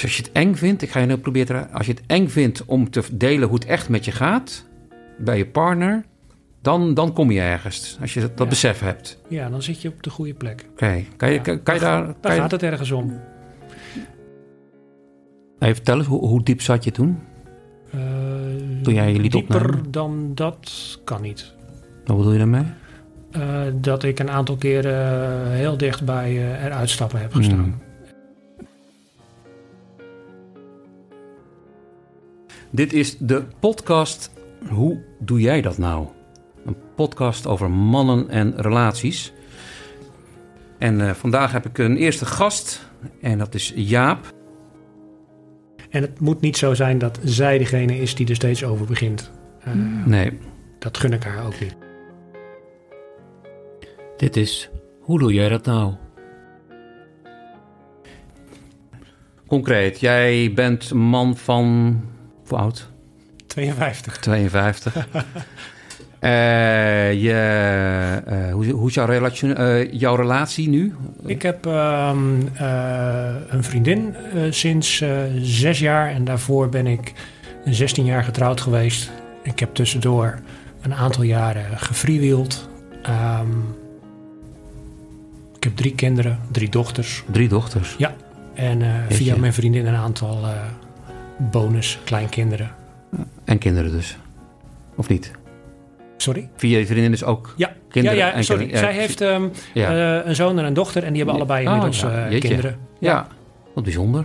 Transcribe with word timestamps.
Dus 0.00 0.08
als 0.08 0.16
je 0.18 0.22
het 0.22 0.32
eng 0.32 0.54
vindt, 0.54 0.82
ik 0.82 0.90
ga 0.90 1.00
je 1.00 1.06
nu 1.06 1.16
proberen, 1.16 1.72
als 1.72 1.86
je 1.86 1.92
het 1.92 2.02
eng 2.06 2.28
vindt 2.28 2.64
om 2.64 2.90
te 2.90 3.02
delen 3.12 3.48
hoe 3.48 3.56
het 3.58 3.66
echt 3.66 3.88
met 3.88 4.04
je 4.04 4.12
gaat 4.12 4.66
bij 5.18 5.36
je 5.38 5.46
partner, 5.46 6.04
dan, 6.62 6.94
dan 6.94 7.12
kom 7.12 7.30
je 7.30 7.40
ergens. 7.40 7.98
Als 8.00 8.14
je 8.14 8.20
dat, 8.20 8.30
dat 8.36 8.38
Ja. 8.46 8.50
besef 8.52 8.80
hebt. 8.80 9.18
Ja, 9.28 9.48
dan 9.48 9.62
zit 9.62 9.82
je 9.82 9.88
op 9.88 10.02
de 10.02 10.10
goede 10.10 10.34
plek. 10.34 10.66
Oké, 10.72 11.04
kan, 11.16 11.28
je, 11.28 11.34
Ja, 11.34 11.40
kan, 11.40 11.62
kan 11.62 11.74
je 11.74 11.80
daar. 11.80 12.04
Kan 12.04 12.14
Daar 12.20 12.34
je, 12.34 12.40
gaat 12.40 12.50
het 12.50 12.62
ergens 12.62 12.90
om. 12.90 13.20
even 15.58 15.74
vertellen, 15.74 16.04
hoe, 16.04 16.26
hoe 16.26 16.42
diep 16.42 16.60
zat 16.60 16.84
je 16.84 16.90
toen? 16.90 17.18
Eh, 17.90 18.00
Toen 18.82 18.94
jij 18.94 19.12
je 19.12 19.18
liet 19.20 19.32
dieper 19.32 19.90
dan 19.90 20.30
dat 20.34 20.98
kan 21.04 21.22
niet. 21.22 21.54
Wat 22.04 22.16
bedoel 22.16 22.32
je 22.32 22.38
daarmee? 22.38 22.64
Eh, 23.30 23.60
dat 23.74 24.02
ik 24.02 24.18
een 24.18 24.30
aantal 24.30 24.56
keren 24.56 24.94
eh, 25.44 25.50
heel 25.50 25.76
dicht 25.76 26.04
bij 26.04 26.28
eh, 26.36 26.64
eruit 26.64 26.90
stappen 26.90 27.20
heb 27.20 27.32
gestaan. 27.34 27.58
Hmm. 27.58 27.74
Dit 32.70 32.92
is 32.92 33.18
de 33.18 33.44
podcast 33.60 34.30
Hoe 34.68 35.02
doe 35.18 35.40
jij 35.40 35.60
dat 35.60 35.78
nou? 35.78 36.06
Een 36.64 36.76
podcast 36.94 37.46
over 37.46 37.70
mannen 37.70 38.28
en 38.28 38.52
relaties. 38.56 39.32
En 40.78 41.00
eh, 41.00 41.10
vandaag 41.14 41.52
heb 41.52 41.66
ik 41.66 41.78
een 41.78 41.96
eerste 41.96 42.26
gast 42.26 42.90
en 43.20 43.38
dat 43.38 43.54
is 43.54 43.72
Jaap. 43.76 44.32
En 45.90 46.02
het 46.02 46.20
moet 46.20 46.40
niet 46.40 46.56
zo 46.56 46.74
zijn 46.74 46.98
dat 46.98 47.20
zij 47.24 47.58
degene 47.58 47.98
is 47.98 48.14
die 48.14 48.28
er 48.28 48.34
steeds 48.34 48.64
over 48.64 48.86
begint. 48.86 49.30
Eh, 49.60 49.72
Nee, 50.04 50.38
Dat 50.78 50.98
gun 50.98 51.12
ik 51.12 51.22
haar 51.22 51.46
ook 51.46 51.60
niet. 51.60 51.76
dit 54.16 54.36
is 54.36 54.70
Hoe 55.00 55.18
doe 55.18 55.32
jij 55.32 55.48
dat 55.48 55.64
nou? 55.64 55.94
Concreet, 59.46 60.00
jij 60.00 60.52
bent 60.54 60.92
man 60.94 61.36
van... 61.36 62.00
Hoe 62.50 62.58
oud? 62.58 62.88
52. 63.46 64.18
52. 64.18 64.94
Eh, 66.20 67.12
je, 67.22 67.32
eh, 68.26 68.52
hoe, 68.52 68.70
hoe 68.70 68.88
is 68.88 68.94
jouw, 68.94 69.06
relatie, 69.06 69.54
eh, 69.54 69.92
jouw 69.92 70.14
relatie 70.14 70.68
nu? 70.68 70.94
Ik 71.26 71.42
heb 71.42 71.66
ehm, 71.66 72.18
eh, 72.54 73.34
een 73.48 73.64
vriendin 73.64 74.14
sinds 74.50 75.04
zes 75.42 75.78
jaar 75.78 76.10
en 76.10 76.24
daarvoor 76.24 76.68
ben 76.68 76.86
ik 76.86 77.12
16 77.64 78.04
jaar 78.04 78.24
getrouwd 78.24 78.60
geweest. 78.60 79.10
Ik 79.42 79.58
heb 79.58 79.74
tussendoor 79.74 80.38
een 80.80 80.94
aantal 80.94 81.22
jaren 81.22 81.78
gefreewheeld. 81.78 82.68
Ehm, 83.02 83.58
ik 85.56 85.64
heb 85.64 85.76
drie 85.76 85.94
kinderen, 85.94 86.38
drie 86.50 86.68
dochters. 86.68 87.24
Drie 87.30 87.48
dochters. 87.48 87.96
En 88.54 88.82
eh, 88.82 89.00
Jeetje. 89.08 89.14
via 89.14 89.36
mijn 89.36 89.52
vriendin 89.52 89.86
een 89.86 89.94
aantal 89.94 90.44
bonus 91.50 91.98
kleinkinderen. 92.04 92.70
En 93.44 93.58
kinderen 93.58 93.90
dus. 93.92 94.16
Of 94.94 95.08
niet? 95.08 95.30
Sorry? 96.16 96.48
Via 96.56 96.78
je 96.78 96.86
vriendin 96.86 97.10
dus 97.10 97.24
ook 97.24 97.54
Ja, 97.56 97.72
kinderen 97.88 98.18
ja, 98.18 98.26
ja 98.26 98.32
en 98.32 98.44
sorry. 98.44 98.66
kinderen. 98.66 98.92
Zij 98.92 99.00
heeft 99.00 99.20
ehm, 99.20 99.48
eh, 99.74 100.26
een 100.26 100.34
zoon 100.34 100.58
en 100.58 100.64
een 100.64 100.74
dochter 100.74 101.02
en 101.04 101.08
die 101.08 101.16
hebben 101.16 101.34
allebei 101.34 101.66
Oh, 101.66 101.72
inmiddels 101.72 102.00
ja. 102.00 102.28
eh, 102.28 102.40
kinderen. 102.40 102.78
ja. 102.98 103.26
wat 103.74 103.84
bijzonder. 103.84 104.24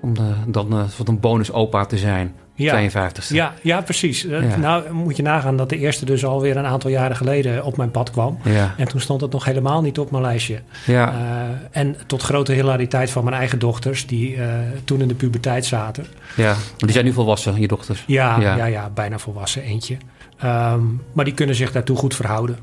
Om 0.00 0.14
de, 0.14 0.32
dan 0.46 0.72
eh, 0.72 0.84
wat 0.98 1.08
een 1.08 1.20
bonus 1.20 1.52
opa 1.52 1.84
te 1.84 1.98
zijn. 1.98 2.34
Ja. 2.54 2.90
52ste. 2.90 3.34
Ja, 3.34 3.54
ja, 3.62 3.80
precies. 3.80 4.26
Eh, 4.26 4.50
Ja. 4.50 4.56
Nou 4.56 4.92
moet 4.92 5.16
je 5.16 5.22
nagaan 5.22 5.56
dat 5.56 5.68
de 5.68 5.78
eerste 5.78 6.04
dus 6.04 6.24
alweer 6.24 6.56
een 6.56 6.64
aantal 6.66 6.90
jaren 6.90 7.16
geleden 7.16 7.64
op 7.64 7.76
mijn 7.76 7.90
pad 7.90 8.10
kwam. 8.10 8.38
Ja, 8.44 8.74
En 8.76 8.88
toen 8.88 9.00
stond 9.00 9.20
het 9.20 9.32
nog 9.32 9.44
helemaal 9.44 9.82
niet 9.82 9.98
op 9.98 10.10
mijn 10.10 10.22
lijstje. 10.22 10.60
ja. 10.86 11.12
Eh, 11.12 11.80
en 11.80 11.96
tot 12.06 12.22
grote 12.22 12.52
hilariteit 12.52 13.10
van 13.10 13.24
mijn 13.24 13.36
eigen 13.36 13.58
dochters, 13.58 14.06
die 14.06 14.36
eh, 14.42 14.48
toen 14.84 15.00
in 15.00 15.08
de 15.08 15.14
puberteit 15.14 15.64
zaten. 15.64 16.06
ja. 16.36 16.54
Die 16.76 16.92
zijn 16.92 17.04
nu 17.04 17.12
volwassen, 17.12 17.60
je 17.60 17.68
dochters. 17.68 18.04
Ja, 18.06 18.40
Ja. 18.40 18.56
ja. 18.56 18.64
ja, 18.64 18.90
bijna 18.90 19.18
volwassen 19.18 19.62
eentje. 19.62 19.96
Ehm, 20.38 20.80
maar 21.12 21.24
die 21.24 21.34
kunnen 21.34 21.54
zich 21.54 21.72
daartoe 21.72 21.96
goed 21.96 22.14
verhouden. 22.14 22.58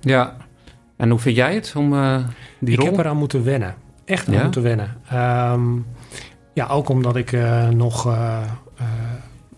Ja. 0.00 0.36
En 0.96 1.10
hoe 1.10 1.18
vind 1.18 1.36
jij 1.36 1.54
het 1.54 1.72
om 1.76 1.92
eh, 1.94 2.16
die 2.58 2.72
ik 2.74 2.78
rol? 2.80 2.88
heb 2.90 2.98
eraan 2.98 3.16
moeten 3.16 3.44
wennen. 3.44 3.74
Echt 4.04 4.28
aan 4.28 4.42
moeten 4.42 4.62
wennen. 4.62 4.96
Ehm, 5.10 5.62
ja, 6.56 6.66
ook 6.66 6.88
omdat 6.88 7.16
ik 7.16 7.32
eh, 7.32 7.68
nog 7.68 8.06
eh, 8.06 8.38
eh, 8.76 8.84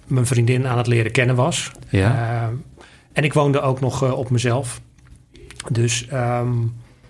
mijn 0.07 0.27
vriendin 0.27 0.67
aan 0.67 0.79
het 0.79 0.87
leren 0.87 1.13
kennen 1.13 1.37
was. 1.37 1.71
Ja. 1.89 2.51
En 3.13 3.25
ik 3.25 3.33
woonde 3.33 3.61
ook 3.61 3.81
nog 3.81 4.13
op 4.13 4.31
mezelf. 4.31 4.81
Dus 5.69 6.07
ehm, 6.09 6.53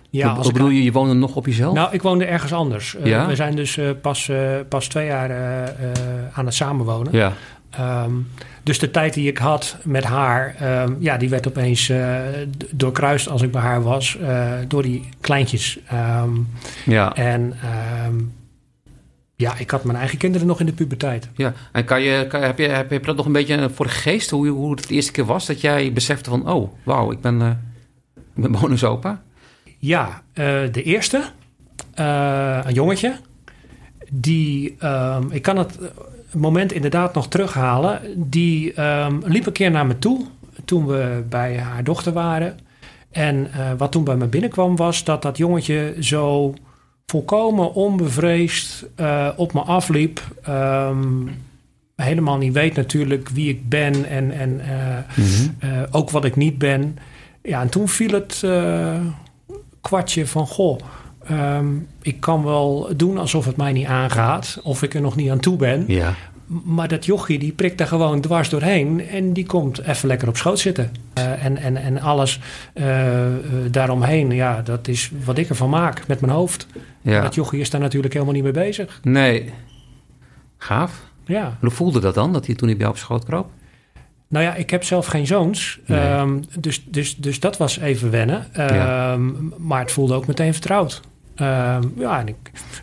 ja, 0.09 0.35
wat 0.35 0.47
ik 0.47 0.53
bedoel 0.53 0.69
je, 0.69 0.83
je 0.83 0.91
woonde 0.91 1.13
nog 1.13 1.35
op 1.35 1.45
jezelf? 1.45 1.73
Nou, 1.73 1.93
ik 1.93 2.01
woonde 2.01 2.25
ergens 2.25 2.53
anders. 2.53 2.95
Ja? 3.03 3.27
We 3.27 3.35
zijn 3.35 3.55
dus 3.55 3.79
pas, 4.01 4.31
pas 4.69 4.87
twee 4.87 5.05
jaar 5.05 5.31
aan 6.33 6.45
het 6.45 6.53
samenwonen. 6.55 7.13
ja. 7.13 7.33
Ehm, 7.69 8.11
dus 8.63 8.79
de 8.79 8.91
tijd 8.91 9.13
die 9.13 9.27
ik 9.27 9.37
had 9.37 9.77
met 9.83 10.03
haar, 10.03 10.55
ehm, 10.59 10.93
ja, 10.99 11.17
die 11.17 11.29
werd 11.29 11.47
opeens 11.47 11.85
d- 11.85 12.65
doorkruist 12.71 13.29
als 13.29 13.41
ik 13.41 13.51
bij 13.51 13.61
haar 13.61 13.81
was 13.81 14.17
door 14.67 14.81
die 14.83 15.09
kleintjes. 15.21 15.79
Ja. 16.85 17.13
en 17.15 17.53
ja, 19.39 19.57
ik 19.57 19.71
had 19.71 19.83
mijn 19.83 19.97
eigen 19.97 20.17
kinderen 20.17 20.47
nog 20.47 20.59
in 20.59 20.65
de 20.65 20.73
puberteit. 20.73 21.29
Ja, 21.35 21.53
en 21.71 21.85
kan 21.85 22.01
je, 22.01 22.27
kan, 22.27 22.41
heb, 22.41 22.57
je, 22.57 22.67
heb 22.67 22.91
je 22.91 22.99
dat 22.99 23.15
nog 23.15 23.25
een 23.25 23.31
beetje 23.31 23.69
voor 23.73 23.85
de 23.85 23.91
geest, 23.91 24.29
hoe, 24.29 24.47
hoe 24.47 24.71
het 24.71 24.87
de 24.87 24.93
eerste 24.93 25.11
keer 25.11 25.25
was 25.25 25.45
dat 25.45 25.61
jij 25.61 25.93
besefte 25.93 26.29
van, 26.29 26.49
oh, 26.49 26.71
wauw, 26.83 27.11
ik 27.11 27.21
ben, 27.21 27.41
eh 27.41 27.49
ik 28.35 28.41
ben 28.41 28.51
bonusopa? 28.51 29.21
Ja, 29.77 30.21
eh, 30.33 30.45
de 30.71 30.83
eerste, 30.83 31.23
eh, 31.93 32.59
een 32.63 32.73
jongetje, 32.73 33.15
die, 34.09 34.75
ehm, 34.79 35.31
ik 35.31 35.41
kan 35.41 35.57
het 35.57 35.77
moment 36.33 36.71
inderdaad 36.71 37.13
nog 37.13 37.27
terughalen, 37.27 38.01
die 38.15 38.73
ehm, 38.73 39.19
liep 39.23 39.45
een 39.45 39.51
keer 39.51 39.71
naar 39.71 39.85
me 39.85 39.99
toe 39.99 40.25
toen 40.65 40.85
we 40.85 41.23
bij 41.29 41.57
haar 41.59 41.83
dochter 41.83 42.13
waren. 42.13 42.59
En 43.11 43.51
eh, 43.53 43.71
wat 43.77 43.91
toen 43.91 44.03
bij 44.03 44.15
me 44.15 44.27
binnenkwam 44.27 44.75
was 44.75 45.03
dat 45.03 45.21
dat 45.21 45.37
jongetje 45.37 45.95
zo 45.99 46.53
volkomen 47.09 47.73
onbevreesd 47.73 48.85
eh, 48.95 49.27
op 49.35 49.53
me 49.53 49.59
afliep. 49.59 50.21
Ehm, 50.43 51.27
helemaal 51.95 52.37
niet 52.37 52.53
weet 52.53 52.75
natuurlijk 52.75 53.29
wie 53.29 53.49
ik 53.49 53.69
ben 53.69 54.05
en, 54.05 54.31
en 54.31 54.59
eh, 54.59 54.97
eh, 55.59 55.87
ook 55.91 56.09
wat 56.09 56.25
ik 56.25 56.35
niet 56.35 56.57
ben. 56.57 56.97
Ja, 57.41 57.61
en 57.61 57.69
toen 57.69 57.87
viel 57.87 58.11
het 58.11 58.43
kwartje 59.81 60.27
van, 60.27 60.47
goh, 60.47 60.79
ehm, 61.25 61.67
ik 62.01 62.19
kan 62.19 62.43
wel 62.43 62.89
doen 62.95 63.17
alsof 63.17 63.45
het 63.45 63.57
mij 63.57 63.71
niet 63.71 63.87
aangaat, 63.87 64.59
of 64.63 64.83
ik 64.83 64.93
er 64.93 65.01
nog 65.01 65.15
niet 65.15 65.29
aan 65.29 65.39
toe 65.39 65.57
ben. 65.57 65.83
Ja, 65.87 66.15
Maar 66.63 66.87
dat 66.87 67.05
jochie, 67.05 67.39
die 67.39 67.51
prikt 67.51 67.77
daar 67.77 67.87
gewoon 67.87 68.21
dwars 68.21 68.49
doorheen 68.49 69.07
en 69.07 69.33
die 69.33 69.45
komt 69.45 69.81
even 69.81 70.07
lekker 70.07 70.27
op 70.27 70.37
schoot 70.37 70.59
zitten. 70.59 70.91
Eh, 71.13 71.45
en, 71.45 71.57
en, 71.57 71.77
en 71.77 71.99
alles 71.99 72.39
eh, 72.73 73.25
eh, 73.25 73.33
daaromheen, 73.71 74.31
ja, 74.31 74.61
dat 74.61 74.87
is 74.87 75.11
wat 75.25 75.37
ik 75.37 75.49
ervan 75.49 75.69
maak 75.69 76.07
met 76.07 76.21
mijn 76.21 76.33
hoofd. 76.33 76.67
ja. 77.01 77.21
Dat 77.21 77.35
jochie 77.35 77.59
is 77.59 77.69
daar 77.69 77.81
natuurlijk 77.81 78.13
helemaal 78.13 78.33
niet 78.33 78.43
mee 78.43 78.51
bezig. 78.51 78.99
Nee. 79.03 79.53
Gaaf. 80.57 81.03
Ja. 81.25 81.57
Hoe 81.59 81.69
voelde 81.69 81.99
dat 81.99 82.13
dan, 82.13 82.33
dat 82.33 82.45
hij 82.45 82.55
toen 82.55 82.67
hij 82.67 82.77
bij 82.77 82.85
jou 82.85 82.97
op 82.97 83.03
schoot 83.03 83.25
kroop? 83.25 83.49
Nou 84.27 84.45
ja, 84.45 84.55
ik 84.55 84.69
heb 84.69 84.83
zelf 84.83 85.05
geen 85.05 85.27
zoons. 85.27 85.79
Nee. 85.85 85.99
Ehm, 85.99 86.39
dus, 86.59 86.85
dus, 86.85 87.15
dus 87.15 87.39
dat 87.39 87.57
was 87.57 87.79
even 87.79 88.11
wennen. 88.11 88.53
Ehm, 88.53 88.73
Ja. 88.73 89.17
Maar 89.57 89.79
het 89.81 89.91
voelde 89.91 90.13
ook 90.13 90.27
meteen 90.27 90.53
vertrouwd. 90.53 91.01
Ehm, 91.35 91.81
ja, 91.97 92.19
en 92.19 92.27
ik, 92.27 92.35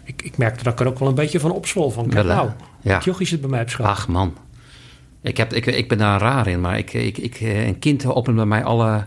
ik, 0.05 0.23
ik 0.23 0.37
merkte 0.37 0.65
dat 0.65 0.73
ik 0.73 0.81
er 0.81 0.87
ook 0.87 0.99
wel 0.99 1.09
een 1.09 1.15
beetje 1.15 1.41
van 1.41 1.51
opzwol. 1.53 1.91
Van, 1.91 2.09
kijk 2.09 2.27
nou, 2.27 2.51
Ja. 2.87 3.01
jochie 3.05 3.27
zit 3.27 3.41
bij 3.41 3.51
mij 3.51 3.63
op 3.63 3.69
schoot. 3.69 3.87
Ach 3.87 4.09
man. 4.09 4.37
Ik, 5.23 5.37
heb, 5.37 5.53
ik, 5.53 5.67
ik 5.67 5.89
ben 5.89 5.99
daar 5.99 6.21
raar 6.21 6.47
in, 6.47 6.61
maar 6.61 6.79
ik, 6.79 6.93
ik, 6.93 7.19
ik, 7.19 7.35
eh, 7.35 7.67
een 7.67 7.79
kind 7.79 8.07
opent 8.07 8.37
bij 8.37 8.47
mij 8.47 8.65
alle, 8.65 9.07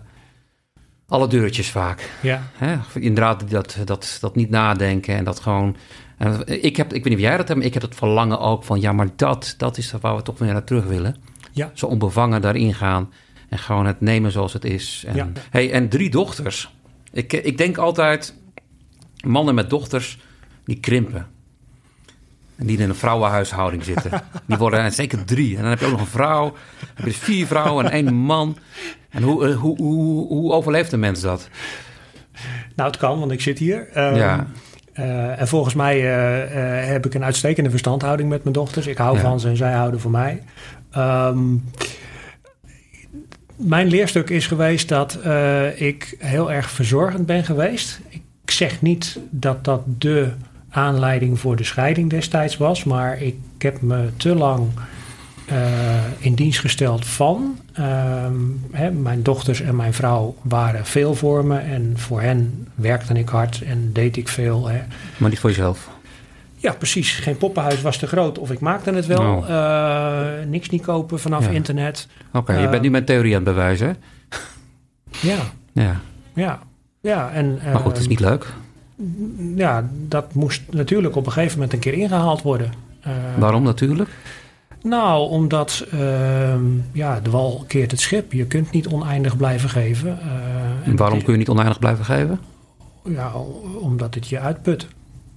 alle 1.08 1.28
deurtjes 1.28 1.70
vaak. 1.70 2.10
Ja, 2.22 2.44
Hè? 2.54 2.78
Inderdaad, 2.94 3.50
dat, 3.50 3.78
dat, 3.86 4.18
dat 4.22 4.36
niet 4.36 4.50
nadenken 4.50 5.16
en 5.16 5.24
dat 5.24 5.40
gewoon... 5.40 5.76
en 6.18 6.64
ik, 6.64 6.76
heb, 6.78 6.94
ik 6.94 7.04
weet 7.04 7.04
niet 7.04 7.14
of 7.14 7.20
jij 7.30 7.38
dat 7.38 7.48
hebt, 7.48 7.60
maar 7.60 7.68
ik 7.68 7.74
heb 7.74 7.84
het 7.84 7.96
verlangen 7.96 8.40
ook 8.40 8.64
van... 8.64 8.82
ja, 8.82 8.92
maar 8.92 9.08
dat, 9.16 9.54
dat 9.58 9.78
is 9.78 9.94
waar 10.02 10.16
we 10.16 10.22
toch 10.22 10.38
weer 10.40 10.54
naar 10.54 10.64
terug 10.64 10.86
willen. 10.86 11.16
Ja. 11.52 11.72
Zo 11.74 11.86
onbevangen 11.86 12.42
daarin 12.42 12.74
gaan 12.74 13.12
en 13.50 13.58
gewoon 13.58 13.86
het 13.86 14.02
nemen 14.02 14.32
zoals 14.32 14.54
het 14.54 14.66
is. 14.66 15.04
En, 15.08 15.16
Ja. 15.16 15.32
hey, 15.50 15.72
en 15.72 15.90
drie 15.90 16.10
dochters. 16.10 16.74
Ik, 17.12 17.34
ik 17.34 17.58
denk 17.58 17.78
altijd, 17.78 18.34
mannen 19.26 19.56
met 19.56 19.70
dochters, 19.70 20.20
die 20.66 20.80
krimpen. 20.80 21.28
En 22.60 22.66
die 22.66 22.78
in 22.78 22.90
een 22.90 22.96
vrouwenhuishouding 22.96 23.84
zitten. 23.84 24.12
Die 24.46 24.58
worden 24.58 24.80
en 24.80 24.92
zeker 24.92 25.26
drie. 25.26 25.56
En 25.56 25.62
dan 25.62 25.70
heb 25.70 25.80
je 25.80 25.86
ook 25.86 25.92
nog 25.92 26.00
een 26.02 26.08
vrouw. 26.08 26.44
Dan 26.44 26.56
heb 26.88 26.98
je 26.98 27.04
dus 27.04 27.18
vier 27.18 27.46
vrouwen 27.48 27.86
en 27.86 27.92
één 27.92 28.14
man. 28.14 28.58
En 29.10 29.24
hoe, 29.24 29.48
eh, 29.48 29.56
hoe, 29.56 29.78
hoe, 29.78 30.28
hoe 30.28 30.52
overleeft 30.52 30.92
een 30.92 31.00
mens 31.00 31.22
dat? 31.22 31.50
nou 32.76 32.90
het 32.90 33.00
kan, 33.00 33.20
want 33.20 33.32
ik 33.32 33.42
zit 33.42 33.60
hier. 33.60 33.88
Ehm, 33.94 34.16
Ja. 34.16 34.48
eh, 34.94 35.40
en 35.42 35.48
volgens 35.48 35.74
mij 35.74 35.96
eh, 36.00 36.82
eh, 36.82 36.88
heb 36.88 37.06
ik 37.06 37.14
een 37.14 37.24
uitstekende 37.24 37.70
verstandhouding 37.70 38.30
met 38.30 38.44
mijn 38.44 38.56
dochters. 38.56 38.88
Ik 38.88 38.98
hou 38.98 39.16
Ja. 39.16 39.22
van 39.22 39.40
ze 39.40 39.48
en 39.48 39.58
zij 39.58 39.74
houden 39.74 40.00
van 40.00 40.12
mij. 40.12 40.44
Ehm, 40.92 41.56
mijn 43.56 43.88
leerstuk 43.88 44.30
is 44.30 44.48
geweest 44.48 44.90
dat 44.90 45.16
eh, 45.16 45.82
ik 45.82 46.16
heel 46.20 46.52
erg 46.52 46.70
verzorgend 46.70 47.26
ben 47.26 47.44
geweest. 47.44 48.00
Ik 48.10 48.22
zeg 48.52 48.82
niet 48.82 49.20
dat 49.30 49.64
dat 49.66 49.82
de 49.86 50.32
aanleiding 50.70 51.40
voor 51.40 51.56
de 51.56 51.64
scheiding 51.64 52.10
destijds 52.10 52.58
was. 52.58 52.84
Maar 52.84 53.22
ik 53.22 53.36
heb 53.58 53.82
me 53.82 54.10
te 54.18 54.36
lang 54.36 54.68
eh, 55.46 55.58
in 56.20 56.34
dienst 56.34 56.60
gesteld 56.60 57.06
van. 57.08 57.60
ehm, 57.74 58.34
hè, 58.72 58.92
mijn 58.92 59.24
dochters 59.24 59.62
en 59.62 59.76
mijn 59.76 59.94
vrouw 59.94 60.36
waren 60.42 60.86
veel 60.86 61.16
voor 61.16 61.46
me. 61.46 61.58
En 61.58 61.94
voor 61.96 62.22
hen 62.22 62.68
werkte 62.76 63.14
ik 63.14 63.30
hard 63.30 63.62
en 63.62 63.90
deed 63.94 64.18
ik 64.18 64.28
veel. 64.28 64.68
Hè. 64.68 64.82
Maar 65.18 65.30
niet 65.30 65.40
voor 65.40 65.50
jezelf. 65.50 65.90
Ja, 66.56 66.74
precies. 66.74 67.12
Geen 67.16 67.38
poppenhuis 67.38 67.82
was 67.82 67.98
te 67.98 68.08
groot. 68.08 68.38
Of 68.40 68.52
ik 68.52 68.60
maakte 68.60 68.92
het 68.92 69.06
wel. 69.06 69.22
Oh. 69.36 69.50
Eh, 69.50 70.48
niks 70.48 70.70
niet 70.70 70.82
kopen 70.82 71.20
vanaf 71.20 71.46
Ja. 71.46 71.50
internet. 71.52 72.08
Oké, 72.34 72.54
je 72.54 72.66
Eh, 72.66 72.70
bent 72.70 72.82
nu 72.82 72.90
mijn 72.90 73.06
theorie 73.06 73.36
aan 73.36 73.44
het 73.46 73.54
bewijzen. 73.54 73.88
hè? 73.88 73.94
Ja, 75.28 75.38
Ja, 75.74 76.00
ja. 76.34 76.60
Ja, 77.02 77.32
en, 77.32 77.60
maar 77.66 77.76
goed, 77.76 77.86
het 77.86 77.96
is 77.96 78.02
ehm, 78.02 78.10
niet 78.10 78.20
leuk. 78.20 78.54
Ja, 79.56 79.90
dat 80.08 80.34
moest 80.34 80.62
natuurlijk 80.72 81.16
op 81.16 81.26
een 81.26 81.32
gegeven 81.32 81.56
moment 81.56 81.74
een 81.74 81.80
keer 81.80 81.94
ingehaald 81.94 82.42
worden. 82.42 82.72
Eh, 83.02 83.12
Waarom 83.38 83.64
natuurlijk? 83.64 84.10
Nou, 84.84 85.30
omdat 85.30 85.86
ehm, 85.92 86.64
ja, 86.92 87.20
de 87.20 87.30
wal 87.30 87.64
keert 87.68 87.92
het 87.92 88.00
schip. 88.00 88.34
Je 88.34 88.46
kunt 88.46 88.72
niet 88.72 88.88
oneindig 88.88 89.38
blijven 89.38 89.70
geven. 89.70 90.20
Eh, 90.20 90.88
en 90.88 90.96
Waarom 90.96 91.24
kun 91.24 91.32
je 91.32 91.40
niet 91.40 91.50
oneindig 91.50 91.80
blijven 91.80 92.06
geven? 92.06 92.40
Ja, 93.04 93.32
omdat 93.82 94.16
het 94.16 94.28
je 94.28 94.40
uitput. 94.40 94.88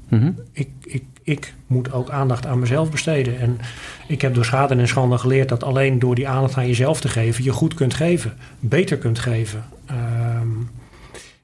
Mhm. 0.09 0.31
Ik, 0.53 0.69
ik, 0.81 1.05
ik 1.23 1.55
moet 1.67 1.93
ook 1.93 2.11
aandacht 2.11 2.47
aan 2.47 2.59
mezelf 2.59 2.91
besteden. 2.91 3.39
En 3.39 3.59
ik 4.07 4.21
heb 4.21 4.35
door 4.35 4.45
schade 4.45 4.75
en 4.75 4.89
schande 4.89 5.19
geleerd 5.19 5.49
dat 5.49 5.63
alleen 5.63 5.99
door 5.99 6.15
die 6.15 6.29
aandacht 6.29 6.57
aan 6.57 6.67
jezelf 6.67 7.01
te 7.01 7.09
geven, 7.09 7.45
je 7.45 7.53
goed 7.53 7.75
kunt 7.75 7.95
geven, 7.95 8.33
beter 8.61 8.99
kunt 8.99 9.19
geven. 9.19 9.65
Ehm, 9.87 10.32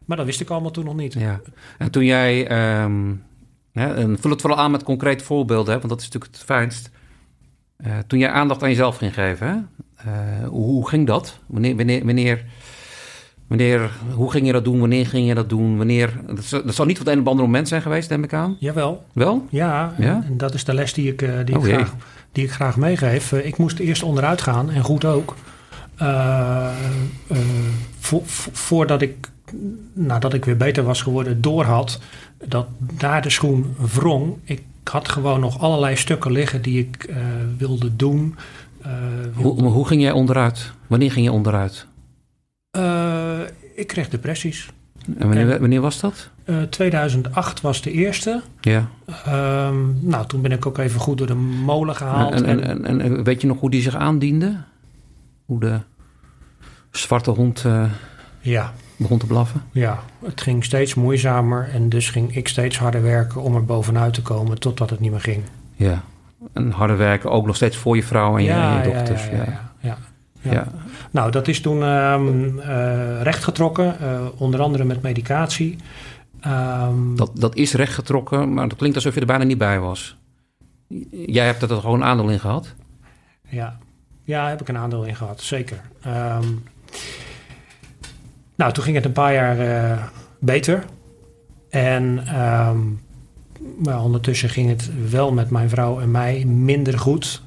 maar 0.08 0.16
dat 0.16 0.26
wist 0.26 0.40
ik 0.40 0.50
allemaal 0.50 0.70
toen 0.70 0.84
nog 0.84 0.96
niet. 0.96 1.12
Ja. 1.12 1.40
En 1.78 1.90
toen 1.90 2.04
jij, 2.04 2.46
ehm, 2.46 3.12
hè, 3.72 3.94
en 3.94 4.18
vul 4.20 4.30
het 4.30 4.40
vooral 4.40 4.58
aan 4.58 4.70
met 4.70 4.82
concrete 4.82 5.24
voorbeelden, 5.24 5.72
hè, 5.74 5.78
want 5.78 5.88
dat 5.88 5.98
is 6.00 6.04
natuurlijk 6.04 6.32
het 6.34 6.44
fijnst. 6.44 6.90
Eh, 7.76 7.92
toen 8.06 8.18
jij 8.18 8.30
aandacht 8.30 8.62
aan 8.62 8.68
jezelf 8.68 8.96
ging 8.96 9.14
geven, 9.14 9.46
hè, 9.46 9.54
eh, 10.10 10.48
hoe, 10.48 10.88
ging 10.88 11.06
dat? 11.06 11.38
Wanneer, 11.46 11.76
wanneer, 11.76 12.04
wanneer, 12.04 12.44
wanneer, 13.46 13.90
hoe 14.14 14.30
ging 14.30 14.46
je 14.46 14.52
dat 14.52 14.64
doen? 14.64 14.80
Wanneer 14.80 15.06
ging 15.06 15.28
je 15.28 15.34
dat 15.34 15.48
doen? 15.48 15.76
Wanneer, 15.76 16.20
dat, 16.26 16.44
zal- 16.44 16.64
dat 16.64 16.74
zal 16.74 16.84
niet 16.86 16.96
van 16.98 17.06
het 17.06 17.14
een 17.14 17.20
op 17.20 17.24
het 17.24 17.32
andere 17.34 17.48
moment 17.50 17.68
zijn 17.68 17.82
geweest, 17.82 18.10
neem 18.10 18.24
ik 18.24 18.32
aan. 18.32 18.56
Jawel, 18.60 19.04
Wel? 19.12 19.46
ja. 19.50 19.94
Ja? 19.98 20.22
en 20.26 20.36
dat 20.36 20.54
is 20.54 20.64
de 20.64 20.74
les 20.74 20.92
die 20.92 21.12
ik, 21.12 21.22
eh, 21.22 21.30
die 21.44 21.56
Oh, 21.56 21.62
ik, 21.62 21.68
jee. 21.70 21.74
graag, 21.78 21.94
die 22.32 22.44
ik 22.44 22.50
graag 22.52 22.76
meegeef. 22.76 23.32
Ik 23.32 23.56
moest 23.56 23.78
eerst 23.78 24.02
onderuit 24.02 24.40
gaan 24.42 24.70
en 24.70 24.82
goed 24.82 25.04
ook. 25.04 25.34
Vo- 27.98 28.22
vo- 28.24 28.50
voordat 28.52 29.02
ik, 29.02 29.30
nadat 29.92 30.34
ik 30.34 30.44
weer 30.44 30.56
beter 30.56 30.82
was 30.84 31.02
geworden, 31.02 31.40
doorhad 31.40 32.00
dat 32.44 32.66
daar 32.78 33.22
de 33.22 33.30
schoen 33.30 33.74
wrong. 33.94 34.36
Ik 34.44 34.62
had 34.84 35.08
gewoon 35.08 35.40
nog 35.40 35.60
allerlei 35.60 35.96
stukken 35.96 36.32
liggen 36.32 36.62
die 36.62 36.78
ik 36.78 37.04
eh, 37.04 37.16
wilde 37.58 37.96
doen. 37.96 38.36
Eh, 38.82 38.92
Hoe, 39.34 39.62
hoe 39.62 39.86
ging 39.86 40.02
jij 40.02 40.12
onderuit? 40.12 40.72
Wanneer 40.86 41.12
ging 41.12 41.26
je 41.26 41.32
onderuit? 41.32 41.86
Eh, 42.70 43.38
ik 43.74 43.86
kreeg 43.86 44.08
depressies. 44.08 44.70
En 45.18 45.26
wanneer, 45.28 45.60
wanneer 45.60 45.80
was 45.80 46.00
dat? 46.00 46.30
Eh, 46.44 46.62
2008 46.62 47.60
was 47.60 47.82
de 47.82 47.90
eerste. 47.92 48.42
Ja. 48.60 48.88
Ehm, 49.24 50.08
nou, 50.08 50.26
toen 50.26 50.42
ben 50.42 50.52
ik 50.52 50.66
ook 50.66 50.78
even 50.78 51.00
goed 51.00 51.18
door 51.18 51.26
de 51.26 51.34
molen 51.34 51.96
gehaald. 51.96 52.42
En, 52.42 52.62
en, 52.64 53.00
en- 53.00 53.24
weet 53.24 53.40
je 53.40 53.46
nog 53.46 53.60
hoe 53.60 53.70
die 53.70 53.82
zich 53.82 53.94
aandiende? 53.96 54.56
Hoe 55.44 55.60
de 55.60 55.78
zwarte 56.90 57.30
hond 57.30 57.64
ja, 58.40 58.72
begon 58.98 59.18
te 59.18 59.26
blaffen? 59.26 59.62
ja, 59.72 60.02
het 60.24 60.40
ging 60.40 60.64
steeds 60.64 60.94
moeizamer 60.94 61.68
en 61.72 61.88
dus 61.88 62.10
ging 62.10 62.36
ik 62.36 62.48
steeds 62.48 62.78
harder 62.78 63.02
werken 63.02 63.42
om 63.42 63.54
er 63.54 63.64
bovenuit 63.64 64.14
te 64.14 64.22
komen 64.22 64.58
totdat 64.60 64.90
het 64.90 65.00
niet 65.00 65.10
meer 65.10 65.20
ging. 65.20 65.42
Ja. 65.76 66.02
En 66.52 66.70
harder 66.70 66.96
werken 66.96 67.30
ook 67.30 67.46
nog 67.46 67.56
steeds 67.56 67.76
voor 67.76 67.96
je 67.96 68.02
vrouw 68.02 68.36
en 68.36 68.44
je, 68.44 68.50
en 68.50 68.76
je 68.76 68.92
dochters. 68.92 69.24
Ja, 69.24 69.30
Ja, 69.30 69.44
ja, 69.44 69.70
ja, 69.80 69.98
ja. 70.40 70.52
Ja. 70.52 70.66
Nou, 71.10 71.30
dat 71.30 71.48
is 71.48 71.60
toen 71.60 71.82
ehm 71.82 72.58
eh, 72.58 73.22
rechtgetrokken, 73.22 74.00
eh, 74.00 74.26
onder 74.36 74.60
andere 74.60 74.84
met 74.84 75.02
medicatie. 75.02 75.76
Ehm, 76.40 77.14
Dat, 77.14 77.30
dat 77.34 77.56
is 77.56 77.72
rechtgetrokken, 77.72 78.54
maar 78.54 78.68
dat 78.68 78.78
klinkt 78.78 78.96
alsof 78.96 79.14
je 79.14 79.20
er 79.20 79.26
bijna 79.26 79.44
niet 79.44 79.58
bij 79.58 79.80
was. 79.80 80.16
Jij 81.10 81.46
hebt 81.46 81.62
er 81.62 81.80
gewoon 81.80 82.04
aandeel 82.04 82.28
in 82.28 82.40
gehad. 82.40 82.74
Ja, 83.48 83.78
ja 84.24 84.48
heb 84.48 84.60
ik 84.60 84.68
een 84.68 84.76
aandeel 84.76 85.04
in 85.04 85.16
gehad, 85.16 85.40
zeker. 85.40 85.80
Ehm, 86.02 86.44
nou, 88.58 88.72
toen 88.72 88.84
ging 88.84 88.96
het 88.96 89.04
een 89.04 89.12
paar 89.12 89.32
jaar 89.32 89.58
eh, 89.58 90.02
beter. 90.40 90.84
En 91.70 92.26
ehm, 92.26 92.78
maar 93.84 94.02
ondertussen 94.02 94.48
ging 94.48 94.68
het 94.68 94.90
wel 95.10 95.32
met 95.32 95.50
mijn 95.50 95.68
vrouw 95.68 96.00
en 96.00 96.10
mij 96.10 96.44
minder 96.44 96.98
goed. 96.98 97.42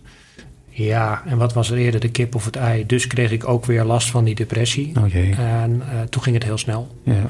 Ja, 0.69 1.23
en 1.25 1.37
wat 1.37 1.53
was 1.53 1.71
er 1.71 1.77
eerder, 1.77 1.99
de 1.99 2.11
kip 2.11 2.35
of 2.35 2.45
het 2.45 2.55
ei? 2.55 2.85
Dus 2.85 3.07
kreeg 3.07 3.31
ik 3.31 3.47
ook 3.47 3.65
weer 3.65 3.83
last 3.83 4.09
van 4.09 4.23
die 4.23 4.35
depressie. 4.35 4.91
Oh 4.99 5.07
jee. 5.07 5.35
En 5.35 5.81
eh, 5.91 6.01
toen 6.01 6.21
ging 6.21 6.35
het 6.35 6.43
heel 6.43 6.57
snel. 6.57 6.95
Ja. 7.03 7.25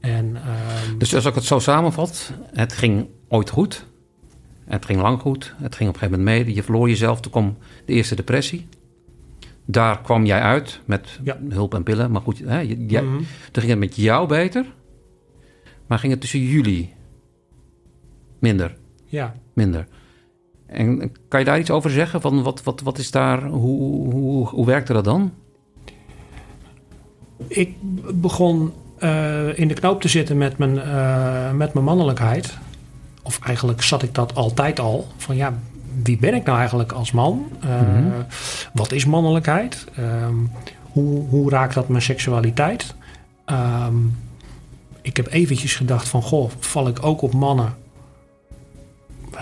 En 0.00 0.36
ehm, 0.36 0.98
Dus 0.98 1.14
als 1.14 1.24
ik 1.24 1.34
het 1.34 1.44
zo 1.44 1.58
samenvat, 1.58 2.32
het 2.52 2.72
ging 2.72 3.06
ooit 3.28 3.50
goed. 3.50 3.86
Het 4.64 4.84
ging 4.84 5.00
lang 5.00 5.20
goed. 5.20 5.54
Het 5.62 5.74
ging 5.74 5.88
op 5.88 5.94
een 5.94 6.00
gegeven 6.00 6.24
moment 6.24 6.46
mee. 6.46 6.54
Je 6.54 6.62
verloor 6.62 6.88
jezelf. 6.88 7.20
Toen 7.20 7.30
kwam 7.30 7.56
de 7.86 7.92
eerste 7.92 8.14
depressie. 8.14 8.66
Daar 9.66 10.00
kwam 10.02 10.24
jij 10.24 10.40
uit 10.40 10.80
met 10.84 11.20
Ja. 11.22 11.38
hulp 11.48 11.74
en 11.74 11.82
pillen. 11.82 12.10
Maar 12.10 12.20
goed, 12.20 12.38
hè, 12.38 12.58
jij- 12.58 13.02
mhm. 13.02 13.16
toen 13.50 13.62
ging 13.62 13.68
het 13.68 13.78
met 13.78 13.96
jou 13.96 14.28
beter. 14.28 14.64
Maar 15.86 15.98
ging 15.98 16.12
het 16.12 16.20
tussen 16.20 16.40
jullie 16.40 16.94
minder? 18.38 18.76
ja. 19.04 19.34
Minder. 19.54 19.86
En 20.66 21.12
kan 21.28 21.40
je 21.40 21.46
daar 21.46 21.58
iets 21.58 21.70
over 21.70 21.90
zeggen? 21.90 22.20
Van 22.20 22.42
wat, 22.42 22.62
wat, 22.62 22.80
wat 22.80 22.98
is 22.98 23.10
daar, 23.10 23.42
hoe, 23.44 24.12
hoe, 24.12 24.48
hoe 24.48 24.66
werkte 24.66 24.92
dat 24.92 25.04
dan? 25.04 25.32
Ik 27.48 27.74
begon 28.14 28.72
eh, 28.98 29.58
in 29.58 29.68
de 29.68 29.74
knoop 29.74 30.00
te 30.00 30.08
zitten 30.08 30.38
met 30.38 30.58
mijn, 30.58 30.78
eh, 30.78 31.52
met 31.52 31.72
mijn 31.74 31.84
mannelijkheid. 31.84 32.58
Of 33.22 33.38
eigenlijk 33.40 33.82
zat 33.82 34.02
ik 34.02 34.14
dat 34.14 34.34
altijd 34.34 34.80
al. 34.80 35.06
Van 35.16 35.36
ja, 35.36 35.58
wie 36.02 36.18
ben 36.18 36.34
ik 36.34 36.44
nou 36.44 36.58
eigenlijk 36.58 36.92
als 36.92 37.12
man? 37.12 37.46
Eh, 37.60 37.80
Mhm. 37.80 38.04
Wat 38.72 38.92
is 38.92 39.04
mannelijkheid? 39.04 39.84
Ehm, 39.96 40.34
hoe, 40.92 41.28
hoe 41.28 41.50
raakt 41.50 41.74
dat 41.74 41.88
mijn 41.88 42.02
seksualiteit? 42.02 42.94
Ehm, 43.44 43.94
ik 45.02 45.16
heb 45.16 45.26
eventjes 45.32 45.74
gedacht 45.76 46.08
van, 46.08 46.22
goh, 46.22 46.50
val 46.58 46.88
ik 46.88 46.98
ook 47.02 47.22
op 47.22 47.32
mannen? 47.34 47.74
Eh, 49.34 49.40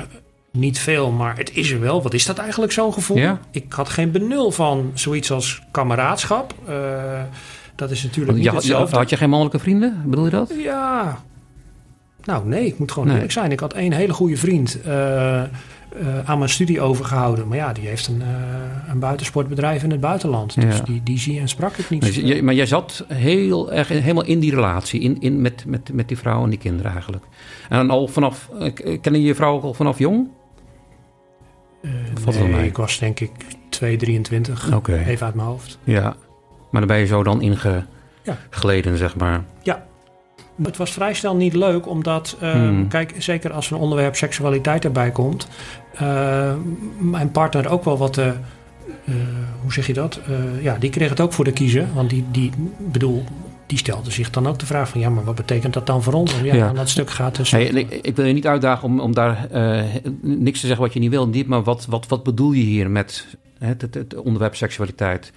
Niet 0.50 0.78
veel, 0.78 1.10
maar 1.10 1.36
het 1.36 1.54
is 1.56 1.70
er 1.70 1.80
wel. 1.80 2.02
Wat 2.02 2.14
is 2.14 2.26
dat 2.26 2.38
eigenlijk 2.38 2.72
zo'n 2.72 2.92
gevoel? 2.92 3.16
Ja. 3.16 3.38
Ik 3.50 3.72
had 3.72 3.88
geen 3.88 4.10
benul 4.10 4.50
van 4.50 4.90
zoiets 4.94 5.30
als 5.30 5.62
kameraadschap. 5.70 6.54
Eh, 6.66 6.74
dat 7.76 7.90
is 7.90 8.02
natuurlijk 8.02 8.36
niet 8.38 8.46
had, 8.46 8.54
je- 8.54 8.68
hetzelfde. 8.68 8.96
had 8.96 9.10
je 9.10 9.16
geen 9.16 9.28
mannelijke 9.28 9.58
vrienden? 9.60 10.02
Bedoel 10.04 10.24
je 10.24 10.30
dat? 10.30 10.52
Ja. 10.58 11.18
Nou, 12.24 12.46
nee, 12.46 12.66
ik 12.66 12.78
moet 12.78 12.90
gewoon 12.92 13.06
Nee. 13.06 13.14
eerlijk 13.16 13.32
zijn. 13.34 13.52
Ik 13.52 13.60
had 13.60 13.72
één 13.72 13.92
hele 13.92 14.12
goede 14.12 14.36
vriend 14.36 14.78
eh, 16.00 16.30
aan 16.30 16.38
mijn 16.38 16.50
studie 16.50 16.80
overgehouden. 16.80 17.48
Maar 17.48 17.56
ja, 17.56 17.72
die 17.72 17.86
heeft 17.88 18.06
een, 18.08 18.22
eh, 18.22 18.28
een 18.88 18.98
buitensportbedrijf 18.98 19.82
in 19.82 19.90
het 19.90 20.00
buitenland. 20.00 20.60
Dus 20.60 20.76
Ja. 20.76 20.82
die, 20.84 21.02
die 21.02 21.18
zie 21.18 21.40
en 21.40 21.48
sprak 21.48 21.76
ik 21.76 21.90
niet. 21.90 22.00
Dus 22.02 22.14
je- 22.14 22.42
maar 22.42 22.54
jij 22.54 22.66
zat 22.66 23.04
heel 23.08 23.72
erg 23.72 23.88
helemaal 23.88 24.24
in 24.24 24.40
die 24.40 24.54
relatie, 24.54 25.00
in, 25.00 25.20
in, 25.20 25.40
met, 25.40 25.64
met, 25.66 25.92
met 25.92 26.08
die 26.08 26.18
vrouw 26.18 26.42
en 26.44 26.50
die 26.50 26.58
kinderen 26.58 26.92
eigenlijk. 26.92 27.24
En 27.68 27.76
dan 27.78 27.90
al 27.90 28.08
vanaf, 28.08 28.48
eh, 28.58 28.72
kennen 29.00 29.20
je 29.20 29.26
je 29.26 29.34
vrouw 29.34 29.54
ook 29.54 29.62
al 29.62 29.74
vanaf 29.74 29.98
jong? 29.98 30.28
Nee, 31.82 32.66
ik 32.66 32.76
was 32.76 32.98
denk 32.98 33.20
ik 33.20 33.30
2, 33.68 33.96
23. 33.96 34.74
Oké. 34.74 34.96
Even 35.06 35.26
uit 35.26 35.34
mijn 35.34 35.48
hoofd. 35.48 35.78
Ja. 35.84 36.16
Maar 36.70 36.80
dan 36.80 36.86
ben 36.86 36.98
je 36.98 37.06
zo 37.06 37.22
dan 37.22 37.40
Ja. 37.40 37.86
ingegleden, 38.24 38.96
zeg 38.96 39.16
maar. 39.16 39.44
Het 40.62 40.76
was 40.76 40.90
vrij 40.92 41.14
snel 41.14 41.36
niet 41.36 41.54
leuk, 41.54 41.88
omdat, 41.88 42.36
eh, 42.40 42.52
Hmm. 42.52 42.88
kijk, 42.88 43.14
zeker 43.18 43.52
als 43.52 43.70
een 43.70 43.76
onderwerp 43.76 44.16
seksualiteit 44.16 44.84
erbij 44.84 45.10
komt, 45.10 45.48
eh, 45.94 46.54
mijn 46.98 47.30
partner 47.30 47.68
ook 47.70 47.84
wel 47.84 47.98
wat, 47.98 48.18
eh, 48.18 48.26
eh, 48.28 48.34
hoe 49.62 49.72
zeg 49.72 49.86
je 49.86 49.92
dat? 49.92 50.20
Eh, 50.26 50.62
ja, 50.62 50.76
die 50.78 50.90
kreeg 50.90 51.08
het 51.08 51.20
ook 51.20 51.32
voor 51.32 51.44
de 51.44 51.52
kiezen, 51.52 51.88
want 51.94 52.10
die, 52.10 52.24
die, 52.30 52.50
bedoel, 52.78 53.24
die 53.66 53.78
stelde 53.78 54.10
zich 54.10 54.30
dan 54.30 54.46
ook 54.46 54.58
de 54.58 54.66
vraag 54.66 54.88
van, 54.88 55.00
ja, 55.00 55.10
maar 55.10 55.24
wat 55.24 55.34
betekent 55.34 55.72
dat 55.74 55.86
dan 55.86 56.02
voor 56.02 56.12
ons? 56.12 56.34
Ja, 56.42 56.54
Ja. 56.54 56.66
aan 56.68 56.74
dat 56.74 56.88
stuk 56.88 57.10
gaat 57.10 57.36
dus. 57.36 57.50
Hey, 57.50 57.64
ik, 57.64 57.90
ik 57.90 58.16
wil 58.16 58.24
je 58.24 58.32
niet 58.32 58.46
uitdagen 58.46 58.84
om, 58.88 59.00
om 59.00 59.14
daar 59.14 59.48
niks 60.20 60.60
te 60.60 60.66
zeggen 60.66 60.84
wat 60.84 60.92
je 60.94 61.00
niet 61.00 61.10
wil, 61.10 61.28
niet, 61.28 61.46
maar 61.46 61.62
wat, 61.62 61.86
wat, 61.88 62.06
wat 62.06 62.22
bedoel 62.22 62.52
je 62.52 62.62
hier 62.62 62.90
met 62.90 63.26
hè, 63.58 63.66
het, 63.66 63.94
het 63.94 64.14
onderwerp 64.14 64.54
seksualiteit? 64.56 65.32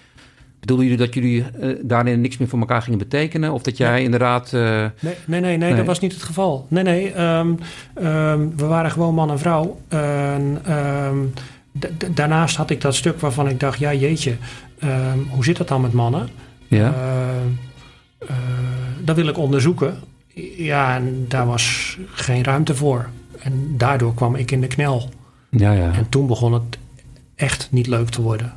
Bedoelen 0.65 0.87
jullie 0.89 1.05
dat 1.05 1.13
jullie 1.13 1.43
eh, 1.59 1.69
daarin 1.81 2.21
niks 2.21 2.37
meer 2.37 2.47
voor 2.47 2.59
elkaar 2.59 2.81
gingen 2.81 2.99
betekenen? 2.99 3.51
Of 3.53 3.61
dat 3.61 3.77
jij 3.77 4.03
inderdaad... 4.03 4.53
eh, 4.53 4.61
Nee, 4.61 4.89
nee, 4.99 5.13
nee, 5.25 5.41
nee, 5.41 5.57
Nee. 5.57 5.75
dat 5.75 5.85
was 5.85 5.99
niet 5.99 6.13
het 6.13 6.23
geval. 6.23 6.65
Nee, 6.69 6.83
nee, 6.83 7.11
ehm, 7.11 7.53
ehm, 7.93 8.47
we 8.55 8.65
waren 8.65 8.91
gewoon 8.91 9.13
man 9.13 9.29
en 9.31 9.39
vrouw. 9.39 9.79
En, 9.87 10.59
ehm, 10.65 11.17
daarnaast 12.13 12.55
had 12.55 12.69
ik 12.69 12.81
dat 12.81 12.95
stuk 12.95 13.19
waarvan 13.19 13.49
ik 13.49 13.59
dacht, 13.59 13.79
ja 13.79 13.93
jeetje, 13.93 14.35
hoe 15.29 15.43
zit 15.43 15.57
dat 15.57 15.67
dan 15.67 15.81
met 15.81 15.93
mannen? 15.93 16.27
ja? 16.67 16.93
Eh, 16.93 18.27
dat 19.03 19.15
wil 19.15 19.27
ik 19.27 19.37
onderzoeken. 19.37 19.95
Ja, 20.57 20.95
en 20.95 21.25
daar 21.27 21.45
was 21.45 21.97
geen 22.13 22.43
ruimte 22.43 22.75
voor. 22.75 23.09
en 23.39 23.73
daardoor 23.77 24.13
kwam 24.13 24.35
ik 24.35 24.51
in 24.51 24.61
de 24.61 24.67
knel. 24.67 25.09
Ja, 25.49 25.71
ja. 25.71 25.91
En 25.93 26.09
toen 26.09 26.27
begon 26.27 26.53
het 26.53 26.77
echt 27.35 27.67
niet 27.71 27.87
leuk 27.87 28.09
te 28.09 28.21
worden. 28.21 28.53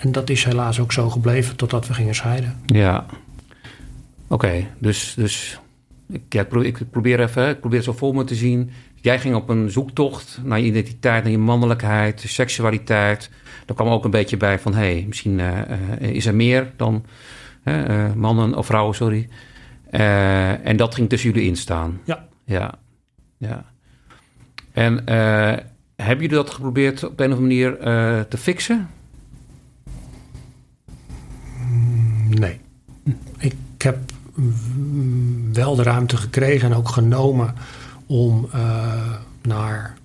En 0.00 0.12
dat 0.12 0.30
is 0.30 0.44
helaas 0.44 0.80
ook 0.80 0.92
zo 0.92 1.10
gebleven 1.10 1.56
totdat 1.56 1.86
we 1.86 1.94
gingen 1.94 2.14
scheiden. 2.14 2.60
Ja. 2.66 3.06
Oké, 4.28 4.66
dus, 4.78 5.14
dus 5.16 5.60
ik, 6.08 6.22
ja, 6.28 6.46
ik, 6.62 6.90
probeer, 6.90 7.20
even, 7.20 7.48
ik 7.48 7.60
probeer 7.60 7.78
het 7.78 7.86
zo 7.86 7.92
voor 7.92 8.14
me 8.14 8.24
te 8.24 8.34
zien. 8.34 8.70
Jij 8.94 9.18
ging 9.18 9.34
op 9.34 9.48
een 9.48 9.70
zoektocht 9.70 10.40
naar 10.44 10.58
je 10.58 10.66
identiteit, 10.66 11.22
naar 11.22 11.32
je 11.32 11.38
mannelijkheid, 11.38 12.24
seksualiteit. 12.26 13.30
Daar 13.66 13.76
kwam 13.76 13.88
ook 13.88 14.04
een 14.04 14.10
beetje 14.10 14.36
bij 14.36 14.58
van, 14.58 14.74
hé, 14.74 14.92
hey, 14.92 15.04
misschien 15.08 15.38
uh, 15.38 15.58
uh, 16.00 16.10
is 16.10 16.26
er 16.26 16.34
meer 16.34 16.72
dan 16.76 17.04
uh, 17.64 18.12
mannen 18.14 18.54
of 18.54 18.66
vrouwen, 18.66 18.94
sorry. 18.94 19.28
en 19.90 20.76
dat 20.76 20.94
ging 20.94 21.08
tussen 21.08 21.30
jullie 21.30 21.48
instaan. 21.48 22.00
Ja. 22.04 22.28
Ja, 22.44 22.74
ja. 23.38 23.64
En 24.72 25.04
hebben 25.96 26.24
jullie 26.24 26.28
dat 26.28 26.50
geprobeerd 26.50 27.04
op 27.04 27.20
een 27.20 27.32
of 27.32 27.38
andere 27.38 27.40
manier 27.40 27.76
te 28.28 28.36
fixen? 28.36 28.88
Nee. 32.40 32.60
Ik 33.38 33.54
heb 33.78 33.98
wel 35.52 35.74
de 35.74 35.82
ruimte 35.82 36.16
gekregen 36.16 36.70
en 36.70 36.76
ook 36.76 36.88
genomen 36.88 37.54
om 38.06 38.48
uh, 38.54 38.92
naar 39.42 39.96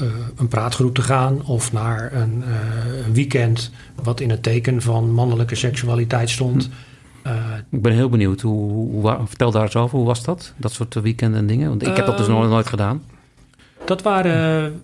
uh, 0.00 0.06
een 0.36 0.48
praatgroep 0.48 0.94
te 0.94 1.02
gaan 1.02 1.44
of 1.44 1.72
naar 1.72 2.12
een 2.12 2.44
uh, 2.46 3.12
weekend 3.12 3.70
wat 4.02 4.20
in 4.20 4.30
het 4.30 4.42
teken 4.42 4.82
van 4.82 5.10
mannelijke 5.10 5.54
seksualiteit 5.54 6.30
stond. 6.30 6.70
Hm. 7.22 7.28
ik 7.70 7.82
ben 7.82 7.92
heel 7.92 8.08
benieuwd. 8.08 8.40
Hoe, 8.40 8.72
hoe, 8.72 9.10
hoe, 9.10 9.26
vertel 9.26 9.50
daar 9.50 9.62
eens 9.62 9.76
over. 9.76 9.98
Hoe 9.98 10.06
was 10.06 10.24
dat? 10.24 10.52
Dat 10.56 10.72
soort 10.72 10.94
weekenden 10.94 11.40
en 11.40 11.46
dingen? 11.46 11.68
Want 11.68 11.86
ik 11.86 11.96
heb 11.96 12.06
dat 12.06 12.18
dus 12.18 12.26
nog 12.26 12.48
nooit 12.48 12.66
gedaan. 12.66 13.02
Dat 13.84 14.02
waren 14.02 14.82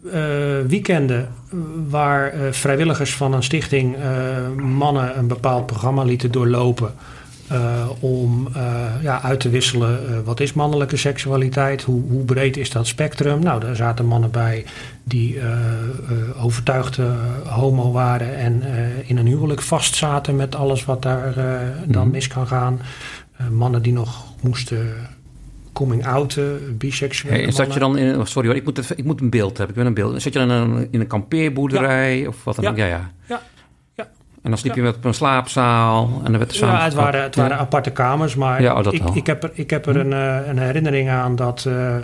weekenden 0.68 1.28
waar 1.88 2.32
vrijwilligers 2.50 3.14
van 3.14 3.32
een 3.32 3.42
stichting 3.42 3.96
mannen 4.56 5.18
een 5.18 5.26
bepaald 5.26 5.66
programma 5.66 6.02
lieten 6.02 6.32
doorlopen. 6.32 6.92
Om 8.00 8.48
ja, 9.00 9.22
uit 9.22 9.40
te 9.40 9.48
wisselen 9.48 10.24
wat 10.24 10.40
is 10.40 10.52
mannelijke 10.52 10.96
seksualiteit, 10.96 11.82
hoe, 11.82 12.02
hoe, 12.10 12.24
breed 12.24 12.56
is 12.56 12.70
dat 12.70 12.86
spectrum. 12.86 13.42
Nou, 13.42 13.60
daar 13.60 13.76
zaten 13.76 14.06
mannen 14.06 14.30
bij 14.30 14.64
die 15.04 15.40
overtuigd 16.40 16.98
homo 17.44 17.92
waren 17.92 18.36
en 18.36 18.62
in 19.06 19.16
een 19.16 19.26
huwelijk 19.26 19.62
vastzaten 19.62 20.36
met 20.36 20.54
alles 20.54 20.84
wat 20.84 21.02
daar 21.02 21.34
dan 21.86 22.06
mm. 22.06 22.10
mis 22.10 22.26
kan 22.26 22.46
gaan. 22.46 22.80
mannen 23.50 23.82
die 23.82 23.92
nog 23.92 24.24
moesten 24.40 24.94
coming 25.78 26.06
outen, 26.06 26.76
biseksueel. 26.76 27.34
Hey, 27.34 27.44
en 27.44 27.52
zat 27.52 27.72
je 27.72 27.78
dan 27.78 27.98
in, 27.98 28.26
sorry 28.26 28.48
hoor, 28.48 28.56
ik 28.56 28.64
moet, 28.64 28.98
ik 28.98 29.04
moet 29.04 29.20
een 29.20 29.30
beeld 29.30 29.58
hebben, 29.58 29.68
ik 29.68 29.74
wil 29.74 29.86
een 29.86 29.94
beeld. 29.94 30.22
Zat 30.22 30.32
je 30.32 30.38
dan 30.38 30.50
in 30.50 30.56
een, 30.56 30.88
in 30.90 31.00
een 31.00 31.06
kampeerboerderij 31.06 32.18
ja. 32.18 32.28
of 32.28 32.44
wat 32.44 32.54
dan 32.54 32.64
ja. 32.64 32.70
ook? 32.70 32.76
Ja, 32.76 32.86
ja. 32.86 33.10
ja. 33.26 33.40
En 34.42 34.50
dan 34.50 34.58
sliep 34.58 34.74
je 34.74 34.82
met 34.82 34.96
op 34.96 35.04
een 35.04 35.14
slaapzaal 35.14 36.20
en 36.24 36.30
dan 36.30 36.38
werd 36.38 36.50
er 36.50 36.56
samen... 36.56 36.74
Ja, 36.74 36.84
het 36.84 36.94
waren, 36.94 37.22
het 37.22 37.36
waren 37.36 37.58
aparte 37.58 37.90
kamers, 37.90 38.34
maar 38.34 38.62
ja, 38.62 38.80
oh, 38.80 38.92
ik, 38.92 39.04
ik, 39.14 39.26
heb 39.26 39.42
er, 39.42 39.50
ik 39.54 39.70
heb 39.70 39.86
er 39.86 39.96
een, 39.96 40.10
uh, 40.10 40.48
een 40.48 40.58
herinnering 40.58 41.08
aan 41.08 41.36
dat 41.36 41.64
uh, 41.68 41.96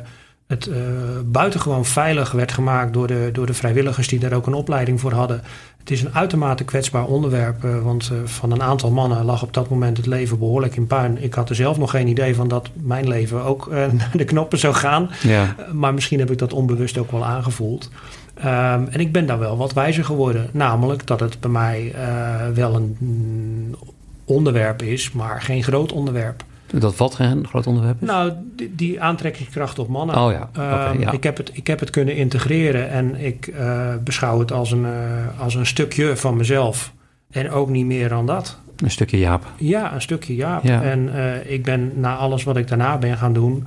het 0.46 0.66
uh, 0.66 0.76
buitengewoon 1.24 1.84
veilig 1.84 2.32
werd 2.32 2.52
gemaakt 2.52 2.92
door 2.92 3.06
de, 3.06 3.28
door 3.32 3.46
de 3.46 3.54
vrijwilligers 3.54 4.08
die 4.08 4.18
daar 4.18 4.32
ook 4.32 4.46
een 4.46 4.54
opleiding 4.54 5.00
voor 5.00 5.12
hadden. 5.12 5.42
Het 5.84 5.92
is 5.92 6.02
een 6.02 6.14
uitermate 6.14 6.64
kwetsbaar 6.64 7.04
onderwerp, 7.06 7.62
want 7.82 8.10
van 8.24 8.50
een 8.50 8.62
aantal 8.62 8.90
mannen 8.90 9.24
lag 9.24 9.42
op 9.42 9.54
dat 9.54 9.68
moment 9.68 9.96
het 9.96 10.06
leven 10.06 10.38
behoorlijk 10.38 10.76
in 10.76 10.86
puin. 10.86 11.22
Ik 11.22 11.34
had 11.34 11.48
er 11.48 11.54
zelf 11.54 11.78
nog 11.78 11.90
geen 11.90 12.08
idee 12.08 12.34
van 12.34 12.48
dat 12.48 12.70
mijn 12.72 13.08
leven 13.08 13.44
ook 13.44 13.70
naar 13.98 14.10
de 14.12 14.24
knoppen 14.24 14.58
zou 14.58 14.74
gaan. 14.74 15.10
Ja. 15.22 15.54
maar 15.72 15.94
misschien 15.94 16.18
heb 16.18 16.30
ik 16.30 16.38
dat 16.38 16.52
onbewust 16.52 16.98
ook 16.98 17.10
wel 17.10 17.24
aangevoeld. 17.24 17.90
Um, 18.38 18.44
en 18.90 19.00
ik 19.00 19.12
ben 19.12 19.26
daar 19.26 19.38
wel 19.38 19.56
wat 19.56 19.72
wijzer 19.72 20.04
geworden. 20.04 20.48
Namelijk 20.52 21.06
dat 21.06 21.20
het 21.20 21.40
bij 21.40 21.50
mij 21.50 21.94
uh, 21.94 22.48
wel 22.54 22.74
een 22.74 23.76
onderwerp 24.24 24.82
is, 24.82 25.12
maar 25.12 25.42
geen 25.42 25.62
groot 25.62 25.92
onderwerp. 25.92 26.44
Dat 26.66 26.96
wat 26.96 27.14
geen 27.14 27.46
groot 27.46 27.66
onderwerp 27.66 28.02
is? 28.02 28.08
Nou, 28.08 28.32
die, 28.56 28.74
die 28.74 29.02
aantrekkingskracht 29.02 29.78
op 29.78 29.88
mannen. 29.88 30.16
Oh 30.16 30.32
ja. 30.32 30.40
Um, 30.40 30.72
okay, 30.72 30.98
ja. 30.98 31.12
Ik, 31.12 31.22
heb 31.22 31.36
het, 31.36 31.50
ik 31.52 31.66
heb 31.66 31.80
het 31.80 31.90
kunnen 31.90 32.16
integreren 32.16 32.90
en 32.90 33.14
ik 33.14 33.46
uh, 33.46 33.94
beschouw 34.04 34.38
het 34.38 34.52
als 34.52 34.72
een, 34.72 34.84
uh, 34.84 35.40
als 35.40 35.54
een 35.54 35.66
stukje 35.66 36.16
van 36.16 36.36
mezelf. 36.36 36.92
En 37.30 37.50
ook 37.50 37.68
niet 37.68 37.86
meer 37.86 38.08
dan 38.08 38.26
dat. 38.26 38.58
Een 38.76 38.90
stukje 38.90 39.18
Jaap. 39.18 39.46
Ja, 39.56 39.94
een 39.94 40.02
stukje 40.02 40.34
Jaap. 40.34 40.64
Ja. 40.64 40.82
En 40.82 41.10
ik 41.46 41.64
ben 41.64 41.92
na 42.00 42.16
alles 42.16 42.44
wat 42.44 42.56
ik 42.56 42.68
daarna 42.68 42.98
ben 42.98 43.16
gaan 43.16 43.32
doen, 43.32 43.66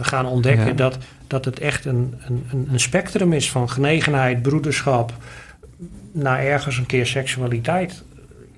gaan 0.00 0.26
ontdekken 0.26 0.66
Ja. 0.66 0.72
dat 0.72 0.98
dat 1.28 1.44
het 1.44 1.58
echt 1.58 1.84
een, 1.84 2.14
een, 2.26 2.68
een 2.72 2.80
spectrum 2.80 3.32
is 3.32 3.50
van 3.50 3.70
genegenheid, 3.70 4.42
broederschap, 4.42 5.12
naar 6.12 6.38
ergens 6.38 6.78
een 6.78 6.86
keer 6.86 7.06
seksualiteit. 7.06 8.02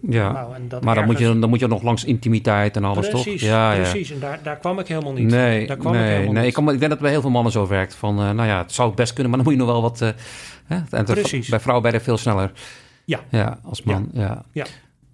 Ja, 0.08 0.32
Nou, 0.32 0.54
en 0.54 0.68
dat 0.68 0.84
maar 0.84 0.94
dan 0.94 1.04
moet, 1.04 1.18
je, 1.18 1.38
dan 1.38 1.48
moet 1.48 1.60
je 1.60 1.66
nog 1.66 1.82
langs 1.82 2.04
intimiteit 2.04 2.76
en 2.76 2.84
alles, 2.84 3.08
precies, 3.08 3.40
toch? 3.40 3.50
Ja, 3.50 3.72
ja. 3.72 3.80
precies. 3.80 4.10
En 4.10 4.20
daar, 4.20 4.40
daar 4.42 4.56
kwam 4.56 4.78
ik 4.78 4.88
helemaal 4.88 5.12
niet. 5.12 5.28
Nee, 5.28 5.66
daar 5.66 5.76
kwam 5.76 5.92
ik 5.92 5.98
nee, 5.98 6.08
helemaal 6.08 6.32
nee. 6.32 6.42
niet. 6.42 6.48
Ik, 6.56 6.64
kan, 6.64 6.64
ik 6.64 6.70
denk 6.78 6.80
dat 6.80 6.90
het 6.90 7.00
bij 7.00 7.10
heel 7.10 7.20
veel 7.20 7.30
mannen 7.30 7.52
zo 7.52 7.66
werkt. 7.66 7.94
Van, 7.94 8.18
eh, 8.18 8.30
nou 8.30 8.48
ja, 8.48 8.58
het 8.58 8.72
zou 8.72 8.94
best 8.94 9.12
kunnen, 9.12 9.32
maar 9.32 9.44
dan 9.44 9.52
moet 9.52 9.58
je 9.60 9.66
nog 9.66 9.74
wel 9.74 9.82
wat... 9.90 10.00
eh, 10.00 10.08
hè? 10.64 10.78
En 10.90 11.04
Precies. 11.04 11.48
Bij 11.48 11.60
vrouwen 11.60 11.84
ben 11.90 11.98
je 11.98 12.04
veel 12.04 12.16
sneller. 12.16 12.52
Ja. 13.04 13.20
Ja, 13.28 13.58
als 13.64 13.82
man, 13.82 14.08
ja. 14.12 14.44
Ja. 14.52 14.66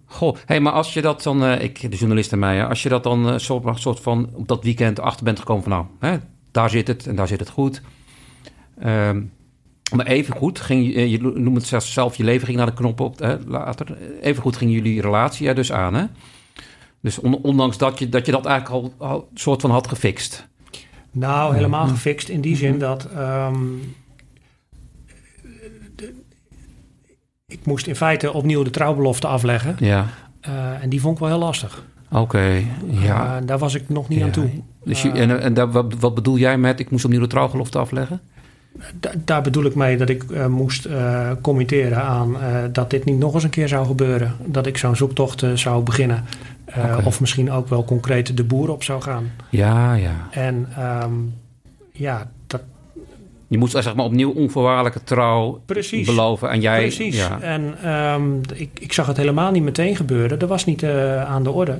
Goh, 0.05 0.35
hey, 0.45 0.59
maar 0.59 0.73
als 0.73 0.93
je 0.93 1.01
dat 1.01 1.23
dan... 1.23 1.43
eh, 1.43 1.61
ik, 1.63 1.91
de 1.91 1.97
journalist 1.97 2.31
en 2.31 2.39
mij, 2.39 2.65
als 2.65 2.83
je 2.83 2.89
dat 2.89 3.03
dan 3.03 3.29
eh, 3.29 3.37
soort, 3.37 3.79
soort 3.79 3.99
van 3.99 4.29
op 4.33 4.47
dat 4.47 4.63
weekend 4.63 4.99
achter 4.99 5.23
bent 5.23 5.39
gekomen 5.39 5.63
van... 5.63 5.71
Nou, 5.71 5.85
hè, 5.99 6.17
daar 6.51 6.69
zit 6.69 6.87
het 6.87 7.07
en 7.07 7.15
daar 7.15 7.27
zit 7.27 7.39
het 7.39 7.49
goed. 7.49 7.81
Ehm, 8.79 9.21
maar 9.95 10.05
even 10.05 10.35
goed, 10.35 10.59
ging, 10.59 10.93
je- 10.93 11.09
je 11.09 11.19
noemt 11.21 11.57
het 11.57 11.65
zelfs 11.65 11.93
zelf, 11.93 12.15
je 12.15 12.23
leven 12.23 12.45
ging 12.45 12.57
naar 12.57 12.65
de 12.67 12.73
knop 12.73 12.99
op 12.99 13.19
hè, 13.19 13.37
later. 13.45 13.97
Even 14.21 14.41
goed 14.41 14.57
ging 14.57 14.71
jullie 14.71 15.01
relatie 15.01 15.47
er 15.47 15.55
dus 15.55 15.71
aan, 15.71 15.93
hè? 15.93 16.05
Dus 17.01 17.19
on- 17.19 17.41
ondanks 17.41 17.77
dat 17.77 17.99
je, 17.99 18.09
dat 18.09 18.25
je 18.25 18.31
dat 18.31 18.45
eigenlijk 18.45 18.83
al, 18.99 19.07
al 19.07 19.29
soort 19.33 19.61
van 19.61 19.71
had 19.71 19.87
gefixt. 19.87 20.47
Nou, 21.11 21.55
helemaal 21.55 21.83
Mhm. 21.85 21.93
gefixt 21.93 22.29
in 22.29 22.41
die 22.41 22.55
zin 22.55 22.79
dat. 22.79 23.05
ehm, 23.15 23.55
de- 25.95 26.13
ik 27.45 27.59
moest 27.65 27.87
in 27.87 27.95
feite 27.95 28.33
opnieuw 28.33 28.63
de 28.63 28.69
trouwbelofte 28.69 29.27
afleggen. 29.27 29.75
Ja, 29.79 30.05
eh, 30.41 30.83
en 30.83 30.89
die 30.89 31.01
vond 31.01 31.13
ik 31.13 31.19
wel 31.19 31.29
heel 31.29 31.39
lastig. 31.39 31.83
oké. 32.11 32.63
ja. 32.89 33.37
Eh, 33.39 33.47
daar 33.47 33.57
was 33.57 33.73
ik 33.75 33.89
nog 33.89 34.07
niet 34.07 34.19
Ja. 34.19 34.25
aan 34.25 34.31
toe. 34.31 34.49
Dus 34.83 35.01
je, 35.01 35.11
en 35.11 35.41
en 35.41 35.53
daar, 35.53 35.71
wat, 35.71 35.93
wat 35.99 36.15
bedoel 36.15 36.37
jij 36.37 36.57
met, 36.57 36.79
ik 36.79 36.91
moest 36.91 37.05
opnieuw 37.05 37.19
de 37.21 37.27
trouwgelofte 37.27 37.77
afleggen? 37.77 38.21
Da- 38.99 39.11
daar 39.25 39.41
bedoel 39.41 39.65
ik 39.65 39.75
mee 39.75 39.97
dat 39.97 40.09
ik 40.09 40.23
eh, 40.31 40.45
moest 40.45 40.85
eh, 40.85 41.31
committeren 41.41 42.03
aan 42.03 42.41
eh, 42.41 42.63
dat 42.71 42.89
dit 42.89 43.05
niet 43.05 43.17
nog 43.19 43.33
eens 43.33 43.43
een 43.43 43.49
keer 43.49 43.67
zou 43.67 43.85
gebeuren. 43.85 44.35
Dat 44.45 44.65
ik 44.65 44.77
zo'n 44.77 44.95
zoektocht 44.95 45.43
zou 45.53 45.83
beginnen. 45.83 46.23
Of 47.05 47.19
misschien 47.19 47.51
ook 47.51 47.67
wel 47.67 47.85
concreet 47.85 48.37
de 48.37 48.43
boer 48.43 48.69
op 48.69 48.83
zou 48.83 49.01
gaan. 49.01 49.31
Ja, 49.49 49.93
ja. 49.93 50.27
En 50.31 50.67
ehm, 50.77 51.11
ja, 51.91 52.29
dat 52.47 52.61
Je 53.47 53.57
moest 53.57 53.71
zeg 53.71 53.95
maar 53.95 54.05
opnieuw 54.05 54.31
onvoorwaardelijke 54.31 55.03
trouw 55.03 55.61
Precies. 55.65 56.05
beloven. 56.07 56.49
En 56.49 56.61
jij, 56.61 56.79
precies. 56.81 57.17
Ja, 57.17 57.39
En 57.41 57.73
ehm, 57.83 58.23
ik, 58.53 58.69
ik 58.79 58.93
zag 58.93 59.07
het 59.07 59.17
helemaal 59.17 59.51
niet 59.51 59.63
meteen 59.63 59.95
gebeuren. 59.95 60.39
Dat 60.39 60.49
was 60.49 60.65
niet 60.65 60.83
aan 61.25 61.43
de 61.43 61.51
orde. 61.51 61.79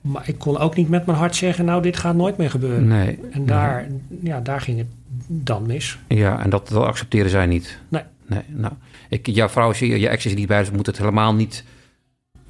Maar 0.00 0.22
ik 0.28 0.38
kon 0.38 0.58
ook 0.58 0.76
niet 0.76 0.88
met 0.88 1.06
mijn 1.06 1.18
hart 1.18 1.36
zeggen, 1.36 1.64
nou, 1.64 1.82
dit 1.82 1.96
gaat 1.96 2.14
nooit 2.14 2.36
meer 2.36 2.50
gebeuren. 2.50 2.86
nee. 2.88 3.18
En 3.30 3.46
daar, 3.46 3.86
ja, 4.22 4.40
daar 4.40 4.60
ging 4.60 4.78
het 4.78 4.86
dan 5.28 5.66
mis. 5.66 5.98
Ja, 6.08 6.42
en 6.42 6.50
dat, 6.50 6.68
dat 6.68 6.84
accepteren 6.84 7.30
zij 7.30 7.46
niet. 7.46 7.78
Nee. 7.88 8.02
Nee, 8.26 8.42
nou. 8.46 8.72
Ik, 9.08 9.26
jouw 9.26 9.48
vrouw 9.48 9.70
is 9.70 9.78
je 9.78 10.08
ex 10.08 10.26
is 10.26 10.34
niet 10.34 10.46
bij, 10.46 10.58
dus 10.58 10.68
we 10.68 10.74
moeten 10.74 10.92
het 10.92 11.02
helemaal 11.02 11.34
niet 11.34 11.64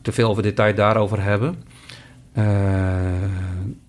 te 0.02 0.12
veel 0.12 0.28
over 0.30 0.42
detail 0.42 0.75
daarover 0.75 1.23
hebben. 1.23 1.62
Eh, 2.32 2.44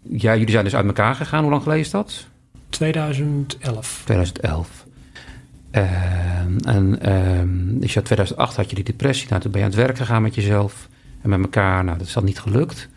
ja, 0.02 0.34
jullie 0.34 0.52
zijn 0.52 0.64
dus 0.64 0.76
uit 0.76 0.86
elkaar 0.86 1.16
gegaan. 1.16 1.42
Hoe 1.42 1.50
lang 1.50 1.64
geleden 1.64 1.84
is 1.84 1.90
dat? 1.90 2.28
2011. 2.70 4.02
2011. 4.06 4.86
Eh, 5.72 5.84
en 6.64 7.02
ehm 7.02 7.80
dus 7.80 7.94
ja, 7.94 8.02
2008 8.02 8.56
had 8.56 8.70
je 8.70 8.76
die 8.76 8.84
depressie. 8.84 9.28
Nou, 9.30 9.42
toen 9.42 9.52
ben 9.52 9.60
je 9.60 9.66
aan 9.66 9.74
het 9.74 9.82
werk 9.82 9.98
gegaan 9.98 10.22
met 10.22 10.36
jezelf 10.36 10.90
en 11.22 11.30
met 11.30 11.40
elkaar. 11.42 11.84
Nou, 11.84 11.98
dat 11.98 12.08
is 12.08 12.14
dan 12.14 12.24
niet 12.24 12.40
gelukt. 12.40 12.90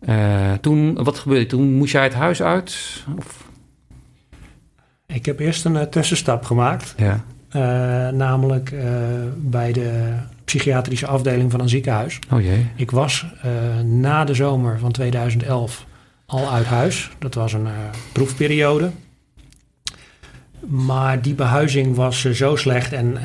Eh, 0.00 0.52
toen, 0.52 1.04
wat 1.04 1.18
gebeurde? 1.18 1.46
Toen 1.46 1.72
moest 1.72 1.92
jij 1.92 2.02
het 2.02 2.14
huis 2.14 2.42
uit? 2.42 3.04
Of, 3.18 3.45
Ik 5.06 5.26
heb 5.26 5.38
eerst 5.38 5.64
een 5.64 5.76
eh, 5.76 5.82
tussenstap 5.86 6.44
gemaakt. 6.44 6.94
ja. 6.96 7.24
eh, 7.48 7.60
namelijk 8.12 8.70
eh, 8.70 8.84
bij 9.36 9.72
de 9.72 10.12
psychiatrische 10.44 11.06
afdeling 11.06 11.50
van 11.50 11.60
een 11.60 11.68
ziekenhuis. 11.68 12.18
Oh 12.32 12.40
jee. 12.40 12.66
Ik 12.76 12.90
was 12.90 13.26
na 13.84 14.24
de 14.24 14.34
zomer 14.34 14.78
van 14.78 14.92
2011 14.92 15.86
al 16.26 16.50
uit 16.50 16.66
huis. 16.66 17.10
Dat 17.18 17.34
was 17.34 17.52
een 17.52 17.66
proefperiode. 18.12 18.90
Maar 20.66 21.22
die 21.22 21.34
behuizing 21.34 21.96
was 21.96 22.24
zo 22.24 22.56
slecht 22.56 22.92
en 22.92 23.18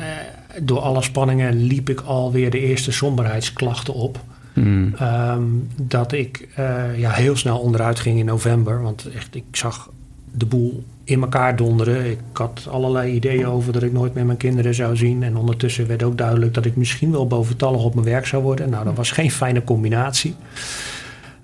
door 0.62 0.80
alle 0.80 1.02
spanningen 1.02 1.64
liep 1.64 1.90
ik 1.90 2.00
alweer 2.00 2.50
de 2.50 2.60
eerste 2.60 2.92
somberheidsklachten 2.92 3.94
op. 3.94 4.20
Hmm. 4.54 4.94
Ehm, 4.98 5.44
dat 5.76 6.12
ik 6.12 6.48
ja, 6.96 7.12
heel 7.12 7.36
snel 7.36 7.60
onderuit 7.60 8.00
ging 8.00 8.20
in 8.20 8.26
november. 8.26 8.82
Want 8.82 9.10
echt, 9.16 9.36
ik 9.36 9.46
zag 9.52 9.90
de 10.32 10.46
boel 10.46 10.84
in 11.12 11.22
elkaar 11.22 11.56
donderen. 11.56 12.06
Ik 12.12 12.20
had 12.34 12.68
allerlei 12.70 13.14
ideeën 13.14 13.48
over 13.48 13.74
dat 13.74 13.84
ik 13.84 13.92
nooit 13.92 14.14
meer 14.14 14.26
mijn 14.26 14.38
kinderen 14.38 14.74
zou 14.74 14.96
zien. 14.98 15.24
En 15.24 15.38
ondertussen 15.38 15.88
werd 15.88 16.04
ook 16.04 16.18
duidelijk 16.18 16.54
dat 16.54 16.66
ik 16.66 16.76
misschien 16.76 17.12
wel 17.12 17.28
boventallig 17.28 17.84
op 17.84 17.94
mijn 17.94 18.06
werk 18.06 18.26
zou 18.26 18.44
worden. 18.44 18.70
Nou, 18.70 18.86
dat 18.86 18.96
was 18.96 19.12
geen 19.12 19.32
fijne 19.32 19.64
combinatie. 19.64 20.36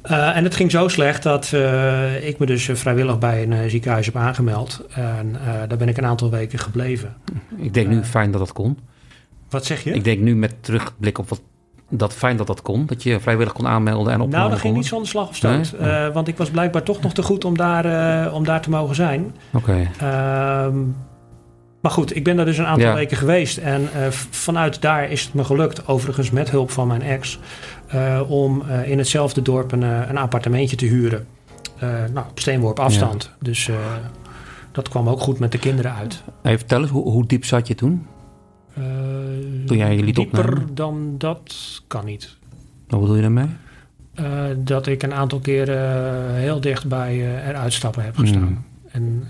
Uh, 0.06 0.36
en 0.38 0.44
het 0.44 0.56
ging 0.56 0.72
zo 0.72 0.88
slecht 0.88 1.24
dat 1.24 1.52
uh, 1.54 2.28
ik 2.28 2.40
me 2.40 2.46
dus 2.46 2.70
vrijwillig 2.74 3.20
bij 3.20 3.44
een 3.44 3.52
uh, 3.52 3.60
ziekenhuis 3.68 4.06
heb 4.06 4.16
aangemeld. 4.16 4.86
En 4.94 5.36
daar 5.68 5.78
ben 5.78 5.90
ik 5.90 5.98
een 5.98 6.06
aantal 6.06 6.30
weken 6.30 6.60
gebleven. 6.60 7.16
Ik 7.58 7.74
denk 7.74 7.88
nu 7.88 8.04
fijn 8.04 8.32
dat 8.32 8.40
dat 8.40 8.54
kon. 8.54 8.78
Wat 9.50 9.66
zeg 9.66 9.84
je? 9.84 9.92
Ik 9.92 10.04
denk 10.04 10.20
nu 10.20 10.36
met 10.36 10.54
terugblik 10.62 11.18
op 11.18 11.30
wat 11.30 11.42
dat 11.90 12.14
fijn 12.14 12.38
dat 12.38 12.48
dat 12.48 12.62
kon. 12.62 12.86
Dat 12.86 13.04
je 13.04 13.20
vrijwillig 13.20 13.54
kon 13.54 13.68
aanmelden 13.68 14.14
en 14.14 14.22
op. 14.22 14.30
Nou, 14.30 14.50
dat 14.50 14.60
ging 14.60 14.76
niet 14.76 14.86
zonder 14.86 15.08
slag 15.08 15.30
of 15.30 15.36
stoot. 15.36 15.74
Nee? 15.80 15.90
Uh, 15.90 16.14
want 16.14 16.28
ik 16.28 16.38
was 16.38 16.50
blijkbaar 16.50 16.84
toch 16.84 17.02
nog 17.02 17.14
te 17.14 17.24
goed 17.24 17.46
om 17.46 17.58
daar, 17.58 17.86
uh, 18.26 18.34
om 18.34 18.44
daar 18.44 18.62
te 18.62 18.70
mogen 18.70 18.96
zijn. 18.96 19.36
Oké. 19.54 19.72
Okay. 19.72 19.82
Uh, 19.82 20.76
maar 21.82 21.92
goed, 21.92 22.16
ik 22.16 22.24
ben 22.24 22.36
daar 22.36 22.46
dus 22.46 22.58
een 22.58 22.66
aantal 22.66 22.88
ja. 22.88 22.94
weken 22.94 23.18
geweest. 23.18 23.58
En 23.58 23.82
uh, 23.82 24.08
vanuit 24.30 24.82
daar 24.82 25.12
is 25.12 25.24
het 25.24 25.34
me 25.34 25.44
gelukt, 25.44 25.88
overigens 25.88 26.32
met 26.32 26.50
hulp 26.50 26.72
van 26.72 26.88
mijn 26.88 27.02
ex... 27.02 27.40
om 28.28 28.64
in 28.86 28.98
hetzelfde 28.98 29.42
dorp 29.42 29.72
een, 29.72 29.82
een 29.82 30.18
appartementje 30.18 30.76
te 30.76 30.86
huren. 30.86 31.28
nou, 32.14 32.26
op 32.30 32.40
steenworp 32.40 32.80
afstand. 32.80 33.24
Ja. 33.24 33.36
Dus 33.40 33.70
dat 34.72 34.90
kwam 34.90 35.10
ook 35.10 35.20
goed 35.20 35.40
met 35.40 35.52
de 35.52 35.58
kinderen 35.58 35.94
uit. 35.94 36.24
Even 36.44 36.58
vertellen, 36.58 36.90
hoe, 36.90 37.12
hoe 37.12 37.26
diep 37.26 37.46
zat 37.46 37.68
je 37.68 37.76
toen? 37.76 38.06
Uh, 38.80 39.66
Toen 39.66 39.78
jij 39.78 39.96
je 39.96 40.04
liet 40.04 40.16
dieper 40.16 40.50
opnemen? 40.50 40.76
dan 40.76 41.16
dat 41.18 41.56
kan 41.88 42.06
niet. 42.06 42.36
Wat 42.88 43.00
bedoel 43.00 43.16
je 43.16 43.22
daarmee? 43.22 43.48
Uh, 44.20 44.44
dat 44.58 44.88
ik 44.88 45.04
een 45.04 45.14
aantal 45.14 45.40
keren 45.40 46.34
heel 46.36 46.62
dicht 46.62 46.88
bij 46.88 47.16
uh, 47.16 47.48
eruit 47.48 47.74
stappen 47.74 48.04
heb 48.04 48.18
gestaan. 48.18 48.50
Mm. 48.50 48.66
En 48.92 49.28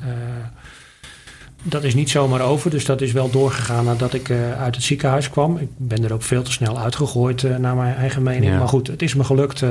dat 1.64 1.84
is 1.84 1.96
niet 1.96 2.10
zomaar 2.10 2.42
over, 2.42 2.70
dus 2.70 2.86
dat 2.86 3.02
is 3.02 3.12
wel 3.12 3.30
doorgegaan 3.30 3.86
nadat 3.86 4.14
ik 4.14 4.32
uit 4.60 4.76
het 4.76 4.84
ziekenhuis 4.84 5.30
kwam. 5.30 5.58
Ik 5.58 5.70
ben 5.78 6.04
er 6.04 6.14
ook 6.14 6.22
veel 6.22 6.44
te 6.44 6.52
snel 6.52 6.80
uitgegooid 6.80 7.60
naar 7.60 7.76
mijn 7.76 7.96
eigen 7.96 8.24
mening. 8.24 8.52
Ja. 8.52 8.58
Maar 8.58 8.68
goed, 8.68 8.88
het 8.88 9.02
is 9.02 9.16
me 9.16 9.24
gelukt 9.24 9.64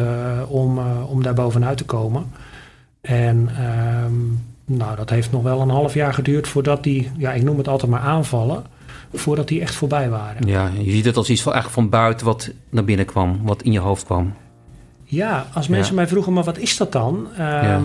om, 0.49 0.79
om 1.09 1.23
daar 1.23 1.35
bovenuit 1.35 1.77
te 1.77 1.85
komen. 1.85 2.27
En 3.01 3.49
ehm, 3.57 4.15
nou, 4.65 4.97
dat 4.97 5.11
heeft 5.11 5.33
nog 5.33 5.43
wel 5.43 5.61
een 5.61 5.71
half 5.71 5.95
jaar 5.95 6.15
geduurd 6.15 6.49
voordat 6.49 6.83
die, 6.83 7.11
ja, 7.17 7.33
ik 7.33 7.43
noem 7.43 7.59
het 7.59 7.69
altijd 7.69 7.91
maar 7.91 8.01
aanvallen 8.01 8.65
voordat 9.19 9.49
die 9.49 9.61
echt 9.61 9.75
voorbij 9.75 10.11
waren. 10.11 10.47
Ja, 10.49 10.71
je 10.79 10.91
ziet 10.91 11.05
het 11.05 11.17
als 11.17 11.31
iets 11.31 11.43
van, 11.43 11.53
eigenlijk 11.53 11.83
van 11.83 12.01
buiten 12.01 12.27
wat 12.27 12.51
naar 12.71 12.85
binnen 12.85 13.07
kwam, 13.07 13.41
wat 13.43 13.63
in 13.63 13.73
je 13.73 13.79
hoofd 13.79 14.05
kwam. 14.05 14.33
Ja, 15.05 15.47
als 15.55 15.69
mensen 15.69 15.91
Ja. 15.95 16.01
mij 16.01 16.09
vroegen, 16.09 16.33
maar 16.33 16.45
wat 16.45 16.59
is 16.59 16.77
dat 16.77 16.93
dan? 16.93 17.15
Um, 17.15 17.27
Ja. 17.39 17.81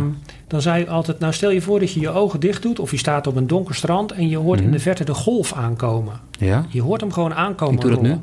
Dan 0.47 0.61
zei 0.61 0.81
ik 0.81 0.87
altijd, 0.89 1.19
nou 1.19 1.33
stel 1.33 1.49
je 1.49 1.61
voor 1.61 1.79
dat 1.79 1.91
je 1.93 1.99
je 1.99 2.09
ogen 2.09 2.39
dicht 2.39 2.61
doet... 2.61 2.79
of 2.79 2.91
je 2.91 2.97
staat 2.97 3.27
op 3.27 3.35
een 3.35 3.47
donker 3.47 3.75
strand 3.75 4.11
en 4.11 4.29
je 4.29 4.37
hoort 4.37 4.57
Mhm. 4.57 4.67
in 4.67 4.71
de 4.73 4.79
verte 4.79 5.03
de 5.03 5.13
golf 5.13 5.53
aankomen. 5.53 6.13
Ja? 6.39 6.65
Je 6.69 6.81
hoort 6.81 7.01
hem 7.01 7.11
gewoon 7.11 7.33
aankomen. 7.33 7.75
Ik 7.75 7.81
doe 7.81 7.91
dat 7.91 8.01
nu. 8.01 8.17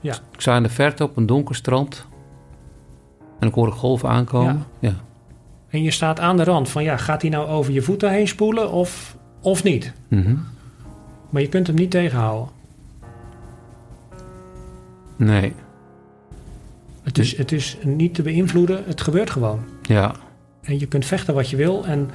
Ja. 0.00 0.12
Ik 0.32 0.40
sta 0.40 0.56
in 0.56 0.62
de 0.62 0.68
verte 0.68 1.02
op 1.04 1.16
een 1.16 1.26
donker 1.26 1.54
strand. 1.54 2.06
En 3.40 3.48
ik 3.48 3.54
hoor 3.54 3.66
de 3.66 3.72
golven 3.72 4.08
aankomen. 4.08 4.64
Ja. 4.78 4.94
En 5.68 5.82
je 5.82 5.90
staat 5.90 6.20
aan 6.20 6.36
de 6.36 6.44
rand 6.44 6.68
van, 6.68 6.82
ja, 6.82 6.96
gaat 6.96 7.20
hij 7.22 7.30
nou 7.30 7.48
over 7.48 7.72
je 7.72 7.82
voeten 7.82 8.10
heen 8.10 8.28
spoelen 8.28 8.70
of, 8.72 9.16
of 9.40 9.62
niet? 9.62 9.92
Mhm. 10.08 10.34
Maar 11.34 11.42
je 11.42 11.48
kunt 11.48 11.66
hem 11.66 11.76
niet 11.76 11.90
tegenhouden. 11.90 12.48
Nee. 15.16 15.52
Het 17.02 17.18
is, 17.18 17.36
het 17.36 17.52
is 17.52 17.78
niet 17.82 18.14
te 18.14 18.22
beïnvloeden, 18.22 18.82
het 18.86 19.00
gebeurt 19.00 19.30
gewoon. 19.30 19.60
Ja. 19.82 20.14
En 20.62 20.78
je 20.78 20.86
kunt 20.86 21.06
vechten 21.06 21.34
wat 21.34 21.50
je 21.50 21.56
wil. 21.56 21.84
En 21.84 22.10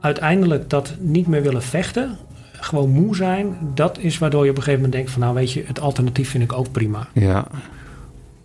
uiteindelijk 0.00 0.70
dat 0.70 0.94
niet 1.00 1.26
meer 1.26 1.42
willen 1.42 1.62
vechten, 1.62 2.16
gewoon 2.52 2.90
moe 2.90 3.16
zijn, 3.16 3.56
dat 3.74 3.98
is 3.98 4.18
waardoor 4.18 4.44
je 4.44 4.50
op 4.50 4.56
een 4.56 4.62
gegeven 4.62 4.84
moment 4.84 4.92
denkt 4.92 5.10
van 5.10 5.20
nou 5.20 5.34
weet 5.34 5.52
je, 5.52 5.64
het 5.66 5.80
alternatief 5.80 6.30
vind 6.30 6.44
ik 6.44 6.52
ook 6.52 6.72
prima. 6.72 7.08
Ja. 7.14 7.46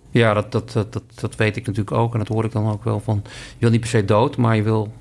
Ja, 0.10 0.34
dat, 0.34 0.52
dat, 0.52 0.72
dat, 0.72 0.94
dat, 0.94 1.04
dat 1.16 1.36
weet 1.36 1.56
ik 1.56 1.66
natuurlijk 1.66 1.98
ook. 1.98 2.14
En 2.14 2.20
dat 2.20 2.28
hoor 2.28 2.46
ik 2.46 2.52
dan 2.52 2.72
ook 2.72 2.84
wel 2.84 3.00
van... 3.00 3.22
Je 3.24 3.60
wil 3.60 3.70
niet 3.70 3.80
per 3.80 3.90
se 3.90 4.06
dood, 4.06 4.38
maar 4.38 4.56
je 4.56 4.64
wil... 4.64 4.94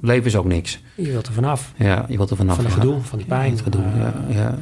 Leven 0.00 0.24
is 0.26 0.36
ook 0.36 0.44
niks. 0.44 0.80
Je 0.94 1.10
wilt 1.10 1.26
er 1.26 1.32
vanaf. 1.32 1.72
Ja, 1.76 2.04
je 2.08 2.16
wilt 2.16 2.30
er 2.30 2.36
vanaf. 2.36 2.54
van 2.56 2.64
het 2.64 2.74
ja. 2.74 2.80
gedoe, 2.80 3.00
van 3.00 3.18
die 3.18 3.26
pijn. 3.26 3.50
Het 3.50 3.60
gedoe, 3.60 3.82
Eh, 3.82 3.98
ja, 4.00 4.14
ja. 4.28 4.58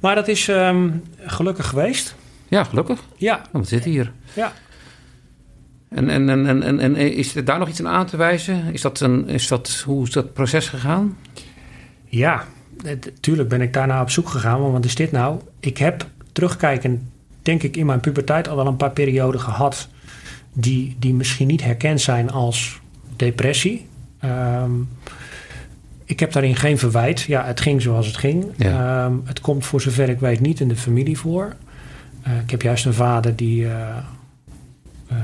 Maar 0.00 0.14
dat 0.14 0.28
is 0.28 0.48
ehm, 0.48 0.90
gelukkig 1.18 1.66
geweest. 1.68 2.14
ja, 2.48 2.64
gelukkig. 2.64 3.00
Ja, 3.16 3.42
Want 3.52 3.64
we 3.64 3.70
zitten 3.74 3.90
hier. 3.90 4.12
ja. 4.32 4.52
En, 5.88 6.10
en, 6.10 6.28
en, 6.28 6.46
en, 6.46 6.62
en, 6.62 6.80
en 6.80 6.96
is 6.96 7.34
er 7.34 7.44
daar 7.44 7.58
nog 7.58 7.68
iets 7.68 7.80
aan 7.80 7.86
aan 7.92 8.06
te 8.06 8.16
wijzen? 8.16 8.72
Is 8.72 8.80
dat 8.80 9.00
een, 9.00 9.28
is 9.28 9.48
dat, 9.48 9.82
hoe 9.86 10.04
is 10.06 10.10
dat 10.12 10.32
proces 10.32 10.68
gegaan? 10.68 11.16
Ja, 12.04 12.44
natuurlijk 12.82 13.48
ben 13.48 13.60
ik 13.60 13.72
daarna 13.72 14.00
op 14.02 14.10
zoek 14.10 14.28
gegaan. 14.28 14.60
Want 14.60 14.72
wat 14.72 14.84
is 14.84 14.94
dit 14.94 15.12
nou? 15.12 15.40
Ik 15.60 15.78
heb 15.78 16.06
terugkijkend, 16.32 17.00
denk 17.42 17.62
ik, 17.62 17.76
in 17.76 17.86
mijn 17.86 18.00
puberteit 18.00 18.48
al 18.48 18.56
wel 18.56 18.66
een 18.66 18.76
paar 18.76 18.90
perioden 18.90 19.40
gehad. 19.40 19.88
Die, 20.52 20.96
die 20.98 21.14
misschien 21.14 21.46
niet 21.46 21.62
herkend 21.64 22.00
zijn 22.00 22.30
als 22.30 22.80
depressie. 23.16 23.86
Ehm, 24.18 24.72
ik 26.04 26.20
heb 26.20 26.32
daarin 26.32 26.56
geen 26.56 26.78
verwijt. 26.78 27.20
Ja, 27.20 27.44
het 27.44 27.60
ging 27.60 27.82
zoals 27.82 28.06
het 28.06 28.16
ging. 28.16 28.44
Ja. 28.56 29.04
Ehm, 29.04 29.14
het 29.24 29.40
komt 29.40 29.66
voor 29.66 29.80
zover 29.80 30.08
ik 30.08 30.20
weet 30.20 30.40
niet 30.40 30.60
in 30.60 30.68
de 30.68 30.76
familie 30.76 31.18
voor. 31.18 31.56
Eh, 32.22 32.38
ik 32.38 32.50
heb 32.50 32.62
juist 32.62 32.86
een 32.86 32.94
vader 32.94 33.36
die 33.36 33.66
eh, 33.66 33.96
eh, 35.06 35.16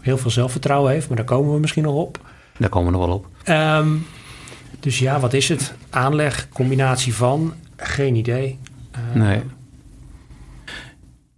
heel 0.00 0.18
veel 0.18 0.30
zelfvertrouwen 0.30 0.92
heeft. 0.92 1.08
Maar 1.08 1.16
daar 1.16 1.26
komen 1.26 1.54
we 1.54 1.60
misschien 1.60 1.82
nog 1.82 1.94
op. 1.94 2.20
Daar 2.58 2.68
komen 2.68 2.92
we 2.92 2.98
nog 2.98 3.06
wel 3.06 3.16
op. 3.16 3.26
Ehm, 3.44 3.88
dus 4.80 4.98
ja, 4.98 5.20
wat 5.20 5.32
is 5.32 5.48
het? 5.48 5.74
Aanleg, 5.90 6.48
combinatie 6.48 7.14
van? 7.14 7.54
Geen 7.76 8.14
idee. 8.14 8.58
Nee. 9.14 9.42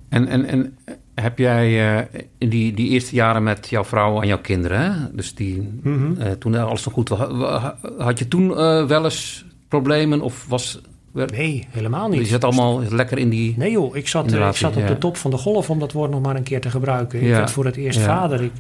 En, 0.09 0.29
en, 0.29 0.45
en 0.45 0.79
heb 1.21 1.39
jij 1.39 1.97
eh, 1.99 2.21
in 2.39 2.49
die, 2.49 2.75
die 2.75 2.89
eerste 2.89 3.15
jaren 3.15 3.43
met 3.43 3.69
jouw 3.69 3.85
vrouw 3.85 4.21
en 4.21 4.27
jouw 4.29 4.39
kinderen, 4.41 4.81
hè? 4.81 4.91
dus 5.13 5.35
die, 5.35 5.79
mhm. 5.83 6.21
eh, 6.21 6.31
toen 6.33 6.55
alles 6.55 6.85
nog 6.85 6.95
goed 6.95 7.09
was, 7.09 7.19
ha- 7.61 7.77
had 7.99 8.19
je 8.19 8.29
toen 8.29 8.57
eh, 8.59 8.85
wel 8.87 9.05
eens 9.05 9.45
problemen 9.69 10.21
of 10.21 10.47
was... 10.49 10.81
Nee, 11.13 11.67
helemaal 11.71 12.13
Je 12.13 12.19
niet. 12.19 12.29
zat 12.29 12.45
allemaal 12.45 12.83
lekker 12.83 13.19
in 13.19 13.29
die... 13.29 13.55
Nee 13.59 13.71
joh, 13.71 13.97
ik 13.97 14.09
zat, 14.09 14.33
ik 14.33 14.57
zat 14.57 14.77
op 14.77 14.83
ja. 14.83 14.87
de 14.87 14.99
top 14.99 15.17
van 15.17 15.31
de 15.31 15.37
golf 15.37 15.71
om 15.71 15.79
dat 15.79 15.93
woord 15.93 16.11
nog 16.11 16.23
maar 16.23 16.37
een 16.37 16.43
keer 16.43 16.61
te 16.61 16.71
gebruiken. 16.71 17.21
Ik 17.21 17.27
Ja. 17.27 17.37
werd 17.37 17.51
voor 17.51 17.65
het 17.65 17.77
eerst 17.77 17.99
Ja. 17.99 18.05
vader. 18.05 18.43
Ik, 18.43 18.53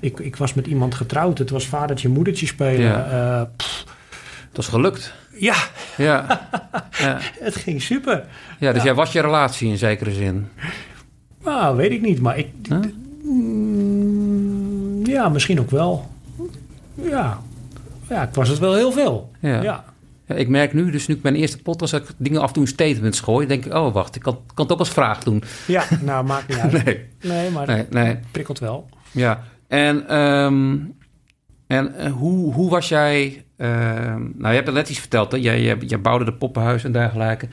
ik, 0.00 0.18
ik 0.18 0.36
was 0.36 0.54
met 0.54 0.66
iemand 0.66 0.94
getrouwd. 0.94 1.38
Het 1.38 1.50
was 1.50 1.66
vadertje, 1.66 2.08
moedertje 2.08 2.46
spelen. 2.46 3.06
Dat 4.52 4.64
is 4.64 4.68
gelukt. 4.68 5.14
ja, 5.34 5.54
Ja, 5.96 6.48
ja. 6.98 7.18
het 7.40 7.56
ging 7.56 7.82
super. 7.82 8.24
ja 8.58 8.68
dus 8.72 8.78
Ja. 8.82 8.84
jij 8.86 8.94
was 8.94 9.12
je 9.12 9.20
relatie 9.20 9.70
in 9.70 9.78
zekere 9.78 10.10
zin. 10.12 10.48
Nou, 11.48 11.76
weet 11.76 11.90
ik 11.90 12.00
niet, 12.00 12.20
maar 12.20 12.38
ik... 12.38 12.48
Huh? 12.68 12.78
Mm, 13.22 15.06
ja, 15.06 15.28
misschien 15.28 15.60
ook 15.60 15.70
wel. 15.70 16.10
Ja. 16.94 17.38
ja, 18.08 18.22
ik 18.22 18.34
was 18.34 18.48
het 18.48 18.58
wel 18.58 18.74
heel 18.74 18.92
veel. 18.92 19.30
Ja. 19.40 19.62
ja. 19.62 19.84
Ja, 20.26 20.34
ik 20.34 20.48
merk 20.48 20.72
nu, 20.72 20.90
dus 20.90 21.06
nu 21.06 21.14
ik 21.14 21.22
mijn 21.22 21.34
eerste 21.34 21.62
podcast, 21.62 21.92
dat 21.92 22.08
ik 22.08 22.14
dingen 22.16 22.40
af 22.40 22.46
en 22.48 22.52
toe 22.54 22.62
in 22.62 22.68
statements 22.68 23.20
gooi, 23.20 23.46
denk 23.46 23.64
ik, 23.64 23.74
oh 23.74 23.92
wacht, 23.92 24.16
ik 24.16 24.22
kan, 24.22 24.38
kan 24.54 24.64
het 24.64 24.72
ook 24.72 24.78
als 24.78 24.90
vraag 24.90 25.22
doen. 25.22 25.42
Ja, 25.66 25.84
nou, 26.02 26.24
maakt 26.26 26.48
niet 26.48 26.58
uit. 26.58 26.72
Nee, 26.84 27.04
Nee, 27.20 27.50
maar 27.50 27.66
nee, 27.66 27.76
het 27.76 27.90
nee. 27.90 28.18
prikkelt 28.30 28.58
wel. 28.58 28.88
Ja, 29.10 29.42
en, 29.68 30.08
ehm, 30.08 30.76
en 31.66 31.94
eh, 31.94 32.12
hoe, 32.12 32.52
hoe 32.52 32.70
was 32.70 32.88
jij... 32.88 33.44
ehm, 33.56 34.22
nou, 34.34 34.48
je 34.48 34.54
hebt 34.54 34.68
er 34.68 34.74
net 34.74 34.88
iets 34.88 34.98
verteld, 34.98 35.32
hè? 35.32 35.38
Jij, 35.38 35.62
jij, 35.62 35.76
jij 35.76 36.00
bouwde 36.00 36.24
de 36.24 36.32
poppenhuis 36.32 36.84
en 36.84 36.92
dergelijke. 36.92 37.48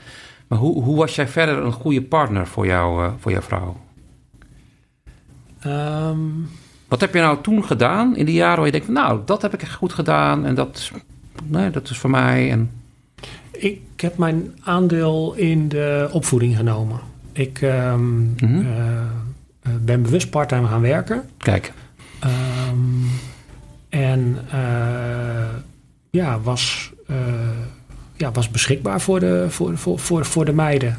Maar 0.48 0.58
hoe, 0.58 0.82
hoe 0.82 0.96
was 0.96 1.14
jij 1.14 1.28
verder 1.28 1.58
een 1.58 1.72
goede 1.72 2.02
partner 2.02 2.46
voor, 2.46 2.66
jou, 2.66 3.04
eh, 3.04 3.12
voor 3.18 3.32
jouw 3.32 3.42
vrouw? 3.42 3.76
Ehm, 5.66 6.18
Wat 6.88 7.00
heb 7.00 7.14
je 7.14 7.20
nou 7.20 7.38
toen 7.42 7.64
gedaan 7.64 8.16
in 8.16 8.24
die 8.24 8.34
jaren 8.34 8.56
waar 8.56 8.66
je 8.66 8.72
denkt... 8.72 8.88
nou, 8.88 9.20
dat 9.24 9.42
heb 9.42 9.54
ik 9.54 9.62
echt 9.62 9.74
goed 9.74 9.92
gedaan 9.92 10.44
en 10.46 10.54
dat, 10.54 10.90
nee, 11.44 11.70
dat 11.70 11.90
is 11.90 11.98
voor 11.98 12.10
mij. 12.10 12.50
En, 12.50 12.70
ik 13.52 13.80
heb 13.96 14.16
mijn 14.18 14.54
aandeel 14.62 15.34
in 15.34 15.68
de 15.68 16.08
opvoeding 16.12 16.56
genomen. 16.56 17.00
Ik 17.32 17.60
ehm, 17.62 18.20
Mhm. 18.22 18.44
eh, 18.44 18.98
eh, 18.98 19.72
ben 19.80 20.02
bewust 20.02 20.30
parttime 20.30 20.66
gaan 20.66 20.80
werken. 20.80 21.28
kijk, 21.38 21.72
Ehm, 22.20 22.78
en 23.88 24.36
eh, 24.50 25.54
ja, 26.10 26.40
was, 26.40 26.92
ja, 28.16 28.30
was 28.32 28.50
beschikbaar 28.50 29.00
voor 29.00 29.20
de, 29.20 29.46
voor, 29.48 29.78
voor, 29.78 29.98
voor, 29.98 30.24
voor 30.24 30.44
de 30.44 30.52
meiden. 30.52 30.96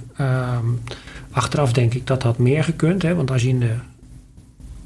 Achteraf 1.32 1.74
denk 1.74 1.94
ik 1.94 2.08
dat 2.08 2.24
had 2.24 2.38
meer 2.38 2.64
gekund. 2.64 3.02
Hè? 3.02 3.16
Want 3.16 3.32
als 3.32 3.42
je 3.42 3.48
in 3.48 3.60
de, 3.60 3.74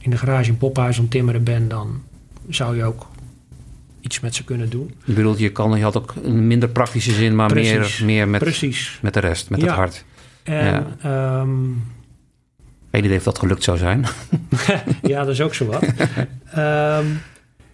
in 0.01 0.09
de 0.09 0.17
garage 0.17 0.49
in 0.49 0.57
Pophuis 0.57 0.99
aan 0.99 1.07
timmeren 1.07 1.43
bent... 1.43 1.69
dan 1.69 2.01
zou 2.49 2.75
je 2.75 2.83
ook 2.83 3.07
iets 3.99 4.19
met 4.19 4.35
ze 4.35 4.43
kunnen 4.43 4.69
doen. 4.69 4.93
je 5.03 5.13
bedoelt, 5.13 5.39
je, 5.39 5.51
kan, 5.51 5.77
je 5.77 5.83
had 5.83 5.97
ook 5.97 6.13
een 6.23 6.47
minder 6.47 6.69
praktische 6.69 7.11
zin, 7.11 7.35
maar 7.35 7.53
meer, 7.53 7.75
Precies. 7.77 7.99
meer 7.99 8.27
met, 8.27 8.41
Precies. 8.41 8.97
met 9.01 9.13
de 9.13 9.19
rest, 9.19 9.49
met 9.49 9.59
Ja. 9.61 9.65
het 9.65 9.75
hart. 9.75 10.05
En 10.43 10.85
Geen 12.91 13.05
idee 13.05 13.17
of 13.17 13.23
dat 13.23 13.39
gelukt 13.39 13.63
zou 13.63 13.77
zijn. 13.77 14.05
ja, 15.01 15.19
dat 15.19 15.27
is 15.33 15.41
ook 15.41 15.53
zo 15.53 15.65
wat. 15.65 15.83
Ehm, 16.51 17.05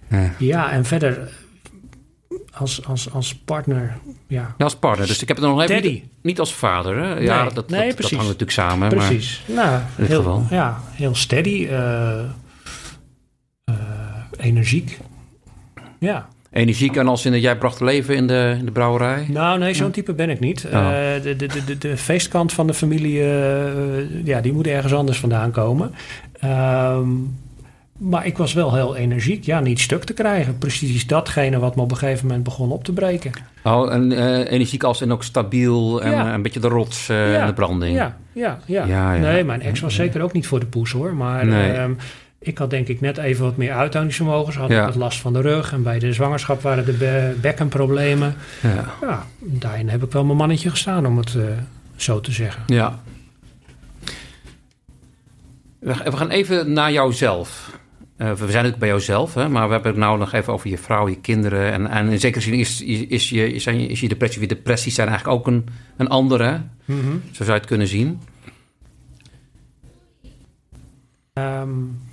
Ja. 0.10 0.32
Ja, 0.38 0.72
en 0.72 0.86
verder, 0.86 1.30
als, 2.60 2.86
als, 2.86 3.12
als 3.14 3.36
partner, 3.36 3.98
ja. 4.28 4.56
Ja, 4.58 4.64
als 4.64 4.76
partner. 4.76 5.08
Dus 5.08 5.22
ik 5.22 5.28
heb 5.28 5.38
het 5.38 5.46
nog 5.46 5.62
even 5.62 5.82
niet, 5.82 6.04
niet 6.22 6.40
als 6.40 6.54
vader. 6.54 6.98
Hè? 6.98 7.14
Ja, 7.20 7.44
Nee, 7.44 7.54
dat, 7.54 7.70
nee, 7.70 7.88
dat, 7.88 7.98
dat 7.98 8.10
hangt 8.10 8.24
natuurlijk 8.26 8.52
samen. 8.52 8.90
Precies. 8.90 9.42
nou, 9.46 9.80
dit 9.98 10.08
heel, 10.08 10.18
geval. 10.18 10.46
Ja, 10.50 10.82
heel 10.92 11.16
steady. 11.16 11.68
eh, 11.70 12.20
eh, 12.20 13.76
energiek. 14.38 15.00
Ja. 16.00 16.28
Maar 16.52 16.62
energiek 16.62 16.96
en 16.96 17.08
als 17.08 17.26
in 17.26 17.34
het, 17.34 17.42
jij 17.42 17.58
bracht 17.58 17.82
leven 17.82 18.16
in 18.16 18.28
de, 18.28 18.56
in 18.60 18.66
de 18.66 18.72
brouwerij. 18.72 19.26
Nou, 19.30 19.60
nee, 19.60 19.74
zo'n 19.74 19.92
type 19.92 20.14
ben 20.14 20.30
ik 20.30 20.40
niet. 20.40 20.66
Oh. 20.66 20.74
Eh, 20.74 21.24
de, 21.24 21.36
de, 21.36 21.48
de, 21.48 21.64
de, 21.64 21.78
de 21.78 21.98
feestkant 21.98 22.54
van 22.54 22.68
de 22.68 22.74
familie, 22.74 23.24
ja, 24.24 24.42
die 24.42 24.54
moet 24.54 24.68
ergens 24.68 24.94
anders 24.94 25.20
vandaan 25.20 25.52
komen. 25.52 25.94
Ehm, 26.40 27.10
maar 27.98 28.26
ik 28.26 28.38
was 28.38 28.54
wel 28.54 28.74
heel 28.76 28.96
energiek. 28.96 29.44
Ja, 29.46 29.60
niet 29.60 29.80
stuk 29.80 30.04
te 30.04 30.14
krijgen. 30.14 30.58
Precies 30.58 31.08
datgene 31.08 31.60
wat 31.60 31.76
me 31.76 31.82
op 31.82 31.92
een 31.92 31.98
gegeven 31.98 32.26
moment 32.28 32.44
begon 32.44 32.72
op 32.72 32.84
te 32.84 32.94
breken. 32.94 33.32
Oh, 33.64 33.94
en 33.94 34.12
eh, 34.12 34.52
energiek 34.52 34.84
als 34.84 35.02
en 35.02 35.12
ook 35.12 35.24
stabiel 35.24 36.02
en 36.02 36.12
Ja. 36.12 36.28
eh, 36.28 36.34
een 36.34 36.42
beetje 36.42 36.60
de 36.60 36.68
rots 36.68 37.10
eh, 37.10 37.32
Ja. 37.34 37.40
en 37.40 37.48
de 37.48 37.54
branding. 37.54 37.96
Ja, 37.96 38.18
ja, 38.32 38.60
ja. 38.66 38.86
Ja, 38.86 39.14
ja. 39.14 39.20
Nee, 39.22 39.44
mijn 39.44 39.62
ex 39.62 39.80
was 39.80 39.96
zeker 39.96 40.22
ook 40.22 40.34
niet 40.34 40.48
voor 40.48 40.60
de 40.60 40.66
poes 40.66 40.92
hoor. 40.92 41.16
Maar 41.16 41.46
Nee. 41.46 41.72
ehm, 41.72 41.92
ik 42.40 42.58
had 42.58 42.70
denk 42.70 42.88
ik 42.88 43.02
net 43.02 43.18
even 43.18 43.44
wat 43.44 43.58
meer 43.58 43.74
uithoudingsvermogen. 43.74 44.54
Ze 44.54 44.60
had 44.60 44.70
wat 44.86 44.96
last 44.96 45.20
van 45.20 45.34
de 45.34 45.42
rug. 45.42 45.72
En 45.74 45.84
bij 45.84 46.00
de 46.00 46.14
zwangerschap 46.14 46.62
waren 46.62 46.86
de 46.86 46.94
be- 46.94 47.36
bekkenproblemen. 47.42 48.36
Ja. 48.62 48.86
Ja, 49.02 49.26
daarin 49.40 49.90
heb 49.90 50.04
ik 50.04 50.12
wel 50.12 50.24
mijn 50.26 50.38
mannetje 50.38 50.70
gestaan 50.70 51.06
om 51.06 51.18
het 51.18 51.36
zo 51.96 52.20
te 52.20 52.32
zeggen. 52.32 52.64
Ja. 52.66 53.00
We, 55.80 55.94
we 56.04 56.18
gaan 56.18 56.30
even 56.30 56.74
naar 56.74 56.92
jouzelf. 56.92 57.80
Eh, 58.18 58.30
we 58.30 58.36
zijn 58.38 58.48
natuurlijk 58.52 58.78
bij 58.80 58.88
jouzelf, 58.88 59.34
hè, 59.34 59.50
maar 59.50 59.68
we 59.68 59.74
hebben 59.74 59.92
het 59.92 60.00
nou 60.02 60.18
nog 60.18 60.34
even 60.34 60.54
over 60.54 60.70
je 60.70 60.78
vrouw, 60.78 61.08
je 61.08 61.20
kinderen. 61.20 61.72
En, 61.72 61.88
en 61.88 62.08
in 62.10 62.20
zekere 62.20 62.44
zin 62.44 62.54
is, 62.54 62.82
is, 62.82 63.00
is 63.02 63.30
je, 63.30 63.54
je- 63.64 63.88
is 63.88 64.00
je 64.00 64.08
depressie, 64.08 64.42
je 64.42 64.48
depressies 64.48 64.96
zijn 64.96 65.08
eigenlijk 65.08 65.40
ook 65.40 65.48
een, 65.48 65.66
een 65.98 66.08
andere. 66.10 66.62
Mhm. 66.86 67.12
Zo 67.32 67.44
zou 67.44 67.48
je 67.48 67.54
het 67.54 67.66
kunnen 67.66 67.88
zien. 67.88 68.20
Ehm, 71.34 71.70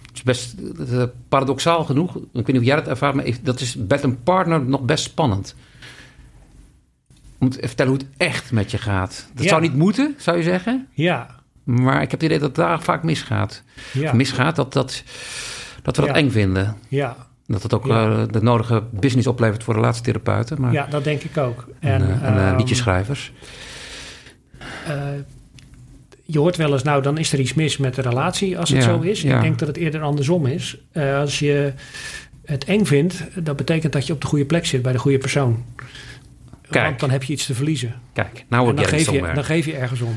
Het 0.06 0.14
is 0.14 0.22
best 0.22 0.54
eh, 0.90 1.02
paradoxaal 1.28 1.84
genoeg. 1.84 2.16
Ik 2.16 2.22
weet 2.32 2.46
niet 2.46 2.56
of 2.58 2.64
jij 2.64 2.74
dat 2.76 2.88
ervaart, 2.88 3.14
maar 3.14 3.26
dat 3.42 3.60
is 3.60 3.76
met 3.88 4.02
een 4.02 4.22
partner 4.22 4.64
nog 4.64 4.80
best 4.82 5.04
spannend. 5.04 5.54
Om 7.38 7.50
te 7.50 7.58
vertellen 7.68 7.92
hoe 7.92 8.00
het 8.00 8.10
echt 8.16 8.52
met 8.52 8.70
je 8.70 8.78
gaat. 8.78 9.28
Dat 9.34 9.42
Ja. 9.44 9.48
zou 9.48 9.60
niet 9.62 9.74
moeten, 9.74 10.14
zou 10.18 10.36
je 10.36 10.42
zeggen. 10.42 10.88
ja, 10.92 11.40
Maar 11.64 11.94
ik 12.02 12.10
heb 12.10 12.20
het 12.20 12.22
idee 12.22 12.38
dat 12.38 12.46
het 12.48 12.56
daar 12.56 12.82
vaak 12.82 13.02
misgaat. 13.02 13.62
ja, 13.92 14.08
Of 14.10 14.12
misgaat, 14.16 14.56
dat, 14.56 14.72
dat, 14.72 15.02
dat 15.84 15.96
we 15.96 16.02
dat 16.02 16.10
Ja. 16.10 16.16
eng 16.22 16.30
vinden. 16.30 16.76
ja, 16.88 17.16
Dat 17.46 17.62
het 17.62 17.74
ook 17.74 17.86
Ja. 17.86 18.10
eh, 18.10 18.22
de 18.30 18.42
nodige 18.42 18.82
business 18.90 19.26
oplevert 19.26 19.64
voor 19.64 19.74
relatietherapeuten. 19.74 20.60
Maar, 20.60 20.72
ja, 20.72 20.86
dat 20.90 21.04
denk 21.04 21.22
ik 21.22 21.36
ook. 21.38 21.68
en, 21.80 22.02
eh, 22.02 22.08
en 22.28 22.36
eh, 22.36 22.48
ehm, 22.48 22.56
liedjeschrijvers. 22.56 23.32
eh, 24.86 24.98
je 26.24 26.38
hoort 26.38 26.56
wel 26.56 26.72
eens, 26.72 26.82
nou, 26.82 27.02
dan 27.02 27.18
is 27.18 27.32
er 27.32 27.40
iets 27.40 27.54
mis 27.54 27.76
met 27.76 27.94
de 27.94 28.02
relatie 28.02 28.58
als 28.58 28.70
het 28.70 28.82
zo 28.82 29.00
is. 29.00 29.24
Ik 29.24 29.40
denk 29.40 29.58
dat 29.58 29.68
het 29.68 29.76
eerder 29.76 30.00
andersom 30.02 30.46
is. 30.46 30.78
Als 31.20 31.38
je 31.38 31.72
het 32.44 32.64
eng 32.64 32.84
vindt, 32.84 33.24
dat 33.44 33.56
betekent 33.56 33.92
dat 33.92 34.06
je 34.06 34.12
op 34.12 34.20
de 34.20 34.26
goede 34.26 34.44
plek 34.44 34.66
zit 34.66 34.82
bij 34.82 34.92
de 34.92 34.98
goede 34.98 35.18
persoon. 35.18 35.64
Kijk. 36.70 36.86
Want 36.86 37.00
dan 37.00 37.10
heb 37.10 37.22
je 37.22 37.32
iets 37.32 37.46
te 37.46 37.54
verliezen. 37.54 37.94
Kijk, 38.12 38.44
nou 38.48 38.68
en 38.68 38.74
dan 38.76 38.84
geef, 38.84 39.10
je, 39.10 39.30
dan 39.34 39.44
geef 39.44 39.66
je 39.66 39.76
ergens 39.76 40.00
om. 40.00 40.16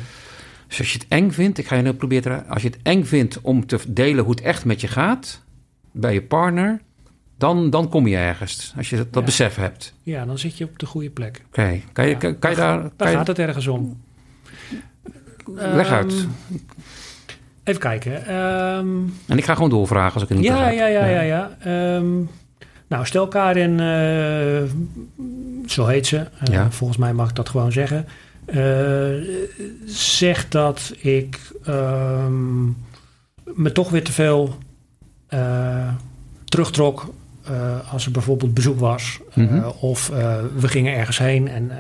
Dus 0.68 0.80
als 0.80 0.92
je 0.94 0.98
het 1.00 1.08
eng 1.10 1.32
vindt, 1.32 1.58
ik 1.58 1.68
ga 1.68 1.76
je 1.76 1.82
nu 1.82 1.94
proberen. 1.94 2.48
Als 2.48 2.62
je 2.62 2.68
het 2.68 2.78
eng 2.84 3.04
vindt 3.04 3.40
om 3.42 3.66
te 3.66 3.80
delen 3.88 4.24
hoe 4.24 4.34
het 4.34 4.44
echt 4.44 4.66
met 4.66 4.82
je 4.82 4.88
gaat 4.88 5.42
bij 5.92 6.14
je 6.14 6.22
partner, 6.22 6.80
dan, 7.38 7.70
dan 7.70 7.90
kom 7.90 8.08
je 8.08 8.16
ergens. 8.18 8.74
Als 8.78 8.90
je 8.90 8.96
dat, 8.98 9.06
dat 9.14 9.22
Ja. 9.22 9.28
besef 9.28 9.56
hebt. 9.56 9.94
Ja, 10.04 10.26
dan 10.26 10.38
zit 10.38 10.58
je 10.58 10.64
op 10.66 10.80
de 10.80 10.86
goede 10.86 11.10
plek. 11.10 11.44
Oké, 11.48 11.82
kan, 11.94 12.06
je, 12.06 12.12
Ja. 12.12 12.18
kan, 12.18 12.40
kan 12.40 12.50
je 12.52 12.56
daar. 12.58 12.80
Kan 12.80 12.92
Daar 12.98 13.10
je, 13.12 13.16
gaat 13.18 13.28
het 13.28 13.40
ergens 13.40 13.68
om. 13.68 14.02
leg 15.56 15.90
uit. 15.90 16.14
Ehm, 16.14 16.28
Even 17.64 17.82
kijken. 17.82 18.26
Ehm, 18.26 18.88
En 19.28 19.38
ik 19.38 19.46
ga 19.46 19.54
gewoon 19.54 19.70
doorvragen 19.70 20.14
als 20.14 20.24
ik 20.24 20.30
het 20.30 20.38
niet 20.38 20.48
ja, 20.48 20.70
ja, 20.70 20.88
ja, 20.88 21.06
ja, 21.06 21.22
ja. 21.22 21.58
Ehm, 21.60 22.16
nou, 22.88 23.06
stel 23.06 23.28
Karin, 23.28 23.80
eh, 23.80 24.64
zo 25.66 25.86
heet 25.86 26.08
ze. 26.08 26.18
Eh, 26.18 26.28
Ja. 26.54 26.72
Volgens 26.72 27.00
mij 27.00 27.14
mag 27.14 27.30
ik 27.30 27.36
dat 27.36 27.50
gewoon 27.50 27.72
zeggen. 27.72 28.06
Eh, 28.46 29.10
zegt 29.86 30.52
dat 30.52 30.94
ik 30.98 31.40
me 33.44 33.72
toch 33.74 33.90
weer 33.90 34.04
te 34.04 34.12
veel 34.12 34.58
eh, 35.28 35.88
terugtrok. 36.46 37.14
eh, 37.46 37.94
als 37.94 38.06
er 38.06 38.12
bijvoorbeeld 38.12 38.54
bezoek 38.54 38.80
was. 38.80 39.20
Eh, 39.34 39.36
Mhm. 39.44 39.64
Of 39.80 40.08
we 40.58 40.68
gingen 40.68 40.94
ergens 40.96 41.18
heen 41.18 41.48
en 41.48 41.72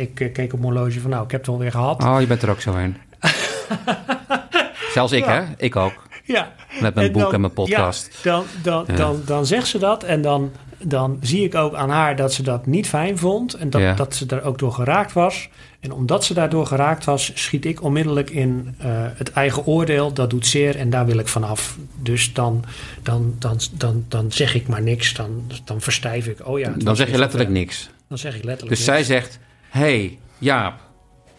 ik 0.00 0.14
keek 0.14 0.52
op 0.52 0.60
mijn 0.60 0.72
horloge 0.72 1.00
van 1.00 1.10
nou, 1.10 1.24
ik 1.24 1.30
heb 1.30 1.40
het 1.40 1.50
alweer 1.50 1.70
gehad. 1.70 2.02
Oh, 2.04 2.20
je 2.20 2.26
bent 2.26 2.42
er 2.42 2.50
ook 2.50 2.60
zo 2.60 2.74
heen. 2.74 2.96
Zelfs 4.94 5.12
ik, 5.12 5.24
Ja. 5.24 5.32
hè? 5.32 5.42
Ik 5.56 5.76
ook. 5.76 6.04
Ja, 6.24 6.52
Met 6.80 6.94
mijn 6.94 7.06
En 7.06 7.12
boek 7.12 7.22
dan- 7.22 7.32
en 7.32 7.40
mijn 7.40 7.52
podcast. 7.52 8.18
Ja, 8.22 8.32
dan, 8.32 8.44
dan, 8.62 8.84
Ja. 8.86 8.94
Dan, 8.94 9.22
dan 9.24 9.46
zegt 9.46 9.66
ze 9.66 9.78
dat 9.78 10.02
en 10.04 10.22
dan, 10.22 10.52
dan 10.82 11.18
zie 11.20 11.44
ik 11.44 11.54
ook 11.54 11.74
aan 11.74 11.90
haar 11.90 12.16
dat 12.16 12.32
ze 12.32 12.42
dat 12.42 12.66
niet 12.66 12.88
fijn 12.88 13.18
vond 13.18 13.54
en 13.54 13.70
dat, 13.70 13.80
Ja. 13.80 13.94
dat 13.94 14.14
ze 14.14 14.26
er 14.26 14.42
ook 14.44 14.58
door 14.58 14.72
geraakt 14.72 15.12
was. 15.12 15.48
En 15.80 15.92
omdat 15.92 16.24
ze 16.24 16.34
daardoor 16.34 16.66
geraakt 16.66 17.04
was, 17.04 17.30
schiet 17.34 17.64
ik 17.64 17.82
onmiddellijk 17.82 18.30
in 18.30 18.74
eh, 18.78 18.88
het 19.14 19.32
eigen 19.32 19.66
oordeel. 19.66 20.12
Dat 20.12 20.30
doet 20.30 20.46
zeer 20.46 20.76
en 20.76 20.90
daar 20.90 21.06
wil 21.06 21.18
ik 21.18 21.28
vanaf. 21.28 21.78
Dus 22.02 22.32
dan, 22.32 22.64
dan, 23.02 23.34
dan, 23.38 23.58
dan, 23.72 24.04
dan 24.08 24.32
zeg 24.32 24.54
ik 24.54 24.68
maar 24.68 24.82
niks. 24.82 25.14
Dan, 25.14 25.50
dan 25.64 25.80
verstijf 25.80 26.26
ik. 26.26 26.46
Oh 26.48 26.58
ja, 26.58 26.72
Dan 26.78 26.96
zeg 26.96 27.06
je 27.06 27.12
weer 27.12 27.20
letterlijk 27.20 27.50
zover. 27.50 27.64
niks. 27.66 27.90
Dan 28.08 28.18
zeg 28.18 28.34
ik 28.36 28.44
letterlijk 28.44 28.76
Dus 28.76 28.84
zij 28.86 29.02
zegt: 29.04 29.38
hey, 29.68 30.18
Jaap, 30.38 30.74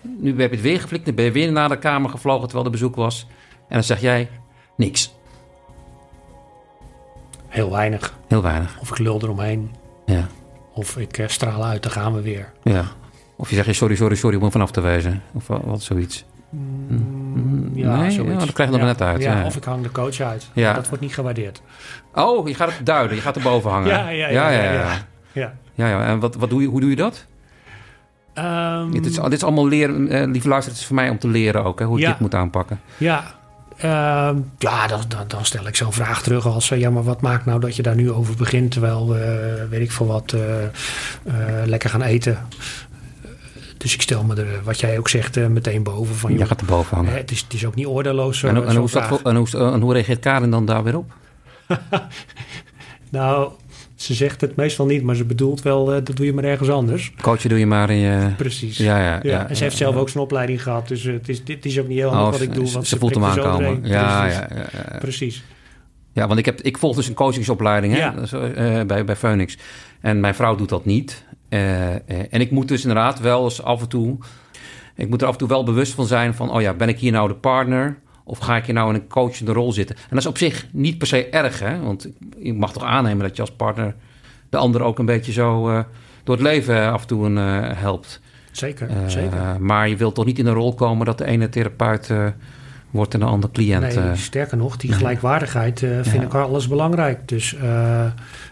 nu 0.01 0.29
heb 0.29 0.49
je 0.49 0.55
het 0.55 0.61
weer 0.65 0.81
geflikt. 0.81 1.05
Dan 1.05 1.15
ben 1.15 1.25
je 1.25 1.31
weer 1.31 1.51
naar 1.51 1.69
de 1.69 1.79
kamer 1.79 2.09
gevlogen 2.09 2.43
terwijl 2.43 2.65
er 2.65 2.71
bezoek 2.71 2.95
was. 2.95 3.27
En 3.51 3.73
dan 3.75 3.83
zeg 3.83 4.01
jij: 4.01 4.29
niks. 4.77 5.15
Heel 7.57 7.71
weinig. 7.71 8.13
Heel 8.27 8.41
weinig. 8.41 8.77
Of 8.79 8.89
ik 8.89 8.97
lul 8.97 9.19
eromheen. 9.23 9.71
Ja. 10.05 10.27
Of 10.73 10.97
ik 10.97 11.17
eh, 11.17 11.27
straal 11.27 11.63
uit, 11.65 11.83
dan 11.83 11.91
gaan 11.91 12.13
we 12.13 12.21
weer. 12.21 12.51
ja. 12.63 12.83
Of 13.35 13.49
je 13.49 13.55
zegt: 13.55 13.75
sorry, 13.75 13.95
sorry, 13.95 14.15
sorry 14.15 14.37
om 14.37 14.43
er 14.43 14.51
vanaf 14.51 14.71
te 14.71 14.81
wijzen. 14.81 15.21
Of 15.33 15.47
wat, 15.47 15.81
zoiets. 15.81 16.25
Mm, 16.49 17.71
ja, 17.73 17.95
Nee, 17.95 18.11
zoiets. 18.11 18.33
ja, 18.33 18.39
dat 18.39 18.53
krijg 18.53 18.69
je 18.71 18.77
er 18.77 18.83
net 18.85 19.01
uit, 19.01 19.21
Ja, 19.21 19.39
ja. 19.39 19.45
Of 19.45 19.55
ik 19.55 19.63
hang 19.63 19.83
de 19.83 19.91
coach 19.91 20.19
uit. 20.19 20.49
Ja. 20.53 20.73
Dat 20.73 20.87
wordt 20.87 21.03
niet 21.03 21.13
gewaardeerd. 21.13 21.61
Oh, 22.13 22.47
je 22.47 22.53
gaat 22.53 22.77
het 22.77 22.85
duiden. 22.85 23.15
Je 23.15 23.21
gaat 23.21 23.35
erboven 23.35 23.69
hangen. 23.71 23.87
Ja, 23.87 24.09
ja, 24.09 24.27
ja, 24.27 24.49
ja, 24.49 24.63
ja. 24.63 24.71
ja. 24.73 24.97
Ja. 25.31 25.53
Ja, 25.73 25.87
ja. 25.87 26.05
En 26.05 26.19
wat, 26.19 26.35
wat 26.35 26.49
doe 26.49 26.61
je, 26.61 26.67
hoe 26.67 26.79
doe 26.79 26.89
je 26.89 26.95
dat? 26.95 27.25
Ehm, 28.33 28.91
dit, 28.91 29.05
is, 29.05 29.15
dit 29.15 29.33
is 29.33 29.43
allemaal 29.43 29.67
leren, 29.67 29.95
eh, 30.09 30.25
lieve 30.27 30.47
luisteraars, 30.47 30.65
het 30.65 30.77
is 30.77 30.85
voor 30.85 30.95
mij 30.95 31.09
om 31.09 31.19
te 31.19 31.27
leren 31.27 31.63
ook, 31.63 31.79
hè, 31.79 31.85
hoe 31.85 31.99
ik 31.99 32.05
dit 32.05 32.19
moet 32.19 32.35
aanpakken. 32.35 32.79
Ja, 32.97 33.23
Ehm, 33.77 34.37
ja 34.57 34.87
dan, 34.87 35.01
dan, 35.07 35.23
dan 35.27 35.45
stel 35.45 35.67
ik 35.67 35.75
zo'n 35.75 35.93
vraag 35.93 36.21
terug 36.23 36.45
als... 36.45 36.71
eh, 36.71 36.79
ja, 36.79 36.89
maar 36.89 37.03
wat 37.03 37.21
maakt 37.21 37.45
nou 37.45 37.59
dat 37.59 37.75
je 37.75 37.81
daar 37.81 37.95
nu 37.95 38.11
over 38.11 38.35
begint... 38.35 38.71
terwijl 38.71 39.09
we, 39.09 39.65
weet 39.69 39.81
ik 39.81 39.91
veel 39.91 40.05
wat, 40.07 40.33
eh, 40.33 40.63
eh, 40.63 40.71
lekker 41.65 41.89
gaan 41.89 42.01
eten. 42.01 42.37
Dus 43.77 43.93
ik 43.93 44.01
stel 44.01 44.23
me 44.23 44.35
er, 44.35 44.63
wat 44.63 44.79
jij 44.79 44.97
ook 44.97 45.09
zegt, 45.09 45.37
eh, 45.37 45.47
meteen 45.47 45.83
boven. 45.83 46.15
Van, 46.15 46.29
Jij 46.29 46.39
joh, 46.39 46.47
gaat 46.47 46.59
erboven 46.59 46.95
hangen. 46.97 47.11
hè, 47.11 47.17
het, 47.17 47.31
is, 47.31 47.41
het 47.41 47.53
is 47.53 47.65
ook 47.65 47.75
niet 47.75 47.85
oordeelloos. 47.85 48.39
zo- 48.39 48.47
en, 48.47 48.55
en, 48.55 48.61
zo'n 48.67 48.75
hoe 48.75 48.85
is 48.85 48.91
dat 48.91 49.05
vraag. 49.05 49.19
voor- 49.19 49.29
en, 49.31 49.35
hoe, 49.35 49.71
en 49.73 49.81
hoe 49.81 49.93
reageert 49.93 50.19
Karin 50.19 50.51
dan 50.51 50.65
daar 50.65 50.83
weer 50.83 50.97
op? 50.97 51.11
Nou, 53.09 53.51
ze 53.97 54.13
zegt 54.13 54.41
het 54.41 54.55
meestal 54.55 54.85
niet, 54.85 55.03
maar 55.03 55.15
ze 55.15 55.25
bedoelt 55.25 55.61
wel... 55.61 55.93
eh, 55.93 56.03
dat 56.03 56.15
doe 56.15 56.25
je 56.25 56.33
maar 56.33 56.43
ergens 56.43 56.69
anders. 56.69 57.11
Coachen 57.21 57.49
doe 57.49 57.59
je 57.59 57.65
maar 57.65 57.89
in 57.89 57.97
je... 57.97 58.29
Precies. 58.37 58.77
Ja, 58.77 58.97
ja, 58.97 59.03
Ja, 59.05 59.19
ja. 59.23 59.49
en 59.49 59.55
ze 59.55 59.63
heeft 59.63 59.77
zelf 59.77 59.95
ook 59.95 60.09
zijn 60.09 60.23
opleiding 60.23 60.63
gehad. 60.63 60.87
Dus 60.87 61.05
eh, 61.05 61.13
het 61.13 61.29
is, 61.29 61.43
dit 61.43 61.65
is 61.65 61.79
ook 61.79 61.87
niet 61.87 61.97
heel 61.97 62.09
handig 62.09 62.25
Oh, 62.25 62.31
wat 62.31 62.41
ik 62.41 62.53
doe. 62.53 62.67
ze, 62.67 62.73
Want 62.73 62.87
ze 62.87 62.97
voelt 62.97 63.15
hem 63.15 63.23
zo 63.33 63.43
aankomen. 63.43 63.79
Ja, 63.83 64.25
ja, 64.25 64.47
ja. 64.71 64.97
Precies. 64.99 65.43
Ja, 66.13 66.27
want 66.27 66.39
ik, 66.39 66.45
heb, 66.45 66.61
ik 66.61 66.77
volg 66.77 66.95
dus 66.95 67.07
een 67.07 67.13
coachingsopleiding 67.13 67.93
hè, 67.93 67.99
Ja. 67.99 68.11
dus, 68.11 68.31
eh, 68.31 68.81
bij, 68.83 69.03
bij 69.05 69.15
Phoenix. 69.15 69.57
En 70.01 70.19
mijn 70.19 70.35
vrouw 70.35 70.55
doet 70.55 70.69
dat 70.69 70.85
niet. 70.85 71.25
En 71.49 72.29
ik 72.41 72.51
moet 72.51 72.67
dus 72.67 72.81
inderdaad 72.81 73.19
wel 73.19 73.43
eens 73.43 73.63
af 73.63 73.81
en 73.81 73.87
toe... 73.89 74.17
Ik 74.95 75.09
moet 75.09 75.21
er 75.21 75.27
af 75.27 75.33
en 75.33 75.39
toe 75.39 75.47
wel 75.47 75.63
bewust 75.63 75.93
van 75.93 76.05
zijn 76.05 76.33
van... 76.33 76.51
oh 76.51 76.61
ja, 76.61 76.73
ben 76.73 76.89
ik 76.89 76.99
hier 76.99 77.11
nou 77.11 77.27
de 77.27 77.35
partner... 77.35 77.97
of 78.27 78.37
ga 78.39 78.55
ik 78.57 78.65
hier 78.65 78.73
nou 78.73 78.89
in 78.89 78.95
een 78.95 79.07
coachende 79.07 79.51
rol 79.53 79.71
zitten? 79.71 79.95
En 79.95 80.03
dat 80.09 80.19
is 80.19 80.25
op 80.25 80.37
zich 80.37 80.65
niet 80.71 80.97
per 80.97 81.07
se 81.07 81.29
erg, 81.29 81.59
hè? 81.59 81.79
Want 81.79 82.07
je 82.37 82.53
mag 82.53 82.73
toch 82.73 82.83
aannemen 82.83 83.25
dat 83.27 83.35
je 83.35 83.41
als 83.41 83.51
partner... 83.51 83.95
de 84.49 84.57
ander 84.57 84.81
ook 84.81 84.99
een 84.99 85.05
beetje 85.05 85.31
zo 85.31 85.69
eh, 85.69 85.79
door 86.23 86.35
het 86.35 86.43
leven 86.43 86.91
af 86.91 87.01
en 87.01 87.07
toe 87.07 87.25
een, 87.25 87.37
eh, 87.37 87.69
helpt. 87.79 88.21
Zeker, 88.51 88.89
Eh, 88.89 88.95
zeker. 89.07 89.37
Maar 89.59 89.89
je 89.89 89.95
wilt 89.95 90.15
toch 90.15 90.25
niet 90.25 90.39
in 90.39 90.45
een 90.45 90.53
rol 90.53 90.73
komen... 90.73 91.05
dat 91.05 91.17
de 91.17 91.25
ene 91.25 91.49
therapeut 91.49 92.09
wordt 92.91 93.13
en 93.13 93.19
de 93.19 93.25
andere 93.25 93.53
cliënt. 93.53 93.95
Nee, 93.95 94.15
sterker 94.15 94.57
nog, 94.57 94.77
die 94.77 94.91
gelijkwaardigheid 94.93 95.79
vind 95.79 96.05
Ja. 96.15 96.21
ik 96.21 96.33
alles 96.33 96.67
belangrijk. 96.67 97.27
Dus 97.27 97.55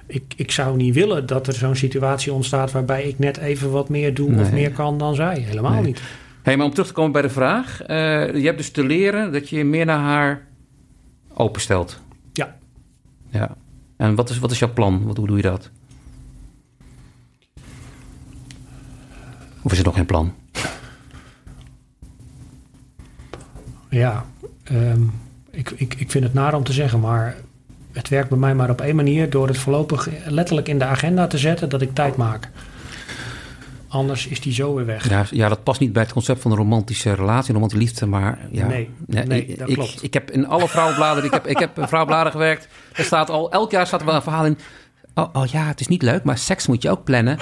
ik, 0.07 0.23
ik 0.35 0.51
zou 0.51 0.75
niet 0.77 0.93
willen 0.93 1.25
dat 1.25 1.47
er 1.47 1.53
zo'n 1.53 1.75
situatie 1.75 2.33
ontstaat 2.33 2.71
waarbij 2.71 3.03
ik 3.03 3.19
net 3.19 3.37
even 3.37 3.71
wat 3.71 3.89
meer 3.89 4.13
doe 4.13 4.39
of 4.39 4.51
meer 4.51 4.71
kan 4.71 4.97
dan 4.97 5.15
zij. 5.15 5.39
Helemaal 5.39 5.71
Nee. 5.71 5.81
niet. 5.83 6.01
Hey, 6.45 6.57
maar 6.57 6.65
om 6.65 6.71
terug 6.71 6.87
te 6.87 6.93
komen 6.93 7.11
bij 7.11 7.21
de 7.21 7.29
vraag. 7.29 7.81
eh, 7.81 8.33
je 8.35 8.45
hebt 8.45 8.57
dus 8.57 8.71
te 8.71 8.83
leren 8.83 9.31
dat 9.31 9.49
je 9.49 9.55
je 9.57 9.63
meer 9.63 9.85
naar 9.85 9.99
haar 9.99 10.47
openstelt. 11.33 11.99
Ja. 12.33 12.55
Ja. 13.29 13.55
En 13.97 14.15
wat 14.15 14.29
is, 14.29 14.39
wat 14.39 14.51
is 14.51 14.59
jouw 14.59 14.73
plan? 14.73 15.03
Wat, 15.05 15.17
hoe 15.17 15.27
doe 15.27 15.35
je 15.35 15.41
dat? 15.41 15.69
is 19.63 19.77
het 19.77 19.85
nog 19.85 19.95
geen 19.95 20.05
plan? 20.05 20.33
Ja, 23.89 24.25
ehm, 24.63 25.01
ik, 25.49 25.69
ik, 25.69 25.93
ik 25.93 26.11
vind 26.11 26.23
het 26.23 26.33
naar 26.33 26.53
om 26.53 26.63
te 26.63 26.73
zeggen, 26.73 26.99
maar 26.99 27.35
het 27.91 28.09
werkt 28.09 28.29
bij 28.29 28.37
mij 28.37 28.55
maar 28.55 28.69
op 28.69 28.81
één 28.81 28.95
manier 28.95 29.29
door 29.29 29.47
het 29.47 29.57
voorlopig 29.57 30.09
letterlijk 30.25 30.67
in 30.67 30.79
de 30.79 30.85
agenda 30.85 31.27
te 31.27 31.37
zetten 31.37 31.69
dat 31.69 31.81
ik 31.81 31.93
tijd 31.93 32.15
maak. 32.15 32.49
Anders 33.95 34.27
is 34.27 34.41
die 34.41 34.53
zo 34.53 34.73
weer 34.75 34.85
weg. 34.85 35.09
Ja, 35.09 35.25
ja, 35.31 35.49
dat 35.49 35.63
past 35.63 35.79
niet 35.79 35.93
bij 35.93 36.01
het 36.01 36.11
concept 36.11 36.41
van 36.41 36.51
een 36.51 36.57
romantische 36.57 37.13
relatie, 37.13 37.53
romantische 37.53 37.83
liefde. 37.83 38.05
Maar 38.05 38.39
ja, 38.51 38.67
Nee, 38.67 38.89
nee, 39.07 39.45
ik, 39.45 39.57
dat 39.57 39.73
klopt. 39.73 40.03
Ik 40.03 40.13
heb 40.13 40.31
in 40.31 40.47
alle 40.47 40.67
vrouwenbladen, 40.67 41.23
ik 41.23 41.31
heb, 41.31 41.47
ik 41.47 41.57
heb 41.57 41.77
in 41.77 41.87
vrouwenbladen 41.87 42.31
gewerkt. 42.31 42.67
Er 42.93 43.03
staat 43.03 43.29
al, 43.29 43.51
elk 43.51 43.71
jaar 43.71 43.87
staat 43.87 43.99
er 43.99 44.05
wel 44.05 44.15
een 44.15 44.21
verhaal 44.21 44.45
in. 44.45 44.57
Oh, 45.13 45.29
oh 45.33 45.45
ja, 45.45 45.65
het 45.65 45.79
is 45.79 45.87
niet 45.87 46.01
leuk, 46.01 46.23
maar 46.23 46.37
seks 46.37 46.67
moet 46.67 46.81
je 46.81 46.89
ook 46.89 47.03
plannen. 47.03 47.37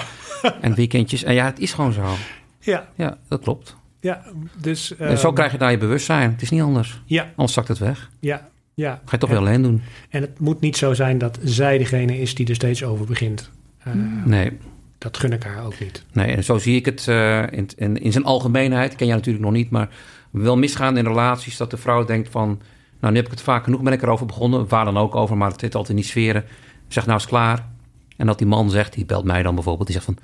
en 0.60 0.74
weekendjes. 0.74 1.22
En 1.22 1.34
ja, 1.34 1.44
het 1.44 1.58
is 1.58 1.72
gewoon 1.72 1.92
zo. 1.92 2.14
Ja, 2.60 2.88
Ja, 2.94 3.18
dat 3.28 3.40
klopt. 3.40 3.76
ja 4.00 4.22
dus... 4.60 4.96
en 4.96 5.18
zo 5.18 5.26
ehm, 5.26 5.34
krijg 5.34 5.52
je 5.52 5.58
naar 5.58 5.70
je 5.70 5.78
bewustzijn. 5.78 6.30
Het 6.30 6.42
is 6.42 6.50
niet 6.50 6.62
anders. 6.62 7.00
Ja, 7.04 7.26
Anders 7.36 7.52
zakt 7.52 7.68
het 7.68 7.78
weg. 7.78 8.10
ja, 8.20 8.48
ja. 8.74 8.90
Ga 8.90 9.10
je 9.10 9.18
toch 9.18 9.28
en, 9.28 9.34
wel 9.34 9.44
alleen 9.44 9.62
doen. 9.62 9.82
En 10.08 10.20
het 10.20 10.38
moet 10.40 10.60
niet 10.60 10.76
zo 10.76 10.94
zijn 10.94 11.18
dat 11.18 11.38
zij 11.42 11.78
degene 11.78 12.18
is 12.20 12.34
die 12.34 12.46
er 12.48 12.54
steeds 12.54 12.84
over 12.84 13.06
begint. 13.06 13.50
Eh, 13.78 13.92
Nee. 14.24 14.58
Dat 14.98 15.16
gun 15.16 15.32
ik 15.32 15.42
haar 15.42 15.64
ook 15.64 15.80
niet. 15.80 16.04
Nee, 16.12 16.34
en 16.34 16.44
zo 16.44 16.58
zie 16.58 16.76
ik 16.76 16.84
het 16.84 17.08
eh, 17.08 17.42
in, 17.42 17.68
in, 17.76 17.96
in 17.96 18.12
zijn 18.12 18.24
algemeenheid. 18.24 18.96
Ken 18.96 19.06
jij 19.06 19.16
natuurlijk 19.16 19.44
nog 19.44 19.52
niet, 19.52 19.70
maar 19.70 19.88
wel 20.30 20.56
misgaan 20.56 20.96
in 20.96 21.06
relaties 21.06 21.56
dat 21.56 21.70
de 21.70 21.76
vrouw 21.76 22.04
denkt 22.04 22.28
van... 22.28 22.60
Nou, 23.00 23.12
nu 23.12 23.22
heb 23.22 23.32
ik 23.32 23.38
het 23.38 23.46
vaak 23.46 23.64
genoeg, 23.64 23.82
ben 23.82 23.92
ik 23.92 24.02
erover 24.02 24.26
begonnen. 24.26 24.68
Waar 24.68 24.84
dan 24.84 24.96
ook 24.96 25.14
over, 25.14 25.36
maar 25.36 25.50
het 25.50 25.60
zit 25.60 25.74
altijd 25.74 25.96
in 25.96 26.02
die 26.02 26.10
sferen. 26.10 26.44
Zeg, 26.88 27.04
nou 27.04 27.16
is 27.16 27.22
het 27.22 27.32
klaar. 27.32 27.68
En 28.16 28.26
dat 28.26 28.38
die 28.38 28.46
man 28.46 28.70
zegt, 28.70 28.92
die 28.92 29.04
belt 29.04 29.24
mij 29.24 29.42
dan 29.42 29.54
bijvoorbeeld, 29.54 29.86
die 29.86 29.96
zegt 29.96 30.06
van... 30.06 30.18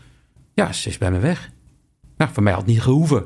Ja, 0.54 0.72
ze 0.72 0.88
is 0.88 0.98
bij 0.98 1.10
me 1.10 1.18
weg. 1.18 1.50
Nou, 2.16 2.30
voor 2.32 2.42
mij 2.42 2.52
had 2.52 2.62
het 2.62 2.70
niet 2.70 2.82
gehoeven. 2.82 3.18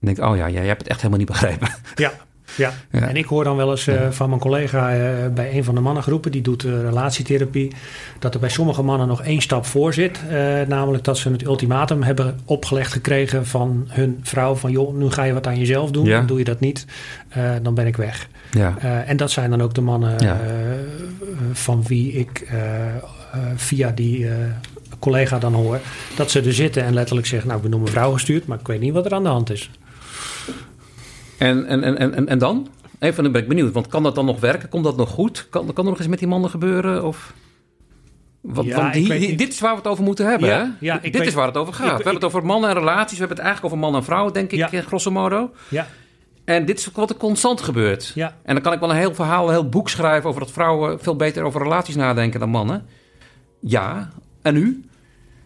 Dan 0.00 0.14
denk 0.14 0.18
oh 0.18 0.36
ja, 0.36 0.50
jij 0.50 0.66
hebt 0.66 0.80
het 0.80 0.88
echt 0.88 0.98
helemaal 0.98 1.18
niet 1.18 1.28
begrepen. 1.28 1.68
Ja, 1.94 2.12
ja. 2.56 2.72
Ja. 2.90 3.08
En 3.08 3.16
ik 3.16 3.24
hoor 3.24 3.44
dan 3.44 3.56
wel 3.56 3.70
eens 3.70 3.86
eh, 3.86 4.10
van 4.10 4.28
mijn 4.28 4.40
collega 4.40 4.92
eh, 4.92 5.28
bij 5.34 5.56
een 5.56 5.64
van 5.64 5.74
de 5.74 5.80
mannengroepen, 5.80 6.30
die 6.30 6.42
doet 6.42 6.64
eh, 6.64 6.80
relatietherapie, 6.80 7.72
dat 8.18 8.34
er 8.34 8.40
bij 8.40 8.48
sommige 8.48 8.82
mannen 8.82 9.08
nog 9.08 9.22
één 9.22 9.40
stap 9.40 9.66
voor 9.66 9.94
zit. 9.94 10.20
namelijk 10.68 11.04
dat 11.04 11.18
ze 11.18 11.30
het 11.30 11.44
ultimatum 11.44 12.02
hebben 12.02 12.40
opgelegd 12.44 12.92
gekregen 12.92 13.46
van 13.46 13.84
hun 13.88 14.20
vrouw: 14.22 14.54
van 14.54 14.70
joh, 14.70 14.94
nu 14.94 15.10
ga 15.10 15.22
je 15.22 15.32
wat 15.32 15.46
aan 15.46 15.58
jezelf 15.58 15.90
doen. 15.90 16.04
Ja. 16.04 16.18
En 16.18 16.26
doe 16.26 16.38
je 16.38 16.44
dat 16.44 16.60
niet, 16.60 16.86
dan 17.62 17.74
ben 17.74 17.86
ik 17.86 17.96
weg. 17.96 18.28
Ja, 18.50 18.76
en 19.06 19.16
dat 19.16 19.30
zijn 19.30 19.50
dan 19.50 19.62
ook 19.62 19.74
de 19.74 19.80
mannen 19.80 20.16
van 21.52 21.82
wie 21.86 22.12
ik 22.12 22.48
via 23.56 23.90
die 23.90 24.28
collega 24.98 25.38
dan 25.38 25.54
hoor 25.54 25.80
dat 26.16 26.30
ze 26.30 26.40
er 26.40 26.52
zitten 26.52 26.84
en 26.84 26.94
letterlijk 26.94 27.26
zeggen: 27.26 27.48
Nou, 27.48 27.60
ik 27.60 27.62
ben 27.62 27.72
door 27.72 27.84
mijn 27.84 27.96
vrouw 27.96 28.12
gestuurd, 28.12 28.46
maar 28.46 28.58
ik 28.60 28.66
weet 28.66 28.80
niet 28.80 28.92
wat 28.92 29.06
er 29.06 29.12
aan 29.12 29.22
de 29.22 29.28
hand 29.28 29.50
is. 29.50 29.70
En, 31.44 31.82
en, 31.82 31.96
en, 31.98 32.14
en, 32.14 32.28
en 32.28 32.38
dan? 32.38 32.68
Even, 32.98 33.22
dan 33.22 33.32
ben 33.32 33.42
ik 33.42 33.48
benieuwd, 33.48 33.72
want 33.72 33.86
kan 33.86 34.02
dat 34.02 34.14
dan 34.14 34.24
nog 34.24 34.40
werken? 34.40 34.68
Komt 34.68 34.84
dat 34.84 34.96
nog 34.96 35.08
goed? 35.10 35.46
Kan, 35.50 35.72
kan 35.72 35.84
er 35.84 35.90
nog 35.90 35.98
eens 35.98 36.08
met 36.08 36.18
die 36.18 36.28
mannen 36.28 36.50
gebeuren? 36.50 37.04
Of... 37.04 37.32
Want, 38.40 38.66
Ja, 38.68 38.76
want 38.76 38.86
ik 38.94 39.00
die- 39.00 39.08
weet 39.08 39.20
die- 39.20 39.28
niet. 39.28 39.38
dit 39.38 39.52
is 39.52 39.60
waar 39.60 39.70
we 39.70 39.76
het 39.76 39.86
over 39.86 40.04
moeten 40.04 40.26
hebben, 40.26 40.48
Ja, 40.48 40.58
hè? 40.58 40.86
ja, 40.86 40.94
ik 40.96 41.02
dit 41.02 41.16
weet- 41.18 41.26
is 41.28 41.34
waar 41.34 41.46
het 41.46 41.56
over 41.56 41.74
gaat. 41.74 41.82
ik- 41.84 41.90
we 41.90 41.94
hebben 42.02 42.14
het 42.14 42.24
over 42.24 42.44
mannen 42.46 42.70
en 42.70 42.76
relaties. 42.76 43.12
We 43.12 43.18
hebben 43.18 43.36
het 43.36 43.46
eigenlijk 43.46 43.74
over 43.74 43.86
man 43.90 43.94
en 44.00 44.04
vrouw, 44.04 44.30
denk 44.30 44.50
ik, 44.52 44.60
eh, 44.72 44.80
grosso 44.80 45.10
modo. 45.10 45.50
Ja, 45.68 45.86
En 46.44 46.64
dit 46.64 46.78
is 46.78 46.88
wat 46.92 47.10
er 47.10 47.16
constant 47.16 47.60
gebeurt. 47.60 48.12
ja. 48.14 48.36
En 48.44 48.54
dan 48.54 48.62
kan 48.62 48.72
ik 48.72 48.80
wel 48.80 48.90
een 48.90 48.96
heel 48.96 49.14
verhaal, 49.14 49.46
een 49.46 49.52
heel 49.52 49.68
boek 49.68 49.88
schrijven... 49.88 50.28
over 50.28 50.40
dat 50.40 50.50
vrouwen 50.50 51.00
veel 51.00 51.16
beter 51.16 51.42
over 51.44 51.62
relaties 51.62 51.94
nadenken 51.96 52.40
dan 52.40 52.48
mannen. 52.50 52.86
Ja, 53.60 54.10
en 54.42 54.56
u? 54.56 54.84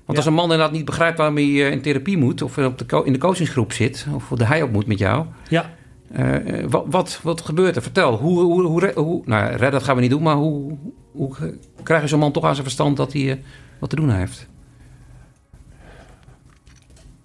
Want 0.05 0.19
als 0.19 0.27
een 0.27 0.35
man 0.35 0.45
inderdaad 0.45 0.73
niet 0.73 0.85
begrijpt 0.85 1.19
waarom 1.19 1.37
hij 1.37 1.45
eh, 1.45 1.71
in 1.71 1.83
therapie 1.83 2.17
moet... 2.17 2.43
of 2.43 2.59
op 2.59 2.79
de 2.89 3.03
in 3.05 3.13
de 3.13 3.19
coachingsgroep 3.19 3.73
zit, 3.73 4.07
of 4.15 4.29
de 4.39 4.45
hij 4.45 4.63
ook 4.63 4.71
moet 4.73 4.87
met 4.87 4.99
jou... 4.99 5.27
ja. 5.49 5.77
Eh, 6.13 6.35
eh, 6.35 6.71
wat, 6.71 6.85
wat, 6.87 7.21
wat 7.23 7.41
gebeurt 7.41 7.77
er? 7.77 7.83
Vertel. 7.83 8.17
Hoe, 8.17 8.41
hoe, 8.41 8.93
hoe, 8.95 9.23
nou, 9.25 9.49
redden 9.51 9.71
dat 9.71 9.83
gaan 9.83 9.95
we 9.95 10.01
niet 10.01 10.11
doen, 10.11 10.23
maar 10.23 10.37
hoe, 10.37 10.77
hoe 11.13 11.37
krijg 11.83 12.03
je 12.03 12.09
zo'n 12.09 12.19
man 12.19 12.33
toch 12.33 12.45
aan 12.45 12.53
zijn 12.53 12.65
verstand 12.65 12.97
dat 12.97 13.13
hij 13.13 13.31
eh, 13.31 13.37
wat 13.79 13.91
te 13.91 13.97
doen 13.97 14.11
heeft? 14.11 14.49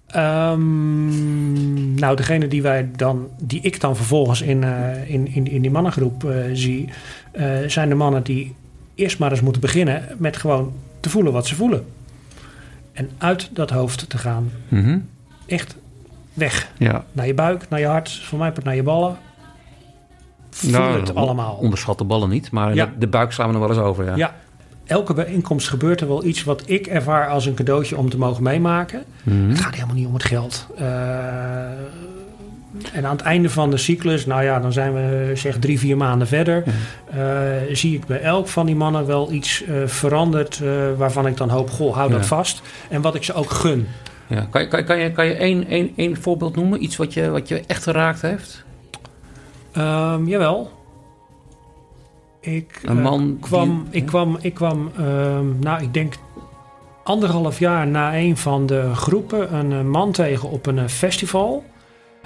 Ehm, 0.06 1.94
nou, 1.94 2.16
degene 2.16 2.48
die, 2.48 2.62
wij 2.62 2.90
dan, 2.96 3.28
die 3.42 3.60
ik 3.60 3.80
dan 3.80 3.96
vervolgens 3.96 4.42
in, 4.42 4.62
in, 5.06 5.26
in, 5.26 5.46
in 5.46 5.62
die 5.62 5.70
mannengroep 5.70 6.32
zie, 6.52 6.88
zijn 7.66 7.88
de 7.88 7.94
mannen 7.94 8.22
die 8.22 8.54
eerst 8.94 9.18
maar 9.18 9.30
eens 9.30 9.40
moeten 9.40 9.60
beginnen 9.60 10.08
met 10.18 10.36
gewoon 10.36 10.72
te 11.00 11.10
voelen 11.10 11.32
wat 11.32 11.46
ze 11.46 11.54
voelen. 11.54 11.86
En 12.92 13.10
uit 13.18 13.50
dat 13.52 13.70
hoofd 13.70 14.08
te 14.08 14.18
gaan. 14.18 14.50
Mhm. 14.68 14.98
Echt 15.46 15.76
weg. 16.34 16.68
Ja. 16.78 17.04
Naar 17.12 17.26
je 17.26 17.34
buik, 17.34 17.68
naar 17.68 17.80
je 17.80 17.86
hart, 17.86 18.10
voor 18.22 18.38
mij 18.38 18.52
naar 18.62 18.74
je 18.74 18.82
ballen. 18.82 19.16
Voel 20.50 20.70
Nou, 20.70 21.00
het 21.00 21.14
allemaal. 21.14 21.54
Onderschat 21.54 21.98
de 21.98 22.04
ballen 22.04 22.28
niet, 22.28 22.50
maar 22.50 22.74
Ja. 22.74 22.84
de, 22.86 22.90
de 22.98 23.06
buik 23.06 23.32
slaan 23.32 23.46
we 23.46 23.52
nog 23.52 23.62
wel 23.66 23.76
eens 23.76 23.84
over. 23.86 24.04
Ja. 24.04 24.16
Ja. 24.16 24.34
Elke 24.86 25.14
bijeenkomst 25.14 25.68
gebeurt 25.68 26.00
er 26.00 26.08
wel 26.08 26.24
iets 26.24 26.44
wat 26.44 26.62
ik 26.66 26.86
ervaar 26.86 27.28
als 27.28 27.46
een 27.46 27.54
cadeautje 27.54 27.96
om 27.96 28.10
te 28.10 28.18
mogen 28.18 28.42
meemaken. 28.42 29.02
Mhm. 29.22 29.48
Het 29.48 29.60
gaat 29.60 29.74
helemaal 29.74 29.94
niet 29.94 30.06
om 30.06 30.14
het 30.14 30.24
geld. 30.24 30.66
Eh, 30.78 30.86
en 32.92 33.04
aan 33.06 33.16
het 33.16 33.20
einde 33.20 33.50
van 33.50 33.70
de 33.70 33.76
cyclus, 33.76 34.26
nou 34.26 34.42
ja, 34.42 34.60
dan 34.60 34.72
zijn 34.72 34.94
we 34.94 35.30
zeg 35.34 35.58
drie, 35.58 35.78
vier 35.78 35.96
maanden 35.96 36.26
verder. 36.28 36.64
eh, 37.10 37.20
zie 37.72 37.94
ik 37.94 38.06
bij 38.06 38.20
elk 38.20 38.48
van 38.48 38.66
die 38.66 38.76
mannen 38.76 39.06
wel 39.06 39.32
iets 39.32 39.62
eh, 39.64 39.74
veranderd 39.86 40.62
waarvan 40.96 41.26
ik 41.26 41.36
dan 41.36 41.48
hoop, 41.48 41.70
goh, 41.70 41.94
hou 41.94 42.10
dat 42.10 42.26
vast. 42.26 42.62
En 42.88 43.00
wat 43.00 43.14
ik 43.14 43.24
ze 43.24 43.32
ook 43.34 43.50
gun. 43.50 43.88
Ja. 44.26 44.46
Kan, 44.50 44.60
je, 44.62 44.68
kan, 44.68 44.84
kan 44.84 44.98
je, 44.98 45.12
kan 45.12 45.26
je 45.26 45.34
één, 45.34 45.66
één, 45.66 45.92
één 45.96 46.16
voorbeeld 46.22 46.56
noemen? 46.56 46.82
Iets 46.82 46.96
wat 46.96 47.14
je, 47.14 47.30
wat 47.30 47.48
je 47.48 47.62
echt 47.66 47.82
geraakt 47.82 48.22
heeft? 48.22 48.64
Ehm, 49.72 50.26
jawel. 50.28 50.70
Ik, 52.40 52.80
Een 52.84 52.96
eh, 52.96 53.02
man 53.02 53.36
kwam, 53.40 53.86
die- 53.90 54.00
ik 54.00 54.06
kwam, 54.06 54.38
ik 54.40 54.54
kwam 54.54 54.90
ehm, 54.98 55.58
nou 55.58 55.82
ik 55.82 55.94
denk 55.94 56.14
anderhalf 57.04 57.58
jaar 57.58 57.86
na 57.86 58.16
een 58.16 58.36
van 58.36 58.66
de 58.66 58.90
groepen 58.94 59.54
een 59.54 59.72
eh, 59.72 59.80
man 59.80 60.12
tegen 60.12 60.50
op 60.50 60.66
een 60.66 60.78
eh, 60.78 60.86
festival. 60.86 61.64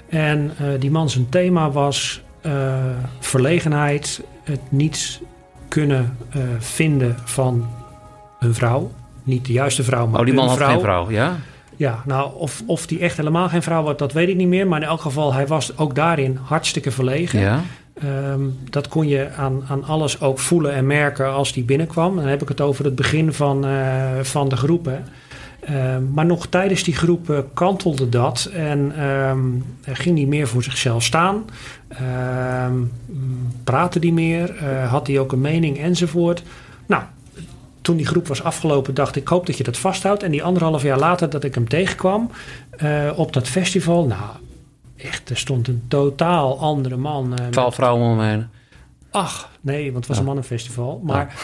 En 0.09 0.53
die 0.79 0.91
man 0.91 1.11
zijn 1.11 1.29
thema 1.29 1.71
was 1.71 2.23
verlegenheid, 3.21 4.23
het 4.43 4.61
niet 4.69 5.21
kunnen 5.69 6.17
vinden 6.59 7.17
van 7.25 7.67
een 8.41 8.55
vrouw. 8.55 8.91
Niet 9.23 9.47
de 9.47 9.53
juiste 9.53 9.83
vrouw, 9.85 10.07
maar 10.07 10.21
Oh, 10.21 10.27
die 10.27 10.35
man 10.35 10.45
een 10.45 10.51
had 10.59 10.69
geen 10.71 10.81
vrouw, 10.81 11.11
ja? 11.11 11.37
Ja, 11.79 12.03
nou, 12.07 12.31
of, 12.35 12.63
of 12.67 12.87
die 12.87 12.99
echt 12.99 13.17
helemaal 13.17 13.49
geen 13.49 13.63
vrouw 13.63 13.83
was, 13.83 13.97
dat 13.97 14.13
weet 14.13 14.29
ik 14.29 14.37
niet 14.37 14.49
meer. 14.49 14.67
Maar 14.67 14.83
in 14.83 14.89
elk 14.89 15.01
geval, 15.01 15.35
hij 15.35 15.47
was 15.47 15.79
ook 15.79 15.95
daarin 15.95 16.39
hartstikke 16.43 16.91
verlegen. 16.91 17.41
Ja. 17.41 17.61
Ehm, 17.95 18.41
dat 18.71 18.89
kon 18.89 19.09
je 19.09 19.29
aan, 19.37 19.63
aan 19.69 19.85
alles 19.85 20.21
ook 20.21 20.39
voelen 20.39 20.73
en 20.73 20.87
merken 20.87 21.33
als 21.33 21.53
die 21.53 21.65
binnenkwam. 21.65 22.17
Dan 22.17 22.27
heb 22.27 22.43
ik 22.43 22.49
het 22.49 22.61
over 22.61 22.85
het 22.85 22.95
begin 22.95 23.33
van, 23.33 23.67
eh, 23.67 24.21
van 24.23 24.49
de 24.49 24.57
groepen. 24.57 25.05
Ehm, 25.61 26.13
maar 26.13 26.27
nog 26.27 26.47
tijdens 26.47 26.83
die 26.83 26.97
groep 26.97 27.45
kantelde 27.55 28.09
dat 28.09 28.51
en 28.55 28.93
ehm, 28.97 29.41
ging 29.83 30.19
hij 30.19 30.27
meer 30.27 30.49
voor 30.49 30.63
zichzelf 30.63 31.03
staan. 31.03 31.45
Praatte 33.65 33.99
hij 33.99 34.11
meer, 34.11 34.57
eh, 34.57 34.91
had 34.91 35.07
hij 35.07 35.19
ook 35.19 35.33
een 35.33 35.41
mening 35.41 35.79
enzovoort. 35.79 36.43
Nou, 36.87 37.03
toen 37.89 37.97
die 37.97 38.07
groep 38.07 38.27
was 38.29 38.43
afgelopen, 38.43 38.95
dacht 38.95 39.17
ik, 39.17 39.23
ik 39.23 39.29
hoop 39.29 39.47
dat 39.47 39.57
je 39.57 39.65
dat 39.65 39.77
vasthoudt. 39.79 40.23
En 40.23 40.31
die 40.31 40.43
anderhalf 40.43 40.83
jaar 40.83 40.99
later 40.99 41.31
dat 41.31 41.45
ik 41.45 41.55
hem 41.55 41.69
tegenkwam 41.69 42.31
eh, 42.71 43.11
op 43.17 43.33
dat 43.33 43.49
festival, 43.49 44.07
nou, 44.07 44.23
echt, 44.97 45.31
er 45.31 45.37
stond 45.37 45.69
een 45.69 45.83
totaal 45.89 46.59
andere 46.61 46.97
man. 46.97 47.29
met- 47.29 47.53
Twaalf 47.53 47.75
vrouwen. 47.75 48.51
Ach, 49.11 49.49
nee, 49.61 49.85
want 49.85 49.97
het 49.97 50.07
was 50.07 50.15
Ja. 50.17 50.21
een 50.23 50.27
mannenfestival. 50.29 51.01
Maar 51.05 51.35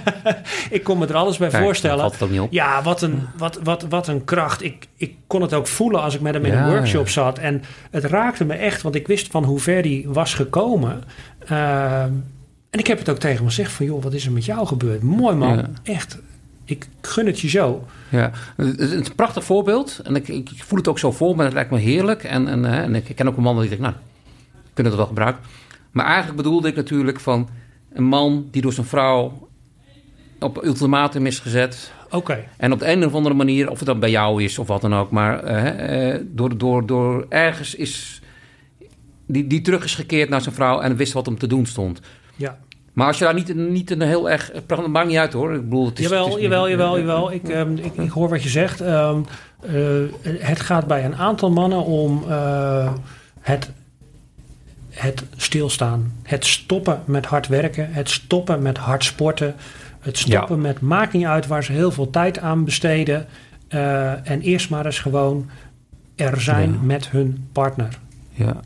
ik 0.70 0.84
kon 0.84 0.98
me 0.98 1.06
er 1.06 1.14
alles 1.14 1.36
bij 1.36 1.48
Kijk, 1.48 1.62
voorstellen. 1.62 2.04
het 2.04 2.22
ook 2.22 2.30
niet 2.30 2.40
op. 2.40 2.52
Ja, 2.52 2.82
wat 2.82 3.02
een, 3.02 3.22
wat, 3.36 3.58
wat, 3.62 3.82
wat 3.88 4.08
een 4.08 4.24
kracht. 4.24 4.62
Ik, 4.62 4.86
ik 4.96 5.14
kon 5.26 5.42
het 5.42 5.54
ook 5.54 5.66
voelen 5.66 6.02
als 6.02 6.14
ik 6.14 6.20
met 6.20 6.34
hem 6.34 6.44
in 6.44 6.52
Ja, 6.52 6.64
een 6.64 6.70
workshop 6.70 7.08
zat. 7.08 7.38
En 7.38 7.62
het 7.90 8.04
raakte 8.04 8.44
me 8.44 8.54
echt, 8.54 8.82
want 8.82 8.94
ik 8.94 9.06
wist 9.06 9.30
van 9.30 9.44
hoe 9.44 9.58
ver 9.60 9.82
die 9.82 10.08
was 10.08 10.34
gekomen. 10.34 11.02
Ehm, 11.46 12.12
en 12.70 12.78
ik 12.78 12.86
heb 12.86 12.98
het 12.98 13.08
ook 13.08 13.18
tegen 13.18 13.36
hem 13.36 13.46
gezegd 13.46 13.72
van... 13.72 13.86
joh, 13.86 14.02
wat 14.02 14.12
is 14.14 14.26
er 14.26 14.32
met 14.32 14.44
jou 14.44 14.66
gebeurd? 14.66 15.02
Mooi 15.02 15.36
man, 15.36 15.56
Ja. 15.56 15.68
echt. 15.82 16.18
Ik 16.64 16.88
gun 17.00 17.26
het 17.26 17.40
je 17.40 17.48
zo. 17.48 17.86
Ja, 18.08 18.30
het 18.56 18.78
is 18.78 18.90
een 18.90 19.14
prachtig 19.16 19.44
voorbeeld. 19.44 20.00
En 20.04 20.16
ik, 20.16 20.28
ik 20.28 20.50
voel 20.56 20.78
het 20.78 20.88
ook 20.88 20.98
zo 20.98 21.12
voor 21.12 21.36
me. 21.36 21.44
Het 21.44 21.52
lijkt 21.52 21.70
me 21.70 21.78
heerlijk. 21.78 22.24
En, 22.24 22.48
en, 22.48 22.62
hè, 22.64 22.82
en 22.82 22.94
ik 22.94 23.12
ken 23.14 23.28
ook 23.28 23.36
een 23.36 23.42
man 23.42 23.54
dat 23.54 23.64
ik 23.64 23.70
denk, 23.70 23.80
nou, 23.82 23.94
we 24.52 24.60
kunnen 24.74 24.92
het 24.92 25.00
wel 25.00 25.10
gebruiken. 25.10 25.42
Maar 25.90 26.04
eigenlijk 26.06 26.36
bedoelde 26.36 26.68
ik 26.68 26.76
natuurlijk 26.76 27.20
van 27.20 27.48
een 27.92 28.04
man 28.04 28.48
die 28.50 28.62
door 28.62 28.72
zijn 28.72 28.86
vrouw 28.86 29.48
op 30.40 30.64
ultimatum 30.64 31.26
is 31.26 31.38
gezet. 31.38 31.92
Oké, 32.10 32.44
En 32.56 32.72
op 32.72 32.78
de 32.78 32.90
een 32.90 33.06
of 33.06 33.14
andere 33.14 33.34
manier, 33.34 33.70
of 33.70 33.78
het 33.78 33.86
dan 33.86 34.00
bij 34.00 34.10
jou 34.10 34.42
is 34.42 34.58
of 34.58 34.66
wat 34.66 34.80
dan 34.80 34.94
ook, 34.94 35.10
maar 35.10 35.42
eh, 35.42 36.14
eh, 36.14 36.20
door, 36.24 36.58
door, 36.58 36.86
door 36.86 37.26
ergens 37.28 37.74
is. 37.74 38.20
Die, 39.26 39.46
die 39.46 39.60
terug 39.60 39.84
is 39.84 39.94
gekeerd 39.94 40.28
naar 40.28 40.40
zijn 40.40 40.54
vrouw 40.54 40.80
en 40.80 40.96
wist 40.96 41.12
wat 41.12 41.26
hem 41.26 41.38
te 41.38 41.46
doen 41.46 41.66
stond. 41.66 42.00
Ja. 42.36 42.58
Maar 42.92 43.06
als 43.06 43.18
je 43.18 43.24
daar 43.24 43.34
niet, 43.34 43.54
niet 43.54 43.90
een 43.90 44.00
heel 44.00 44.30
erg... 44.30 44.50
Het 44.52 44.86
maakt 44.86 45.08
niet 45.08 45.16
uit 45.16 45.32
hoor. 45.32 45.54
Ik 45.54 45.62
bedoel, 45.62 45.86
het 45.86 45.98
is, 45.98 46.04
jawel, 46.04 46.24
het 46.26 46.36
is- 46.36 46.42
jawel, 46.42 46.68
jawel, 46.68 46.98
jawel. 46.98 47.32
Ik, 47.32 47.48
ehm, 47.48 47.76
ik, 47.76 47.96
ik 47.96 48.10
hoor 48.10 48.28
wat 48.28 48.42
je 48.42 48.48
zegt. 48.48 48.80
Ehm, 48.80 49.20
eh, 49.60 49.72
het 50.22 50.60
gaat 50.60 50.86
bij 50.86 51.04
een 51.04 51.16
aantal 51.16 51.50
mannen 51.50 51.84
om 51.84 52.24
eh, 52.28 52.92
het, 53.40 53.70
het 54.90 55.24
stilstaan. 55.36 56.12
Het 56.22 56.44
stoppen 56.46 57.02
met 57.04 57.26
hard 57.26 57.46
werken. 57.48 57.92
Het 57.92 58.10
stoppen 58.10 58.62
met 58.62 58.78
hard 58.78 59.04
sporten. 59.04 59.54
Het 60.00 60.18
stoppen 60.18 60.60
met 60.60 60.80
maakt 60.80 61.12
niet 61.12 61.26
uit 61.26 61.46
waar 61.46 61.64
ze 61.64 61.72
heel 61.72 61.90
veel 61.92 62.10
tijd 62.10 62.38
aan 62.38 62.64
besteden. 62.64 63.26
Eh, 63.68 64.30
en 64.30 64.40
eerst 64.40 64.70
maar 64.70 64.84
eens 64.86 64.98
gewoon 64.98 65.48
er 66.14 66.40
zijn 66.40 66.72
Ja. 66.72 66.78
met 66.82 67.08
hun 67.10 67.48
partner. 67.52 67.98
Ja, 68.30 68.60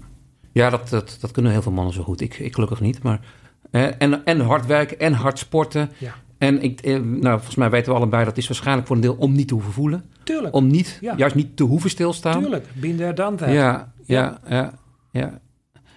ja 0.53 0.71
dat, 0.71 0.89
dat, 0.89 1.17
dat 1.21 1.31
kunnen 1.31 1.53
heel 1.53 1.63
veel 1.63 1.73
mannen 1.73 1.95
zo 1.95 2.03
goed. 2.03 2.21
Ik, 2.21 2.39
ik 2.39 2.55
gelukkig 2.55 2.81
niet. 2.81 3.03
Maar, 3.03 3.21
eh, 3.23 3.29
en, 3.71 4.25
en 4.25 4.41
hard 4.41 4.67
werken 4.67 4.99
en 4.99 5.13
hard 5.13 5.39
sporten. 5.39 5.91
Ja. 5.99 6.13
En 6.39 6.63
ik, 6.63 6.81
eh, 6.81 6.93
nou, 7.01 7.35
volgens 7.37 7.55
mij 7.57 7.71
weten 7.71 7.93
we 7.93 7.99
allebei 7.99 8.25
dat 8.25 8.37
is 8.37 8.47
waarschijnlijk 8.49 8.87
voor 8.87 8.97
een 8.97 9.03
deel 9.03 9.15
om 9.19 9.33
niet 9.33 9.49
te 9.49 9.55
hoeven 9.55 9.73
voelen. 9.73 10.05
Tuurlijk, 10.25 10.55
Om 10.55 10.67
niet, 10.67 10.99
Ja. 11.01 11.15
juist 11.17 11.35
niet 11.35 11.57
te 11.57 11.63
hoeven 11.65 11.91
stilstaan. 11.91 12.41
tuurlijk. 12.41 12.67
Binder 12.73 13.15
dan 13.15 13.37
dat. 13.37 13.49
Ja, 13.49 13.93
ja, 14.05 14.39
ja, 14.49 14.73
ja. 15.11 15.39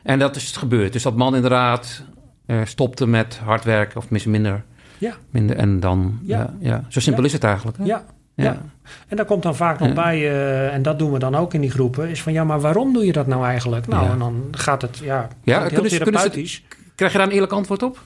En 0.04 0.20
dat 0.20 0.36
is 0.36 0.48
het 0.48 0.58
gebeurd. 0.58 0.94
Dus 0.94 1.04
dat 1.04 1.16
man 1.16 1.36
inderdaad 1.36 2.04
eh, 2.46 2.58
stopte 2.64 3.08
met 3.08 3.38
hard 3.44 3.64
werken, 3.64 3.98
of 3.98 4.10
misschien 4.10 4.32
minder. 4.32 4.64
Ja. 4.98 5.14
minder 5.30 5.56
en 5.58 5.80
dan, 5.80 6.20
Ja. 6.22 6.38
ja. 6.38 6.54
Ja, 6.60 6.84
Zo 6.90 7.00
simpel 7.00 7.22
Ja. 7.22 7.28
is 7.28 7.34
het 7.34 7.44
eigenlijk. 7.44 7.78
Hè? 7.78 7.84
Ja, 7.84 8.04
Ja. 8.36 8.44
ja. 8.44 8.62
En 9.08 9.18
daar 9.18 9.26
komt 9.26 9.44
dan 9.44 9.56
vaak 9.56 9.80
nog 9.80 9.88
Ja. 9.88 9.94
bij, 9.94 10.18
eh, 10.18 10.74
en 10.74 10.82
dat 10.82 11.00
doen 11.00 11.12
we 11.12 11.20
dan 11.20 11.36
ook 11.36 11.54
in 11.54 11.62
die 11.62 11.72
groepen, 11.72 12.10
is 12.10 12.22
van 12.22 12.34
ja, 12.34 12.44
maar 12.44 12.60
waarom 12.60 12.94
doe 12.94 13.06
je 13.06 13.12
dat 13.12 13.28
nou 13.28 13.46
eigenlijk? 13.46 13.88
Nou, 13.88 14.06
Ja. 14.06 14.12
en 14.12 14.20
dan 14.20 14.44
gaat 14.52 14.82
het, 14.82 14.98
ja, 14.98 15.28
Ja, 15.44 15.60
heel 15.60 15.68
kunnen 15.70 15.92
ze- 15.92 15.98
kunnen 15.98 16.22
ze- 16.22 16.28
therapeutisch. 16.30 16.64
Krijg 16.96 17.12
je 17.12 17.18
daar 17.18 17.28
een 17.28 17.34
eerlijk 17.34 17.52
antwoord 17.52 17.84
op? 17.84 18.02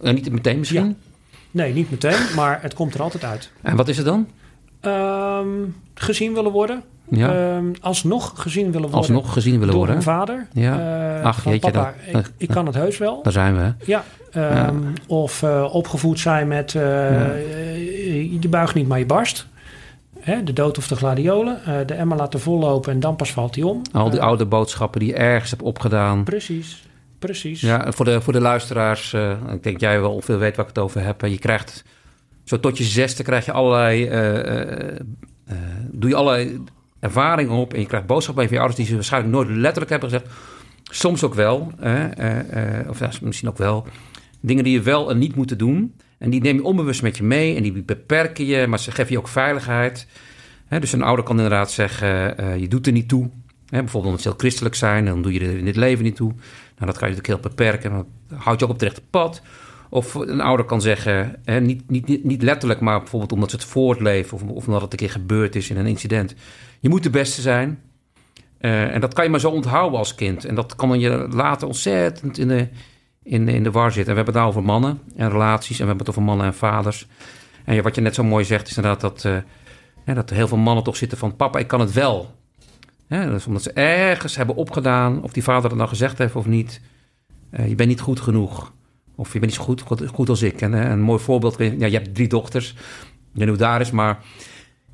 Eh, 0.00 0.12
niet 0.12 0.32
meteen 0.32 0.58
misschien. 0.58 0.96
Nee, 1.50 1.72
niet 1.72 1.90
meteen, 1.90 2.34
maar 2.36 2.58
het 2.62 2.74
komt 2.74 2.94
er 2.94 3.02
altijd 3.02 3.24
uit. 3.24 3.50
En 3.62 3.76
wat 3.76 3.88
is 3.88 3.96
het 3.96 4.06
dan? 4.06 4.28
Ehm, 4.80 5.46
gezien 5.94 6.34
willen 6.34 6.52
worden. 6.52 6.82
Ja, 7.08 7.54
Ehm, 7.56 7.64
alsnog 7.80 8.32
gezien 8.42 8.64
willen 8.64 8.80
worden. 8.80 8.98
alsnog 8.98 9.32
gezien 9.32 9.52
willen 9.52 9.66
door 9.68 9.76
worden. 9.76 9.94
hè? 9.96 10.02
vader. 10.02 10.46
Ja. 10.52 11.18
Eh, 11.18 11.24
Ach, 11.24 11.44
jeetje, 11.44 11.70
papa, 11.70 11.94
dat- 12.12 12.24
ik, 12.26 12.32
ik 12.36 12.48
kan 12.48 12.66
het 12.66 12.74
heus 12.74 12.98
wel. 12.98 13.22
Daar 13.22 13.32
zijn 13.32 13.54
we. 13.56 13.60
hè? 13.60 13.70
Ja. 13.84 14.04
ehm, 14.32 14.76
Of 15.06 15.42
eh, 15.42 15.68
opgevoed 15.74 16.18
zijn 16.20 16.48
met 16.48 16.72
Ja. 16.72 16.80
eh, 16.80 18.32
je 18.42 18.48
buigt 18.48 18.74
niet, 18.74 18.88
maar 18.88 18.98
je 18.98 19.06
barst. 19.06 19.46
Hè, 20.20 20.42
de 20.44 20.52
dood 20.52 20.78
of 20.78 20.88
de 20.88 20.96
gladiolen. 20.96 21.58
De 21.86 21.94
emmer 21.94 22.16
laten 22.16 22.40
vollopen 22.40 22.92
en 22.92 23.00
dan 23.00 23.16
pas 23.16 23.32
valt 23.32 23.54
hij 23.54 23.64
om. 23.64 23.82
Al 23.92 24.10
die 24.10 24.20
oude 24.22 24.46
boodschappen 24.46 25.00
die 25.00 25.08
je 25.08 25.14
ergens 25.14 25.50
hebt 25.50 25.62
opgedaan. 25.62 26.24
Precies, 26.24 26.82
precies. 27.20 27.60
Ja, 27.60 27.92
voor 27.92 28.04
de, 28.04 28.20
voor 28.20 28.32
de 28.32 28.40
luisteraars, 28.40 29.12
eh, 29.12 29.36
ik 29.52 29.62
denk 29.62 29.80
jij 29.80 30.00
wel 30.00 30.20
veel 30.20 30.38
weet 30.38 30.56
waar 30.56 30.66
ik 30.66 30.74
het 30.74 30.84
over 30.84 31.04
heb. 31.04 31.20
Je 31.20 31.38
krijgt, 31.38 31.84
zo 32.44 32.60
tot 32.60 32.78
je 32.78 32.84
zesde 32.84 33.22
krijg 33.22 33.44
je 33.44 33.52
allerlei, 33.52 34.06
eh, 34.06 34.80
eh, 34.80 34.98
doe 35.90 36.10
je 36.10 36.16
allerlei 36.16 36.60
ervaringen 37.00 37.54
op. 37.54 37.74
En 37.74 37.80
je 37.80 37.86
krijgt 37.86 38.06
boodschappen 38.06 38.44
van 38.44 38.52
je 38.52 38.58
ouders 38.58 38.78
die 38.78 38.88
ze 38.88 38.94
waarschijnlijk 38.94 39.34
nooit 39.34 39.48
letterlijk 39.48 39.90
hebben 39.90 40.10
gezegd. 40.10 40.30
Soms 40.82 41.24
ook 41.24 41.34
wel, 41.34 41.72
of 42.88 43.20
misschien 43.22 43.48
ook 43.48 43.58
wel. 43.58 43.86
Dingen 44.40 44.64
die 44.64 44.72
je 44.72 44.82
wel 44.82 45.10
en 45.10 45.18
niet 45.18 45.34
moeten 45.34 45.58
doen. 45.58 45.94
En 46.18 46.30
die 46.30 46.40
neem 46.40 46.56
je 46.56 46.64
onbewust 46.64 47.02
met 47.02 47.16
je 47.16 47.22
mee 47.22 47.56
en 47.56 47.62
die 47.62 47.82
beperken 47.82 48.46
je, 48.46 48.66
maar 48.66 48.78
ze 48.78 48.90
geven 48.90 49.12
je 49.12 49.18
ook 49.18 49.28
veiligheid. 49.28 50.06
Dus 50.68 50.92
een 50.92 51.02
ouder 51.02 51.24
kan 51.24 51.36
inderdaad 51.36 51.70
zeggen, 51.70 52.60
je 52.60 52.68
doet 52.68 52.86
er 52.86 52.92
niet 52.92 53.08
toe. 53.08 53.30
Bijvoorbeeld 53.70 54.04
omdat 54.04 54.20
ze 54.20 54.28
heel 54.28 54.38
christelijk 54.38 54.74
zijn, 54.74 55.04
dan 55.04 55.22
doe 55.22 55.32
je 55.32 55.40
er 55.40 55.58
in 55.58 55.64
dit 55.64 55.76
leven 55.76 56.04
niet 56.04 56.16
toe. 56.16 56.28
Nou, 56.28 56.92
dat 56.92 56.98
kan 56.98 57.08
je 57.08 57.14
natuurlijk 57.14 57.26
heel 57.26 57.50
beperken, 57.50 57.92
maar 57.92 58.02
dat 58.28 58.38
houdt 58.38 58.60
je 58.60 58.66
ook 58.66 58.72
op 58.72 58.80
het 58.80 58.88
rechte 58.88 59.02
pad. 59.10 59.42
Of 59.88 60.14
een 60.14 60.40
ouder 60.40 60.66
kan 60.66 60.80
zeggen, 60.80 61.36
hè, 61.44 61.60
niet, 61.60 61.90
niet, 61.90 62.24
niet, 62.24 62.42
letterlijk, 62.42 62.80
maar 62.80 62.98
bijvoorbeeld 62.98 63.32
omdat 63.32 63.50
ze 63.50 63.56
het 63.56 63.64
voortleven... 63.64 64.34
Of, 64.34 64.42
of 64.42 64.66
omdat 64.66 64.82
het 64.82 64.92
een 64.92 64.98
keer 64.98 65.10
gebeurd 65.10 65.56
is 65.56 65.70
in 65.70 65.76
een 65.76 65.86
incident. 65.86 66.34
Je 66.80 66.88
moet 66.88 67.02
de 67.02 67.10
beste 67.10 67.40
zijn. 67.40 67.80
Eh, 68.58 68.94
en 68.94 69.00
dat 69.00 69.14
kan 69.14 69.24
je 69.24 69.30
maar 69.30 69.40
zo 69.40 69.50
onthouden 69.50 69.98
als 69.98 70.14
kind. 70.14 70.44
En 70.44 70.54
dat 70.54 70.76
kan 70.76 71.00
je 71.00 71.26
later 71.30 71.66
ontzettend 71.66 72.38
in 72.38 72.48
de, 72.48 72.68
in, 73.22 73.48
in 73.48 73.62
de 73.62 73.70
war 73.70 73.92
zitten. 73.92 74.16
En 74.16 74.18
we 74.18 74.24
hebben 74.24 74.34
het 74.34 74.34
nou 74.34 74.48
over 74.48 74.62
mannen 74.62 75.00
en 75.16 75.30
relaties... 75.30 75.78
en 75.78 75.82
we 75.82 75.88
hebben 75.88 76.06
het 76.06 76.08
over 76.08 76.22
mannen 76.22 76.46
en 76.46 76.54
vaders. 76.54 77.06
En 77.64 77.82
wat 77.82 77.94
je 77.94 78.00
net 78.00 78.14
zo 78.14 78.24
mooi 78.24 78.44
zegt, 78.44 78.68
is 78.68 78.76
inderdaad 78.76 79.00
dat... 79.00 79.24
eh, 79.24 80.14
dat 80.14 80.30
heel 80.30 80.48
veel 80.48 80.58
mannen 80.58 80.84
toch 80.84 80.96
zitten 80.96 81.18
van... 81.18 81.36
papa, 81.36 81.58
ik 81.58 81.66
kan 81.66 81.80
het 81.80 81.92
wel. 81.92 82.39
Hè, 83.10 83.26
dat 83.26 83.38
is 83.38 83.46
omdat 83.46 83.62
ze 83.62 83.72
ergens 83.72 84.36
hebben 84.36 84.56
opgedaan... 84.56 85.22
of 85.22 85.32
die 85.32 85.42
vader 85.42 85.68
het 85.68 85.78
nou 85.78 85.88
gezegd 85.88 86.18
heeft 86.18 86.34
of 86.34 86.46
niet... 86.46 86.80
Eh, 87.50 87.68
je 87.68 87.74
bent 87.74 87.88
niet 87.88 88.00
goed 88.00 88.20
genoeg. 88.20 88.72
Of 89.14 89.32
je 89.32 89.38
bent 89.38 89.50
niet 89.50 89.60
zo 89.60 89.66
goed, 89.66 89.80
goed, 89.80 90.06
goed 90.06 90.28
als 90.28 90.42
ik. 90.42 90.60
En 90.60 90.74
eh, 90.74 90.90
een 90.90 91.00
mooi 91.00 91.20
voorbeeld. 91.20 91.56
Ja, 91.58 91.86
je 91.86 91.96
hebt 91.96 92.14
drie 92.14 92.28
dochters. 92.28 92.70
Ik 92.70 92.76
weet 93.32 93.38
niet 93.38 93.48
hoe 93.48 93.56
daar 93.56 93.80
is, 93.80 93.90
maar... 93.90 94.18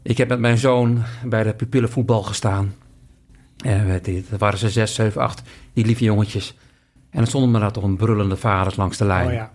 Ik 0.02 0.16
heb 0.16 0.28
met 0.28 0.38
mijn 0.38 0.58
zoon 0.58 1.02
bij 1.24 1.42
de 1.42 1.54
pupillenvoetbal 1.54 2.22
gestaan. 2.22 2.74
En 3.64 3.86
weet 3.86 4.06
je, 4.06 4.24
dat 4.30 4.40
waren 4.40 4.58
ze 4.58 4.70
zes, 4.70 4.94
zeven, 4.94 5.20
acht. 5.20 5.42
Die 5.72 5.84
lieve 5.84 6.04
jongetjes. 6.04 6.56
En 7.10 7.18
dan 7.18 7.26
stonden 7.26 7.54
er 7.54 7.60
daar 7.60 7.72
toch 7.72 7.84
een 7.84 7.96
brullende 7.96 8.36
vaders 8.36 8.76
langs 8.76 8.96
de 8.96 9.04
lijn. 9.04 9.26
Oh 9.26 9.32
ja. 9.32 9.52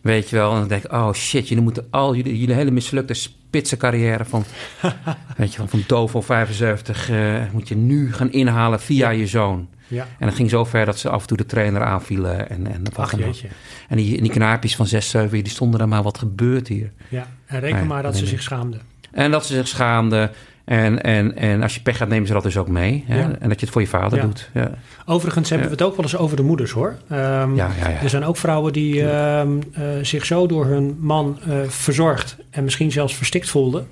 Weet 0.00 0.28
je 0.28 0.36
wel, 0.36 0.52
en 0.52 0.58
dan 0.58 0.68
denk 0.68 0.84
ik, 0.84 0.92
oh 0.92 1.12
shit, 1.12 1.48
jullie 1.48 1.62
moeten 1.62 1.86
al 1.90 2.14
jullie, 2.14 2.38
jullie 2.38 2.54
hele 2.54 2.70
mislukte 2.70 3.14
spitse 3.52 3.76
carrière 3.76 4.24
van, 4.24 4.44
weet 5.36 5.52
je, 5.52 5.58
van, 5.58 5.68
van 5.68 5.84
Dovo 5.86 6.20
75, 6.20 7.10
eh, 7.10 7.42
moet 7.52 7.68
je 7.68 7.76
nu 7.76 8.12
gaan 8.12 8.32
inhalen 8.32 8.80
via 8.80 9.10
je 9.10 9.26
zoon. 9.26 9.68
Ja. 9.88 10.06
En 10.18 10.26
dat 10.26 10.36
ging 10.36 10.50
zo 10.50 10.64
ver 10.64 10.84
dat 10.86 10.98
ze 10.98 11.08
af 11.08 11.20
en 11.20 11.26
toe 11.26 11.36
de 11.36 11.46
trainer 11.46 11.82
aanvielen. 11.82 12.50
En, 12.50 12.66
en, 12.66 12.82
Ach 12.96 13.12
en 13.12 13.96
die, 13.96 14.22
die 14.22 14.30
knaapjes 14.30 14.76
van 14.76 14.86
6, 14.86 15.10
7, 15.10 15.30
die 15.30 15.52
stonden 15.52 15.80
er 15.80 15.88
maar, 15.88 16.02
wat 16.02 16.18
gebeurt 16.18 16.68
hier? 16.68 16.92
Ja. 17.08 17.26
En 17.46 17.60
reken 17.60 17.76
Nee, 17.76 17.86
maar 17.86 18.02
dat 18.02 18.12
nee, 18.12 18.20
ze 18.20 18.26
nee. 18.26 18.34
zich 18.34 18.42
schaamden. 18.42 18.80
En 19.10 19.30
dat 19.30 19.46
ze 19.46 19.54
zich 19.54 19.68
schaamden. 19.68 20.30
En, 20.64 21.02
en, 21.02 21.36
en 21.36 21.62
als 21.62 21.74
je 21.74 21.80
pech 21.82 21.96
gaat, 21.96 22.08
nemen 22.08 22.26
ze 22.26 22.32
dat 22.32 22.42
dus 22.42 22.56
ook 22.56 22.68
mee. 22.68 23.04
Hè? 23.06 23.18
Ja. 23.18 23.30
En 23.38 23.48
dat 23.48 23.60
je 23.60 23.64
het 23.64 23.70
voor 23.74 23.80
je 23.82 23.88
vader 23.88 24.18
Ja. 24.18 24.24
doet. 24.24 24.50
Ja, 24.54 24.70
Overigens 25.06 25.48
hebben 25.50 25.66
we 25.68 25.72
het 25.72 25.82
ook 25.82 25.96
wel 25.96 26.04
eens 26.04 26.16
over 26.16 26.36
de 26.36 26.42
moeders 26.42 26.70
hoor. 26.70 26.96
Ja, 27.08 27.46
ja. 27.54 27.70
ja. 27.78 28.00
Er 28.02 28.08
zijn 28.08 28.24
ook 28.24 28.36
vrouwen 28.36 28.72
die 28.72 29.10
ehm, 29.10 29.50
eh, 29.72 29.82
zich 30.02 30.24
zo 30.24 30.46
door 30.46 30.66
hun 30.66 30.96
man 31.00 31.38
eh, 31.48 31.60
verzorgd 31.68 32.36
en 32.50 32.64
misschien 32.64 32.92
zelfs 32.92 33.14
verstikt 33.14 33.48
voelden. 33.50 33.88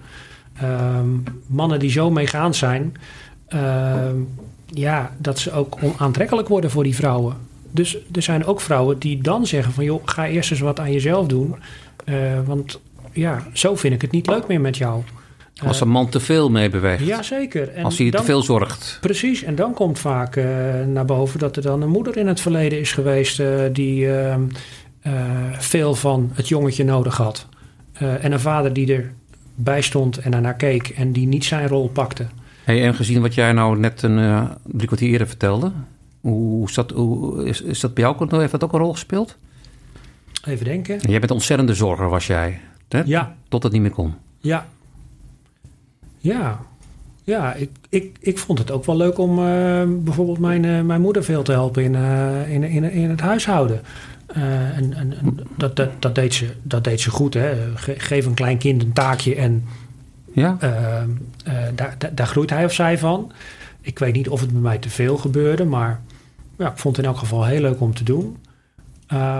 Ehm, 0.61 1.07
mannen 1.47 1.79
die 1.79 1.91
zo 1.91 2.11
meegaand 2.11 2.57
zijn, 2.57 2.95
ja, 4.67 5.13
dat 5.19 5.39
ze 5.39 5.53
ook 5.53 5.77
onaantrekkelijk 5.83 6.49
worden 6.49 6.71
voor 6.71 6.83
die 6.83 6.95
vrouwen. 6.95 7.37
Dus 7.71 7.99
er 8.13 8.23
zijn 8.23 8.45
ook 8.45 8.61
vrouwen 8.61 8.99
die 8.99 9.23
dan 9.23 9.47
zeggen 9.47 9.73
van 9.73 9.85
joh, 9.85 10.03
ga 10.05 10.27
eerst 10.27 10.51
eens 10.51 10.61
wat 10.61 10.81
aan 10.81 10.93
jezelf 10.93 11.27
doen. 11.27 11.57
Eh, 12.05 12.15
want 12.45 12.81
ja, 13.13 13.47
zo 13.53 13.77
vind 13.77 13.95
ik 13.95 14.03
het 14.03 14.11
niet 14.11 14.27
leuk 14.27 14.47
meer 14.47 14.61
met 14.61 14.77
jou. 14.77 15.03
Als 15.67 15.81
een 15.81 15.89
man 15.89 16.09
te 16.09 16.21
veel 16.21 16.51
mee 16.51 16.69
beweegt. 16.71 17.05
Jazeker. 17.05 17.69
En 17.69 17.85
als 17.85 17.99
hij 17.99 18.11
dan- 18.11 18.21
te 18.21 18.27
veel 18.27 18.43
zorgt. 18.43 18.99
Precies, 19.01 19.43
en 19.43 19.55
dan 19.55 19.75
komt 19.75 19.99
vaak 19.99 20.37
eh, 20.37 20.45
naar 20.87 21.05
boven 21.05 21.39
dat 21.39 21.57
er 21.57 21.63
dan 21.63 21.83
een 21.83 21.89
moeder 21.89 22.17
in 22.17 22.27
het 22.27 22.41
verleden 22.41 22.81
is 22.81 22.93
geweest 22.93 23.41
eh, 23.41 23.61
die 23.73 24.13
ehm, 24.17 24.41
eh, 25.01 25.13
veel 25.59 25.95
van 25.95 26.31
het 26.35 26.49
jongetje 26.49 26.85
nodig 26.85 27.17
had. 27.17 27.47
En 27.93 28.33
een 28.33 28.41
vader 28.41 28.73
die 28.73 29.11
erbij 29.55 29.81
stond 29.81 30.19
en 30.19 30.35
ernaar 30.35 30.55
keek 30.57 30.89
en 30.89 31.13
die 31.13 31.27
niet 31.27 31.45
zijn 31.45 31.69
rol 31.69 31.89
pakte. 31.89 32.27
Hey, 32.65 32.85
en 32.85 32.95
gezien 32.95 33.21
wat 33.21 33.35
jij 33.35 33.53
nou 33.53 33.79
net 33.79 34.03
een 34.03 34.49
drie 34.65 34.87
kwartier 34.87 35.11
eerder 35.11 35.27
vertelde. 35.27 35.73
Hoe 36.21 36.69
is 36.69 36.75
dat, 36.75 36.91
hoe, 36.91 37.45
is, 37.45 37.61
is 37.63 37.81
dat 37.81 37.95
bij 37.95 38.05
jou 38.05 38.17
ook- 38.19 38.31
heeft 38.31 38.51
dat 38.51 38.65
ook 38.65 38.73
een 38.73 38.79
rol 38.79 38.93
gespeeld? 38.93 39.37
Even 40.45 40.65
denken. 40.65 40.99
Jij 41.01 41.19
bent 41.19 41.31
een 41.31 41.37
ontzettende 41.37 41.75
zorger, 41.75 42.09
was 42.09 42.27
jij. 42.27 42.61
Hè? 42.89 43.03
Ja, 43.05 43.35
Tot 43.49 43.63
het 43.63 43.73
niet 43.73 43.83
meer 43.83 43.91
kon. 43.91 44.15
ja. 44.41 44.67
Ja, 46.21 46.61
ja 47.25 47.55
ik, 47.55 47.71
ik, 47.89 48.17
ik 48.21 48.39
vond 48.39 48.59
het 48.59 48.71
ook 48.71 48.85
wel 48.85 48.97
leuk 48.97 49.19
om 49.19 49.39
eh, 49.39 49.83
bijvoorbeeld 49.89 50.39
mijn, 50.39 50.65
eh, 50.65 50.81
mijn 50.81 51.01
moeder 51.01 51.25
veel 51.25 51.43
te 51.43 51.53
helpen 51.53 51.83
in, 51.83 51.95
eh, 51.95 52.53
in, 52.53 52.63
in, 52.63 52.85
in 52.91 53.11
het 53.11 53.21
huishouden. 53.21 53.81
En 54.27 54.95
en, 54.95 55.15
en 55.19 55.39
dat, 55.57 55.77
dat, 55.77 55.91
dat, 55.99 56.15
deed 56.15 56.35
ze, 56.35 56.51
dat 56.63 56.85
deed 56.85 57.01
ze 57.01 57.11
goed. 57.11 57.35
Hè. 57.35 57.77
Ge- 57.77 57.99
geef 57.99 58.27
een 58.27 58.35
klein 58.35 58.59
kind 58.59 58.83
een 58.83 58.93
taakje 58.93 59.35
en 59.35 59.65
Ja? 60.33 60.57
daar, 61.75 61.97
daar, 62.15 62.27
groeit 62.27 62.51
hij 62.51 62.65
of 62.65 62.73
zij 62.73 62.99
van. 62.99 63.33
Ik 63.81 63.99
weet 63.99 64.15
niet 64.15 64.29
of 64.29 64.41
het 64.41 64.53
bij 64.53 64.61
mij 64.61 64.79
te 64.79 64.91
veel 64.91 65.17
gebeurde, 65.17 65.65
maar 65.65 66.01
ja, 66.59 66.71
ik 66.71 66.79
vond 66.79 66.97
het 66.97 67.05
in 67.05 67.11
elk 67.11 67.21
geval 67.21 67.45
heel 67.45 67.61
leuk 67.61 67.81
om 67.81 67.95
te 67.95 68.05
doen. 68.05 68.37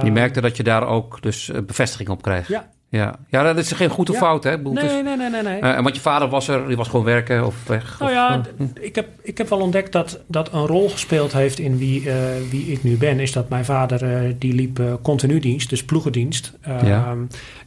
Je 0.03 0.11
merkte 0.13 0.41
dat 0.41 0.57
je 0.57 0.63
daar 0.63 0.87
ook 0.87 1.19
dus 1.23 1.51
bevestiging 1.67 2.09
op 2.09 2.23
kreeg. 2.23 2.49
Ja. 2.49 2.69
Ja, 2.93 3.15
ja 3.29 3.43
dat 3.43 3.59
is 3.59 3.73
geen 3.73 3.89
goed 3.89 4.09
of 4.11 4.15
Ja. 4.15 4.21
fout, 4.21 4.45
hè? 4.45 4.57
Bedoel, 4.57 4.73
Nee, 4.73 5.03
nee, 5.03 5.17
nee, 5.17 5.31
nee. 5.31 5.43
nee. 5.43 5.59
En 5.61 5.83
want 5.83 5.95
je 5.95 6.01
vader 6.01 6.29
was 6.29 6.49
er, 6.49 6.67
die 6.67 6.77
was 6.77 6.89
gewoon 6.89 7.05
werken 7.05 7.47
of 7.47 7.67
weg? 7.67 7.99
Nou 7.99 8.11
of, 8.11 8.17
ja, 8.17 8.41
d- 8.41 8.79
ik 8.81 8.95
heb, 8.95 9.09
ik 9.23 9.39
heb 9.39 9.49
wel 9.49 9.59
ontdekt 9.61 9.93
dat 9.93 10.21
dat 10.27 10.53
een 10.53 10.67
rol 10.67 10.89
gespeeld 10.91 11.33
heeft 11.33 11.59
in 11.59 11.79
wie, 11.79 12.11
eh, 12.11 12.17
wie 12.51 12.67
ik 12.67 12.83
nu 12.83 12.97
ben. 12.97 13.21
Is 13.21 13.33
dat 13.33 13.49
mijn 13.49 13.65
vader, 13.65 14.03
eh, 14.15 14.35
die 14.39 14.55
liep 14.55 14.99
continu 15.03 15.39
dienst, 15.39 15.71
dus 15.71 15.85
ploegendienst. 15.85 16.53
Ja. 16.65 17.05
Ehm, 17.07 17.19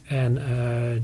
En 0.08 0.36
eh, 0.38 0.44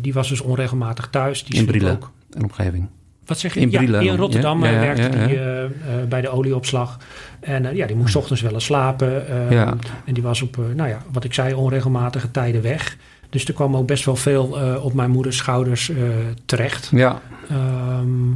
die 0.01 0.13
was 0.13 0.29
dus 0.29 0.41
onregelmatig 0.41 1.09
thuis. 1.11 1.45
Die 1.45 1.59
in 1.59 1.67
Brielen 1.67 1.93
ook. 1.93 2.11
en 2.37 2.43
omgeving. 2.43 2.89
Wat 3.27 3.39
zeg 3.39 3.55
je? 3.55 3.61
In 3.61 3.71
ja, 3.71 4.01
in? 4.01 4.17
Rotterdam 4.17 4.65
Ja, 4.65 4.71
ja, 4.71 4.81
werkte 4.81 5.03
ja, 5.19 5.27
die 5.27 5.37
ja. 5.39 5.63
eh, 5.65 5.71
bij 6.09 6.21
de 6.21 6.29
olieopslag. 6.29 6.97
En 7.41 7.77
ja, 7.77 7.87
die 7.87 7.97
moest 7.97 8.17
ochtends 8.17 8.43
wel 8.43 8.53
eens 8.53 8.65
slapen. 8.65 9.29
eh, 9.29 9.51
Ja. 9.51 9.75
En 10.05 10.15
die 10.15 10.23
was 10.23 10.43
op, 10.43 10.57
nou 10.75 10.89
ja, 10.89 10.99
wat 11.13 11.25
ik 11.25 11.35
zei, 11.35 11.55
onregelmatige 11.55 12.31
tijden 12.31 12.63
weg. 12.63 12.97
Dus 13.31 13.45
er 13.45 13.55
kwam 13.55 13.77
ook 13.77 13.87
best 13.87 14.05
wel 14.05 14.17
veel 14.17 14.61
eh, 14.61 14.85
op 14.85 14.93
mijn 14.93 15.11
moeders 15.11 15.37
schouders 15.37 15.89
eh, 15.91 15.97
terecht. 16.45 16.89
Ja, 16.95 17.21
Ehm, 17.49 18.31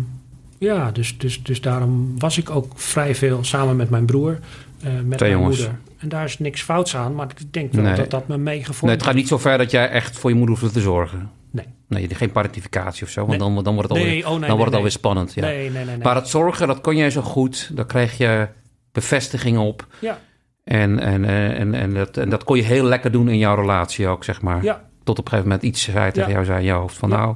ja, 0.59 0.91
dus, 0.91 1.19
dus, 1.19 1.43
dus 1.43 1.61
daarom 1.61 2.19
was 2.19 2.39
ik 2.39 2.51
ook 2.51 2.73
vrij 2.77 3.15
veel 3.15 3.45
samen 3.45 3.77
met 3.77 3.91
mijn 3.91 4.05
broer, 4.07 4.39
eh, 4.83 4.93
met 5.05 5.19
Twee 5.19 5.31
mijn 5.31 5.41
jongens. 5.43 5.59
moeder. 5.59 5.79
En 5.99 6.09
daar 6.09 6.25
is 6.25 6.39
niks 6.39 6.63
fouts 6.63 6.97
aan, 6.97 7.15
maar 7.15 7.27
ik 7.37 7.53
denk 7.53 7.73
wel 7.73 7.85
Nee. 7.85 7.95
dat 7.95 8.11
dat 8.11 8.29
me 8.29 8.37
meegevormd 8.37 8.83
nee, 8.83 8.95
het 8.95 9.03
gaat 9.05 9.15
niet 9.15 9.29
zo 9.29 9.39
ver 9.39 9.59
dat 9.59 9.71
jij 9.71 9.89
echt 9.89 10.19
voor 10.19 10.31
je 10.31 10.37
moeder 10.37 10.59
hoeft 10.59 10.73
te 10.73 10.81
zorgen. 10.81 11.31
Nee. 11.51 11.67
Nee, 11.89 12.09
geen 12.15 12.33
parentificatie 12.33 13.05
of 13.05 13.09
zo, 13.11 13.27
want 13.27 13.31
Nee. 13.31 13.39
dan, 13.55 13.65
dan 13.65 13.75
wordt 13.75 13.89
het 13.89 13.99
Nee, 13.99 14.07
alweer, 14.07 14.25
oh 14.25 14.31
nee, 14.31 14.39
dan 14.39 14.41
nee, 14.49 14.57
wordt 14.57 14.65
het 14.67 14.75
alweer 14.75 14.91
spannend. 14.91 15.35
Ja. 15.35 15.43
Nee, 15.43 15.59
nee, 15.59 15.71
nee. 15.71 15.85
nee. 15.85 15.97
Maar 16.05 16.15
het 16.15 16.29
zorgen, 16.29 16.67
dat 16.67 16.81
kon 16.81 16.97
jij 16.97 17.11
zo 17.11 17.23
goed. 17.23 17.71
Daar 17.73 17.87
kreeg 17.87 18.19
je 18.19 18.49
bevestiging 18.93 19.59
op. 19.59 19.87
Ja. 19.99 20.19
En, 20.65 20.99
en, 20.99 21.25
eh, 21.25 21.61
en, 21.61 21.75
en, 21.75 21.95
dat, 21.95 22.17
en 22.17 22.29
dat 22.29 22.45
kon 22.45 22.57
je 22.57 22.63
heel 22.63 22.85
lekker 22.85 23.11
doen 23.13 23.29
in 23.29 23.39
jouw 23.39 23.55
relatie 23.55 24.07
ook, 24.09 24.25
zeg 24.25 24.43
maar. 24.43 24.63
Ja, 24.63 24.85
Tot 25.05 25.19
op 25.19 25.25
een 25.25 25.31
gegeven 25.31 25.51
moment 25.51 25.69
iets 25.69 25.83
zei 25.83 26.13
tegen 26.13 26.29
Ja. 26.29 26.35
jou, 26.35 26.45
zei 26.45 26.59
in 26.59 26.65
je 26.65 26.73
hoofd 26.73 26.97
van 26.97 27.09
Ja. 27.11 27.17
nou, 27.17 27.35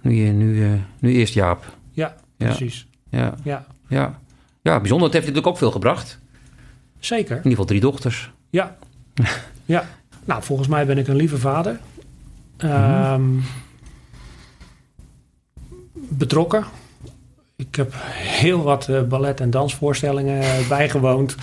nu, 0.00 0.28
nu, 0.30 0.64
eh, 0.64 0.70
nu 0.98 1.12
eerst 1.12 1.34
Jaap. 1.34 1.64
ja, 1.92 2.14
precies. 2.36 2.86
Ja, 3.08 3.34
Ja, 3.44 3.64
ja. 3.88 4.18
ja, 4.62 4.78
bijzonder. 4.78 5.04
Het 5.06 5.12
heeft 5.12 5.26
natuurlijk 5.26 5.46
ook 5.46 5.58
veel 5.58 5.70
gebracht. 5.70 6.18
zeker. 6.98 7.30
In 7.30 7.36
ieder 7.36 7.50
geval 7.50 7.64
drie 7.64 7.80
dochters. 7.80 8.32
Ja. 8.50 8.76
ja. 9.64 9.84
Nou, 10.24 10.42
volgens 10.42 10.68
mij 10.68 10.86
ben 10.86 10.98
ik 10.98 11.08
een 11.08 11.16
lieve 11.16 11.38
vader. 11.38 11.80
Ehm, 12.56 13.22
betrokken. 15.94 16.64
Ik 17.68 17.76
heb 17.76 17.92
heel 18.14 18.62
wat 18.62 18.88
eh, 18.88 19.02
ballet- 19.02 19.40
en 19.40 19.50
dansvoorstellingen 19.50 20.42
bijgewoond. 20.68 21.36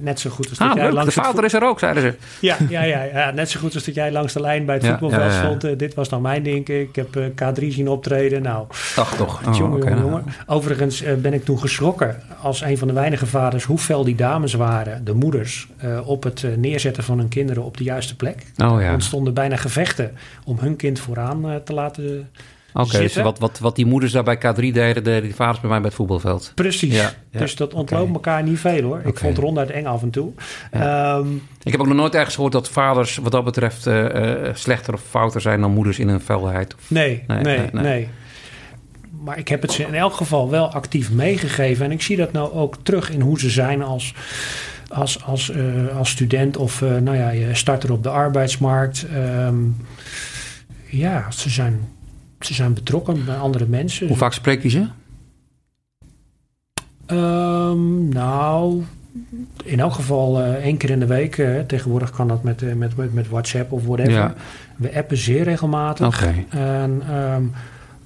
Net 0.00 0.20
zo 0.20 0.30
goed 0.30 0.48
als 0.48 0.58
dat 0.58 0.68
Ah, 0.68 0.74
jij 0.74 0.82
leuk. 0.82 0.90
De 0.92 0.96
langs 0.98 1.14
het 1.14 1.24
vader 1.24 1.44
is 1.44 1.52
er 1.52 1.62
ook, 1.64 1.78
zeiden 1.78 2.02
ze. 2.02 2.14
Ja, 2.40 2.56
ja, 2.68 2.82
ja, 2.82 3.02
ja, 3.02 3.30
net 3.30 3.50
zo 3.50 3.60
goed 3.60 3.74
als 3.74 3.84
dat 3.84 3.94
jij 3.94 4.12
langs 4.12 4.32
de 4.32 4.40
lijn 4.40 4.64
bij 4.64 4.74
het 4.74 4.84
Ja, 4.84 4.90
voetbalveld 4.90 5.32
ja, 5.32 5.38
stond. 5.44 5.64
Eh, 5.64 5.78
dit 5.78 5.94
was 5.94 6.08
dan 6.08 6.22
mijn 6.22 6.42
ding. 6.42 6.68
Ik 6.68 6.96
heb 6.96 7.16
eh, 7.16 7.24
K3 7.24 7.66
zien 7.68 7.88
optreden. 7.88 8.42
Nou, 8.42 8.66
Ach, 8.96 9.16
toch. 9.16 9.46
Oh, 9.46 9.56
jongen, 9.56 9.78
jongen, 9.78 9.90
nou. 9.96 10.00
jongen. 10.02 10.24
Overigens 10.46 11.02
ben 11.18 11.32
ik 11.32 11.44
toen 11.44 11.58
geschrokken 11.58 12.22
als 12.42 12.60
een 12.60 12.78
van 12.78 12.88
de 12.88 12.94
weinige 12.94 13.26
vaders... 13.26 13.64
hoe 13.64 13.78
fel 13.78 14.04
die 14.04 14.14
dames 14.16 14.54
waren, 14.54 15.04
de 15.04 15.14
moeders... 15.14 15.68
op 16.04 16.22
het 16.22 16.44
neerzetten 16.56 17.02
van 17.04 17.18
hun 17.18 17.28
kinderen 17.28 17.64
op 17.64 17.76
de 17.76 17.84
juiste 17.84 18.16
plek. 18.16 18.46
Oh 18.64 18.76
Er 18.76 18.82
ja. 18.82 18.92
ontstonden 18.92 19.34
bijna 19.34 19.56
gevechten 19.56 20.12
om 20.44 20.58
hun 20.58 20.76
kind 20.76 20.98
vooraan 21.00 21.60
te 21.64 21.72
laten... 21.72 22.28
Oké, 22.76 22.98
dus 22.98 23.16
wat, 23.16 23.38
wat, 23.38 23.58
wat 23.58 23.76
die 23.76 23.86
moeders 23.86 24.12
daar 24.12 24.22
bij 24.24 24.36
K3 24.36 24.54
deden, 24.56 25.04
deden 25.04 25.22
die 25.22 25.34
vaders 25.34 25.60
bij 25.60 25.68
mij 25.70 25.78
bij 25.78 25.86
het 25.88 25.96
voetbalveld. 25.96 26.52
Precies. 26.54 26.94
Ja, 26.94 27.12
ja. 27.30 27.38
Dus 27.38 27.56
dat 27.56 27.74
ontloopt 27.74 28.12
elkaar 28.12 28.42
niet 28.42 28.58
veel 28.58 28.82
hoor. 28.82 28.98
Ik 29.04 29.18
vond 29.18 29.36
het 29.36 29.44
ronduit 29.44 29.70
eng 29.70 29.84
af 29.86 30.02
en 30.02 30.10
toe. 30.10 30.32
Ehm, 30.70 31.26
Ik 31.62 31.72
heb 31.72 31.80
ook 31.80 31.86
nog 31.86 31.96
nooit 31.96 32.14
ergens 32.14 32.34
gehoord 32.34 32.52
dat 32.52 32.68
vaders 32.68 33.16
wat 33.16 33.32
dat 33.32 33.44
betreft 33.44 33.86
eh, 33.86 34.46
eh, 34.48 34.54
slechter 34.54 34.94
of 34.94 35.02
fouter 35.10 35.40
zijn 35.40 35.60
dan 35.60 35.70
moeders 35.72 35.98
in 35.98 36.08
hun 36.08 36.20
felheid. 36.20 36.74
Of- 36.74 36.90
Nee, 36.90 37.22
Nee, 37.26 37.40
nee, 37.42 37.58
nee, 37.58 37.68
nee, 37.72 37.82
nee. 37.82 38.08
Maar 39.24 39.38
ik 39.38 39.48
heb 39.48 39.62
het 39.62 39.72
ze 39.72 39.82
in 39.82 39.94
elk 39.94 40.12
geval 40.12 40.50
wel 40.50 40.72
actief 40.72 41.12
meegegeven. 41.12 41.84
En 41.84 41.92
ik 41.92 42.02
zie 42.02 42.16
dat 42.16 42.32
nou 42.32 42.52
ook 42.52 42.76
terug 42.82 43.10
in 43.10 43.20
hoe 43.20 43.38
ze 43.40 43.50
zijn 43.50 43.82
als, 43.82 44.14
als, 44.88 45.24
als, 45.24 45.50
eh, 45.50 45.62
als 45.98 46.10
student 46.10 46.56
of 46.56 46.80
nou 46.80 47.16
ja, 47.16 47.30
je 47.30 47.54
starter 47.54 47.92
op 47.92 48.02
de 48.02 48.08
arbeidsmarkt. 48.08 49.06
Ehm, 49.14 49.54
ja, 50.90 51.30
ze 51.30 51.50
zijn, 51.50 51.80
ze 52.46 52.54
zijn 52.54 52.74
betrokken 52.74 53.24
bij 53.24 53.36
andere 53.36 53.66
mensen. 53.66 54.06
Hoe 54.08 54.16
vaak 54.16 54.32
spreekt 54.32 54.62
hij 54.62 54.70
ze? 54.70 54.86
Ehm, 57.06 58.08
nou, 58.08 58.82
in 59.64 59.80
elk 59.80 59.92
geval 59.92 60.40
eh, 60.42 60.52
één 60.52 60.76
keer 60.76 60.90
in 60.90 60.98
de 61.00 61.06
week. 61.06 61.38
eh, 61.38 61.60
tegenwoordig 61.60 62.10
kan 62.10 62.28
dat 62.28 62.42
met, 62.42 62.62
eh, 62.62 62.72
met, 62.72 62.96
met, 62.96 63.14
met 63.14 63.28
WhatsApp 63.28 63.72
of 63.72 63.84
whatever. 63.84 64.12
Ja. 64.12 64.34
We 64.76 64.94
appen 64.96 65.16
zeer 65.16 65.42
regelmatig. 65.42 66.06
Oké. 66.06 66.34
En 66.48 67.02
ehm, 67.08 67.42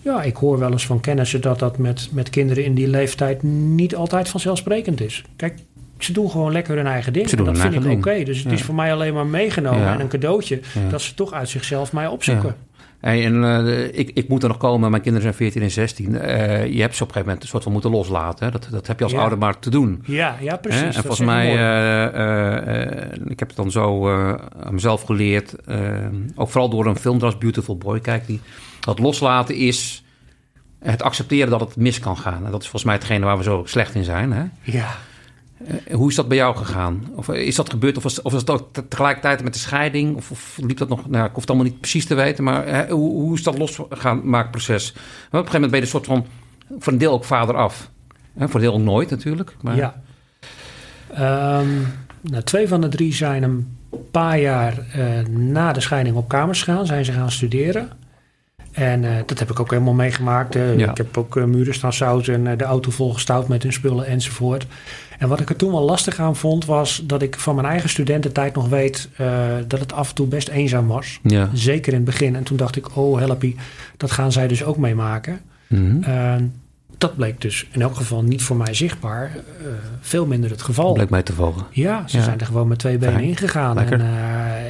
ja, 0.02 0.22
ik 0.22 0.36
hoor 0.36 0.58
wel 0.58 0.70
eens 0.70 0.86
van 0.86 1.00
kennissen 1.00 1.40
dat 1.40 1.58
dat 1.58 1.78
met, 1.78 2.08
met 2.12 2.30
kinderen 2.30 2.64
in 2.64 2.74
die 2.74 2.88
leeftijd 2.88 3.42
niet 3.42 3.94
altijd 3.94 4.28
vanzelfsprekend 4.28 5.00
is. 5.00 5.24
Kijk, 5.36 5.58
ze 5.98 6.12
doen 6.12 6.30
gewoon 6.30 6.52
lekker 6.52 6.76
hun 6.76 6.86
eigen 6.86 7.12
ding. 7.12 7.28
Ze 7.28 7.36
doen 7.36 7.46
en 7.46 7.52
dat 7.52 7.62
vind 7.62 7.84
ik 7.84 7.90
oké. 7.92 8.22
Dus 8.24 8.38
het 8.38 8.46
Ja. 8.46 8.52
is 8.52 8.62
voor 8.62 8.74
mij 8.74 8.92
alleen 8.92 9.14
maar 9.14 9.26
meegenomen 9.26 9.80
Ja. 9.80 9.92
en 9.94 10.00
een 10.00 10.08
cadeautje 10.08 10.60
dat 10.90 11.00
ze 11.00 11.14
toch 11.14 11.32
uit 11.32 11.48
zichzelf 11.48 11.92
mij 11.92 12.06
opzoeken. 12.06 12.54
Hey, 13.00 13.24
en 13.24 13.44
eh, 13.44 13.98
ik, 13.98 14.10
ik 14.14 14.28
moet 14.28 14.42
er 14.42 14.48
nog 14.48 14.58
komen, 14.58 14.90
mijn 14.90 15.02
kinderen 15.02 15.22
zijn 15.22 15.34
14 15.34 15.62
en 15.62 15.70
16. 15.70 16.16
Eh, 16.18 16.66
je 16.66 16.80
hebt 16.80 16.96
ze 16.96 17.02
op 17.02 17.08
een 17.08 17.14
gegeven 17.14 17.20
moment 17.20 17.42
een 17.42 17.48
soort 17.48 17.62
van 17.62 17.72
moeten 17.72 17.90
loslaten. 17.90 18.44
Hè? 18.46 18.52
Dat, 18.52 18.68
dat 18.70 18.86
heb 18.86 18.98
je 18.98 19.04
als 19.04 19.12
Ja. 19.12 19.20
ouder 19.20 19.38
maar 19.38 19.58
te 19.58 19.70
doen. 19.70 20.02
Ja, 20.06 20.36
ja, 20.40 20.56
precies. 20.56 20.80
Hè? 20.80 20.86
Dat 20.86 20.96
En 20.96 21.02
volgens 21.02 21.26
mij, 21.26 21.46
eh, 21.48 23.20
ik 23.26 23.38
heb 23.38 23.48
het 23.48 23.56
dan 23.56 23.70
zo 23.70 24.10
aan 24.64 24.74
mezelf 24.74 25.02
geleerd. 25.02 25.54
ook 26.34 26.48
vooral 26.48 26.68
door 26.68 26.86
een 26.86 26.96
film, 26.96 27.24
is 27.24 27.38
Beautiful 27.38 27.76
Boy, 27.76 28.00
kijk 28.00 28.26
die. 28.26 28.40
Dat 28.80 28.98
loslaten 28.98 29.54
is 29.54 30.04
het 30.78 31.02
accepteren 31.02 31.50
dat 31.50 31.60
het 31.60 31.76
mis 31.76 31.98
kan 31.98 32.16
gaan. 32.16 32.44
En 32.44 32.50
dat 32.50 32.62
is 32.62 32.68
volgens 32.68 32.84
mij 32.84 32.94
hetgene 32.94 33.24
waar 33.24 33.36
we 33.36 33.42
zo 33.42 33.62
slecht 33.64 33.94
in 33.94 34.04
zijn. 34.04 34.32
Hè? 34.32 34.44
ja. 34.62 34.96
Eh, 35.66 35.94
Hoe 35.94 36.08
is 36.08 36.14
dat 36.14 36.28
bij 36.28 36.36
jou 36.36 36.56
gegaan? 36.56 37.04
Of 37.14 37.28
eh, 37.28 37.46
is 37.46 37.54
dat 37.54 37.70
gebeurd? 37.70 37.96
Of 37.96 38.02
was, 38.02 38.22
of 38.22 38.32
was 38.32 38.40
het 38.40 38.50
ook 38.50 38.68
te- 38.72 38.88
tegelijkertijd 38.88 39.42
met 39.42 39.52
de 39.52 39.58
scheiding? 39.58 40.16
Of, 40.16 40.30
of 40.30 40.58
liep 40.62 40.78
dat 40.78 40.88
nog? 40.88 41.08
Nou, 41.08 41.24
ik 41.24 41.30
hoef 41.32 41.40
het 41.40 41.50
allemaal 41.50 41.68
niet 41.68 41.80
precies 41.80 42.06
te 42.06 42.14
weten. 42.14 42.44
Maar 42.44 42.66
hè, 42.66 42.88
hoe, 42.90 43.10
hoe 43.10 43.34
is 43.34 43.42
dat 43.42 43.58
losgaan 43.58 44.20
maakproces? 44.28 44.90
Op 44.90 44.96
een 44.96 45.02
gegeven 45.30 45.52
moment 45.52 45.70
ben 45.70 45.78
je 45.80 45.84
een 45.86 45.90
soort 45.92 46.06
van... 46.06 46.26
voor 46.78 46.92
een 46.92 46.98
deel 46.98 47.12
ook 47.12 47.24
vader 47.24 47.56
af. 47.56 47.90
Hè, 48.38 48.46
voor 48.48 48.54
een 48.60 48.66
deel 48.66 48.74
ook 48.74 48.80
nooit 48.80 49.10
natuurlijk. 49.10 49.56
Maar, 49.60 49.76
Ja. 49.76 50.00
Ehm, 51.14 51.68
nou, 52.20 52.42
twee 52.44 52.68
van 52.68 52.80
de 52.80 52.88
drie 52.88 53.14
zijn 53.14 53.42
een 53.42 53.76
paar 54.10 54.38
jaar 54.40 54.78
eh, 54.92 55.26
na 55.28 55.72
de 55.72 55.80
scheiding 55.80 56.16
op 56.16 56.28
kamers 56.28 56.62
gegaan. 56.62 56.86
Zijn 56.86 57.04
ze 57.04 57.12
gaan 57.12 57.30
studeren. 57.30 57.90
En 58.80 59.04
eh, 59.04 59.10
dat 59.26 59.38
heb 59.38 59.50
ik 59.50 59.60
ook 59.60 59.70
helemaal 59.70 59.94
meegemaakt. 59.94 60.56
eh. 60.56 60.78
Ja. 60.78 60.90
Ik 60.90 60.96
heb 60.96 61.16
ook 61.16 61.36
eh, 61.36 61.44
muren 61.44 61.74
staan 61.74 61.92
zouten 61.92 62.46
en 62.46 62.58
de 62.58 62.64
auto 62.64 62.90
volgestouwd 62.90 63.48
met 63.48 63.62
hun 63.62 63.72
spullen 63.72 64.06
enzovoort. 64.06 64.66
En 65.18 65.28
wat 65.28 65.40
ik 65.40 65.48
er 65.48 65.56
toen 65.56 65.72
wel 65.72 65.82
lastig 65.84 66.18
aan 66.20 66.36
vond, 66.36 66.64
was 66.64 67.02
dat 67.04 67.22
ik 67.22 67.38
van 67.38 67.54
mijn 67.54 67.66
eigen 67.66 67.88
studententijd 67.88 68.54
nog 68.54 68.68
weet 68.68 69.08
dat 69.66 69.80
het 69.80 69.92
af 69.92 70.08
en 70.08 70.14
toe 70.14 70.26
best 70.26 70.48
eenzaam 70.48 70.86
was. 70.86 71.18
Ja. 71.22 71.48
Zeker 71.54 71.88
in 71.92 71.98
het 71.98 72.04
begin. 72.04 72.36
En 72.36 72.42
toen 72.42 72.56
dacht 72.56 72.76
ik, 72.76 72.96
oh 72.96 73.18
helpie, 73.18 73.56
dat 73.96 74.10
gaan 74.10 74.32
zij 74.32 74.48
dus 74.48 74.64
ook 74.64 74.76
meemaken. 74.76 75.40
Mhm. 75.66 76.02
En 76.02 76.54
dat 76.98 77.16
bleek 77.16 77.40
dus 77.40 77.66
in 77.72 77.82
elk 77.82 77.96
geval 77.96 78.22
niet 78.22 78.42
voor 78.42 78.56
mij 78.56 78.74
zichtbaar. 78.74 79.32
veel 80.00 80.26
minder 80.26 80.50
het 80.50 80.62
geval. 80.62 80.92
Bleek 80.92 81.10
mij 81.10 81.22
te 81.22 81.32
volgen. 81.32 81.66
Ja, 81.70 82.02
ze 82.08 82.16
Ja. 82.18 82.22
zijn 82.24 82.40
er 82.40 82.46
gewoon 82.46 82.68
met 82.68 82.78
twee 82.78 82.98
benen 82.98 83.20
ingegaan. 83.22 83.74
Lekker. 83.74 84.00
En 84.00 84.06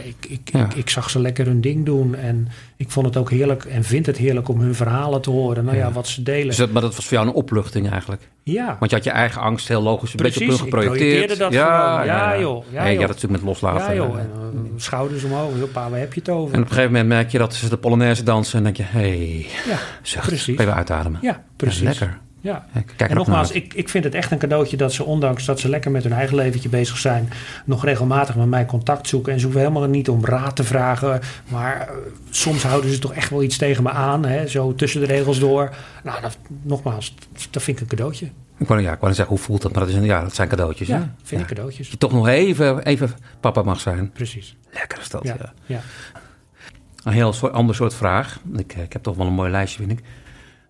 ik, 0.05 0.27
ik, 0.29 0.51
ik, 0.55 0.75
ik 0.75 0.91
zag 0.91 1.11
ze 1.11 1.21
lekker 1.21 1.47
hun 1.47 1.61
ding 1.61 1.85
doen. 1.87 2.15
En 2.15 2.49
ik 2.81 2.91
vond 2.91 3.07
het 3.07 3.17
ook 3.17 3.31
heerlijk 3.31 3.65
en 3.65 3.85
vind 3.85 4.07
het 4.07 4.17
heerlijk 4.17 4.49
om 4.49 4.61
hun 4.61 4.75
verhalen 4.75 5.21
te 5.23 5.31
horen. 5.31 5.65
Nou 5.65 5.77
ja, 5.77 5.87
Ja. 5.87 5.93
wat 5.93 6.07
ze 6.09 6.23
delen. 6.23 6.47
Dus 6.47 6.57
dat, 6.57 6.71
maar 6.71 6.83
dat 6.83 6.95
was 6.97 7.05
voor 7.07 7.17
jou 7.17 7.29
een 7.29 7.35
opluchting 7.35 7.91
eigenlijk. 7.91 8.29
ja, 8.43 8.77
Want 8.79 8.91
je 8.91 8.97
had 8.97 9.05
je 9.07 9.11
eigen 9.11 9.41
angst 9.41 9.69
heel 9.69 9.83
logisch 9.83 10.11
een 10.11 10.17
Precies, 10.17 10.39
beetje 10.39 10.53
op 10.53 10.59
hun 10.59 10.67
ik 10.69 10.75
geprojecteerd. 10.75 11.27
projecteerde 11.27 11.57
dat 11.57 11.67
gewoon. 11.69 12.07
Ja, 12.07 12.39
joh. 12.41 12.65
Ja, 12.73 12.81
Hey, 12.81 12.91
joh. 12.93 13.01
ja, 13.01 13.07
dat 13.07 13.17
natuurlijk 13.17 13.33
met 13.33 13.43
loslaten. 13.43 13.95
ja 13.95 13.95
joh. 13.95 14.19
En, 14.19 14.31
eh, 14.35 14.59
schouders 14.77 15.25
omhoog. 15.25 15.59
Hoppa, 15.61 15.91
waar 15.91 15.99
heb 16.01 16.15
je 16.15 16.21
het 16.21 16.29
over? 16.29 16.55
En 16.55 16.61
op 16.61 16.67
een 16.69 16.73
gegeven 16.75 16.93
moment 16.93 17.09
merk 17.09 17.31
je 17.31 17.39
dat 17.39 17.55
ze 17.55 17.69
de 17.69 17.77
Polonaise 17.77 18.23
dansen. 18.23 18.59
En 18.59 18.65
denk 18.65 18.77
je, 18.77 18.83
hé, 18.83 18.99
hey, 19.01 19.47
ja, 19.69 19.79
zucht. 20.03 20.27
Precies. 20.27 20.59
Even 20.59 20.75
uitademen. 20.75 21.19
ja, 21.23 21.43
precies. 21.57 21.81
Ja, 21.81 21.89
lekker. 21.89 22.19
Ja. 22.41 22.67
En 22.97 23.15
nogmaals, 23.17 23.51
ik, 23.51 23.75
ik 23.75 23.89
vind 23.89 24.05
het 24.05 24.15
echt 24.15 24.31
een 24.31 24.39
cadeautje 24.39 24.77
dat 24.77 24.93
ze, 24.93 25.05
ondanks 25.05 25.45
dat 25.45 25.61
ze 25.61 25.69
lekker 25.69 25.91
met 25.91 26.03
hun 26.03 26.13
eigen 26.13 26.37
leventje 26.37 26.69
bezig 26.69 26.99
zijn, 26.99 27.29
nog 27.65 27.85
regelmatig 27.85 28.37
met 28.37 28.47
mij 28.47 28.67
contact 28.67 29.09
zoeken. 29.09 29.33
En 29.33 29.39
ze 29.39 29.45
hoeven 29.45 29.63
helemaal 29.63 29.89
niet 29.89 30.09
om 30.09 30.25
raad 30.25 30.57
te 30.57 30.65
vragen. 30.65 31.21
Maar 31.49 31.81
eh, 31.81 31.95
soms 32.31 32.63
houden 32.63 32.91
ze 32.91 32.99
toch 32.99 33.15
echt 33.15 33.31
wel 33.31 33.43
iets 33.43 33.57
tegen 33.57 33.83
me 33.83 33.91
aan, 33.91 34.25
hè, 34.25 34.47
zo 34.47 34.75
tussen 34.75 35.01
de 35.01 35.07
regels 35.07 35.39
door. 35.39 35.75
Nou, 36.03 36.21
dat, 36.21 36.39
nogmaals, 36.63 37.15
dat 37.51 37.63
vind 37.63 37.77
ik 37.77 37.83
een 37.83 37.89
cadeautje. 37.97 38.31
Ik 38.59 38.69
wou, 38.69 38.81
ja, 38.81 38.93
ik 38.93 39.01
wou 39.01 39.15
zeggen 39.15 39.35
hoe 39.37 39.45
voelt 39.45 39.63
dat, 39.63 39.73
maar 39.73 39.81
dat, 39.81 39.91
is 39.91 39.97
een, 39.97 40.05
ja, 40.05 40.23
dat 40.23 40.35
zijn 40.35 40.49
cadeautjes. 40.49 40.89
Ja, 40.89 40.97
hè? 40.97 41.03
vind 41.23 41.31
Ja. 41.31 41.39
ik 41.39 41.47
cadeautjes. 41.47 41.91
Dat 41.91 41.93
je 41.93 41.99
toch 41.99 42.13
nog 42.13 42.29
even, 42.29 42.83
even 42.83 43.11
papa 43.41 43.63
mag 43.63 43.81
zijn. 43.81 44.11
Precies. 44.11 44.57
Lekker 44.73 44.99
is 44.99 45.09
dat, 45.09 45.23
ja. 45.25 45.37
Ja, 45.39 45.53
ja. 45.67 45.81
Een 47.05 47.13
heel 47.13 47.33
soort, 47.33 47.53
ander 47.53 47.75
soort 47.75 47.95
vraag. 47.95 48.41
Ik, 48.57 48.73
eh, 48.73 48.83
ik 48.83 48.93
heb 48.93 49.03
toch 49.03 49.17
wel 49.17 49.27
een 49.27 49.33
mooi 49.33 49.51
lijstje, 49.51 49.79
vind 49.79 49.99
ik. 49.99 50.05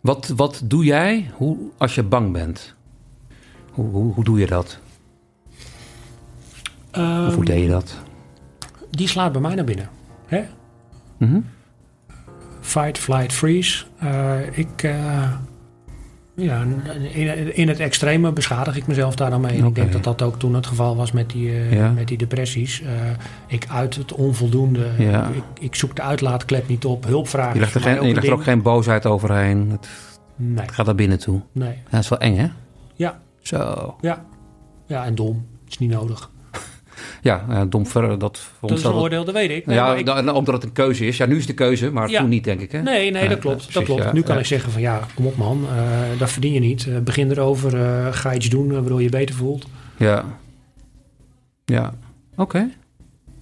Wat, 0.01 0.28
wat 0.36 0.61
doe 0.64 0.84
jij 0.84 1.30
hoe, 1.34 1.57
als 1.76 1.94
je 1.94 2.03
bang 2.03 2.32
bent? 2.32 2.74
Hoe, 3.72 3.88
hoe, 3.90 4.12
hoe 4.14 4.24
doe 4.24 4.38
je 4.38 4.46
dat? 4.46 4.78
of 6.92 6.96
hoe 6.96 7.05
Ehm, 7.32 7.44
deed 7.44 7.62
je 7.62 7.68
dat? 7.68 7.96
die 8.90 9.09
slaat 9.09 9.32
bij 9.32 9.40
mij 9.40 9.55
naar 9.55 9.64
binnen. 9.64 9.88
Hè? 10.26 10.44
Mhm. 11.16 11.40
Fight, 12.61 12.98
flight, 12.98 13.32
freeze. 13.32 13.84
Eh, 13.98 14.59
ik, 14.59 14.82
eh, 14.82 15.32
ja, 16.41 16.64
in, 17.12 17.57
in 17.57 17.68
het 17.68 17.78
extreme 17.80 18.32
beschadig 18.32 18.76
ik 18.76 18.86
mezelf 18.86 19.14
daar 19.14 19.30
dan 19.30 19.41
mee. 19.41 19.57
Ik 19.66 19.74
denk 19.74 19.93
dat 19.93 20.05
dat 20.05 20.22
ook 20.22 20.38
toen 20.38 20.55
het 20.55 20.66
geval 20.66 20.97
was 20.97 21.12
met 21.12 21.30
die, 21.30 21.51
eh, 21.51 21.72
Ja. 21.72 21.91
met 21.91 22.09
die 22.09 22.18
depressies. 22.18 22.82
Eh, 22.82 22.91
ik 23.47 23.66
uit 23.70 23.95
het 23.95 24.12
onvoldoende. 24.12 24.86
Ja. 24.99 25.28
Ik, 25.28 25.43
ik 25.61 25.74
zoek 25.74 25.97
de 25.97 26.03
uitlaatklep 26.03 26.68
niet 26.68 26.84
op. 26.84 27.05
Hulp 27.05 27.28
vragen. 27.28 27.55
Je 27.55 27.61
legt 27.61 27.74
er, 27.74 27.80
geen, 27.80 28.07
je 28.07 28.14
legt 28.14 28.26
er 28.26 28.32
ook 28.32 28.43
geen 28.43 28.62
boosheid 28.62 29.07
overheen. 29.07 29.70
Het. 29.70 29.88
Nee, 30.36 30.68
Gaat 30.68 30.86
naar 30.86 30.95
binnen 30.95 31.18
toe. 31.18 31.41
nee. 31.53 31.74
Dat 31.91 32.01
is 32.01 32.09
wel 32.09 32.18
eng, 32.18 32.36
hè? 32.36 32.47
Ja, 32.95 33.20
Zo. 33.41 33.95
ja. 34.01 34.24
Ja, 34.86 35.05
en 35.05 35.14
dom. 35.14 35.47
Is 35.68 35.78
niet 35.78 35.91
nodig. 35.91 36.30
Ja, 37.23 37.45
ja 37.49 37.64
dom 37.64 37.87
ver, 37.87 38.18
dat 38.18 38.39
voor 38.59 38.68
Dat 38.68 38.83
een 38.85 38.93
wel- 38.93 39.01
oordeel, 39.01 39.25
dat 39.25 39.35
weet 39.35 39.51
ik. 39.51 39.66
Nee, 39.66 39.77
ja, 39.77 39.95
ik- 39.95 40.07
da- 40.07 40.16
en 40.16 40.29
ook 40.31 40.45
dat 40.47 40.55
het 40.55 40.64
een 40.64 40.73
keuze 40.73 41.07
is. 41.07 41.16
Ja, 41.16 41.27
nu 41.27 41.33
is 41.33 41.39
het 41.39 41.57
de 41.57 41.64
keuze, 41.64 41.91
maar 41.91 42.11
Ja. 42.11 42.21
toen 42.21 42.29
niet, 42.29 42.45
denk 42.45 42.61
ik, 42.61 42.73
hè? 42.73 42.83
Nee, 42.83 43.11
nee, 43.11 43.29
dat 43.29 43.39
klopt. 43.39 43.57
dat 43.59 43.66
precies, 43.66 43.85
klopt. 43.89 44.03
ja, 44.03 44.12
nu 44.12 44.23
kan 44.23 44.35
ja. 44.35 44.41
ik 44.41 44.47
zeggen 44.47 44.73
van 44.73 44.81
ja, 44.81 45.01
kom 45.14 45.27
op 45.27 45.37
man, 45.37 45.64
eh 45.77 46.18
dat 46.18 46.31
verdien 46.31 46.53
je 46.53 46.61
niet. 46.61 46.87
Eh, 46.87 46.99
begin 46.99 47.31
erover, 47.31 47.81
eh, 47.81 48.07
ga 48.12 48.35
iets 48.35 48.49
doen 48.49 48.68
eh, 48.68 48.75
waardoor 48.79 48.99
je 48.99 49.05
je 49.05 49.11
beter 49.11 49.35
voelt. 49.35 49.66
Ja. 49.97 50.25
Ja. 51.64 51.95
Oké. 52.37 52.68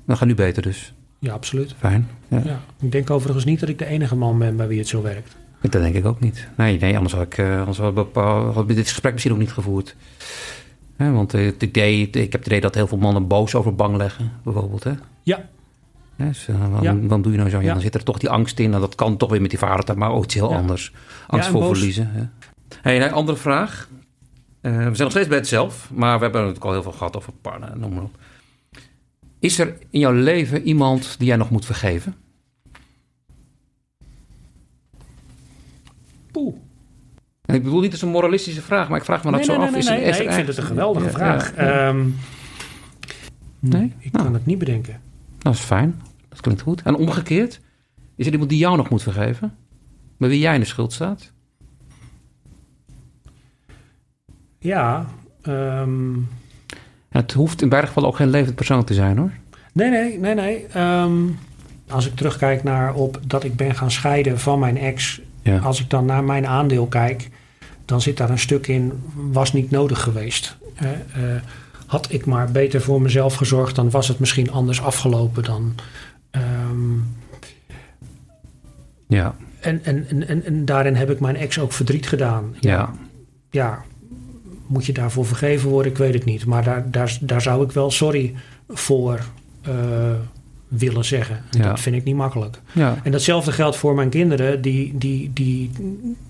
Dan 0.07 0.16
gaat 0.16 0.29
nu 0.29 0.35
beter 0.35 0.62
dus. 0.62 0.93
Ja, 1.18 1.33
absoluut. 1.33 1.74
Fijn. 1.79 2.09
Ja. 2.29 2.43
Ja. 2.45 2.61
Ik 2.81 2.93
denk 2.93 3.11
overigens 3.11 3.45
niet 3.45 3.61
dat 3.61 3.68
ik 3.68 3.79
de 3.79 3.87
enige 3.87 4.16
man 4.16 4.39
ben 4.39 4.57
bij 4.57 4.66
wie 4.68 4.79
het 4.79 4.89
zo 4.89 5.03
werkt. 5.03 5.37
Dat 5.61 5.72
denk 5.72 5.95
ik 5.95 6.07
ook 6.07 6.20
niet. 6.20 6.49
Nee, 6.57 6.79
nee 6.79 6.95
anders 6.97 7.14
had 7.14 7.22
ik, 7.24 7.39
eh, 7.39 7.59
anders 7.59 7.79
had 7.79 7.89
ik 7.89 7.95
bepaal- 7.95 8.53
had 8.53 8.70
ik 8.70 8.76
dit 8.76 8.89
gesprek 8.89 9.12
misschien 9.12 9.33
ook 9.33 9.39
niet 9.41 9.53
gevoerd. 9.53 9.97
Hè, 10.99 11.12
want 11.12 11.34
eh, 11.34 11.44
het 11.44 11.62
idee, 11.62 12.01
ik 12.11 12.14
heb 12.14 12.32
het 12.32 12.46
idee 12.46 12.61
dat 12.61 12.74
heel 12.74 12.86
veel 12.86 12.99
mannen 12.99 13.26
boos 13.26 13.55
over 13.55 13.74
bang 13.74 13.96
leggen, 13.96 14.32
bijvoorbeeld. 14.44 14.84
Hè? 14.84 14.92
Ja, 15.22 15.44
waarom, 16.46 16.82
Ja. 16.82 16.99
waarom 17.01 17.22
doe 17.22 17.32
je 17.32 17.38
nou 17.38 17.51
zo? 17.51 17.57
Ja, 17.59 17.64
Ja. 17.66 17.72
Dan 17.72 17.80
zit 17.82 17.94
er 17.94 18.03
toch 18.05 18.18
die 18.18 18.28
angst 18.30 18.59
in. 18.59 18.74
En 18.74 18.80
dat 18.80 18.94
kan 18.94 19.16
toch 19.16 19.30
weer 19.30 19.40
met 19.40 19.51
die 19.51 19.59
vader, 19.59 19.99
maar 19.99 20.11
ook 20.11 20.24
iets 20.24 20.34
heel 20.34 20.51
Ja. 20.51 20.57
anders. 20.57 20.92
Angst 21.26 21.49
voor 21.49 21.61
boos. 21.61 21.76
verliezen. 21.76 22.11
Hè? 22.11 22.22
Hey, 22.82 23.03
een 23.03 23.12
andere 23.12 23.38
vraag. 23.38 23.88
Eh, 24.61 24.72
we 24.72 24.78
zijn 24.80 24.96
nog 24.99 25.11
steeds 25.11 25.28
bij 25.28 25.36
het 25.36 25.49
zelf, 25.49 25.90
maar 25.94 26.16
we 26.16 26.22
hebben 26.22 26.40
natuurlijk 26.40 26.64
al 26.66 26.72
heel 26.72 26.82
veel 26.82 26.92
gehad 26.92 27.16
over 27.16 27.32
partner, 27.40 27.78
noem 27.78 27.94
maar 27.94 28.03
op. 28.03 28.16
Is 29.38 29.59
er 29.59 29.76
in 29.90 30.01
jouw 30.01 30.12
leven 30.12 30.62
iemand 30.62 31.14
die 31.18 31.26
jij 31.28 31.36
nog 31.36 31.51
moet 31.51 31.64
vergeven? 31.64 32.14
poeh. 36.32 36.55
En 37.49 37.55
ik 37.55 37.62
bedoel 37.62 37.80
niet 37.80 37.92
als 37.92 38.03
een 38.03 38.09
moralistische 38.09 38.62
vraag, 38.62 38.88
maar 38.88 38.99
ik 38.99 39.05
vraag 39.05 39.24
me 39.24 39.30
dat 39.30 39.40
Nee, 39.40 39.49
zo 39.49 39.57
nee, 39.57 39.62
af. 39.66 39.70
nee, 39.70 39.78
Is 39.80 39.86
nee, 39.86 39.94
er- 39.96 40.01
nee, 40.03 40.11
is 40.11 40.18
er 40.18 40.24
ik 40.24 40.32
vind 40.32 40.46
het 40.46 40.57
een 40.57 40.62
echt- 40.62 40.72
geweldige 40.72 41.07
Ja, 41.07 41.12
vraag. 41.12 41.57
ja, 41.57 41.62
ja. 41.64 41.88
Ehm, 41.88 42.07
Nee? 43.61 43.92
Ik 43.99 44.12
Nou. 44.12 44.24
kan 44.24 44.34
het 44.34 44.46
niet 44.46 44.59
bedenken. 44.59 45.01
Dat 45.38 45.55
is 45.55 45.61
fijn. 45.61 46.01
Dat 46.28 46.40
klinkt 46.40 46.61
goed. 46.62 46.82
En 46.82 46.94
omgekeerd, 46.96 47.61
is 48.16 48.26
er 48.26 48.32
iemand 48.32 48.51
die 48.51 48.59
jou 48.59 48.76
nog 48.76 48.88
moet 48.88 49.03
vergeven? 49.03 49.57
Bij 50.18 50.28
wie 50.28 50.38
jij 50.38 50.55
in 50.55 50.61
de 50.61 50.66
schuld 50.66 50.92
staat? 50.92 51.32
Ja, 54.59 55.07
ehm, 55.42 56.14
het 57.09 57.32
hoeft 57.32 57.62
in 57.62 57.68
beide 57.68 57.86
gevallen 57.86 58.09
ook 58.09 58.16
geen 58.16 58.30
levend 58.30 58.55
persoon 58.55 58.84
te 58.84 58.94
zijn 58.94 59.18
hoor. 59.18 59.32
nee, 59.72 59.90
nee, 59.90 60.18
nee, 60.18 60.34
nee. 60.34 60.66
Ehm, 60.66 61.12
als 61.88 62.07
ik 62.07 62.16
terugkijk 62.16 62.62
naar 62.62 62.94
op 62.94 63.20
dat 63.26 63.44
ik 63.44 63.57
ben 63.57 63.74
gaan 63.74 63.90
scheiden 63.90 64.38
van 64.38 64.59
mijn 64.59 64.76
ex. 64.78 65.20
Ja. 65.49 65.59
Als 65.59 65.80
ik 65.80 65.90
dan 65.90 66.05
naar 66.07 66.24
mijn 66.24 66.46
aandeel 66.46 66.86
kijk, 66.86 67.28
dan 67.84 68.01
zit 68.01 68.16
daar 68.16 68.30
een 68.30 68.38
stuk 68.38 68.66
in, 68.66 68.92
was 69.14 69.53
niet 69.53 69.70
nodig 69.70 70.01
geweest. 70.03 70.57
Eh, 70.74 70.88
had 71.86 72.12
ik 72.12 72.26
maar 72.26 72.51
beter 72.51 72.80
voor 72.80 73.03
mezelf 73.03 73.34
gezorgd, 73.34 73.74
dan 73.74 73.90
was 73.90 74.09
het 74.09 74.18
misschien 74.18 74.51
anders 74.51 74.82
afgelopen 74.82 75.42
dan. 75.44 75.74
ehm, 76.30 76.96
Ja. 79.09 79.34
en, 79.61 79.84
en, 79.84 80.07
en, 80.09 80.28
en, 80.28 80.44
en 80.44 80.64
daarin 80.64 80.94
heb 80.94 81.11
ik 81.11 81.20
mijn 81.20 81.36
ex 81.36 81.59
ook 81.59 81.72
verdriet 81.72 82.09
gedaan. 82.09 82.55
Ja. 82.61 82.92
ja, 83.51 83.82
moet 84.66 84.86
je 84.86 84.92
daarvoor 84.92 85.26
vergeven 85.26 85.68
worden? 85.70 85.92
Ik 85.92 85.99
weet 85.99 86.14
het 86.14 86.24
niet. 86.24 86.46
Maar 86.46 86.64
daar, 86.64 86.90
daar, 86.90 87.18
daar 87.20 87.42
zou 87.42 87.64
ik 87.64 87.72
wel 87.72 87.90
sorry 87.90 88.34
voor 88.68 89.20
eh, 89.62 89.72
willen 90.69 91.05
zeggen. 91.05 91.43
Ja. 91.51 91.62
Dat 91.69 91.81
vind 91.81 91.97
ik 91.97 92.05
niet 92.05 92.14
makkelijk. 92.14 92.61
Ja. 92.73 92.97
En 93.03 93.11
datzelfde 93.12 93.53
geldt 93.53 93.77
voor 93.77 93.95
mijn 93.95 94.09
kinderen, 94.09 94.62
die, 94.62 94.99
die, 94.99 95.31
die 95.33 95.71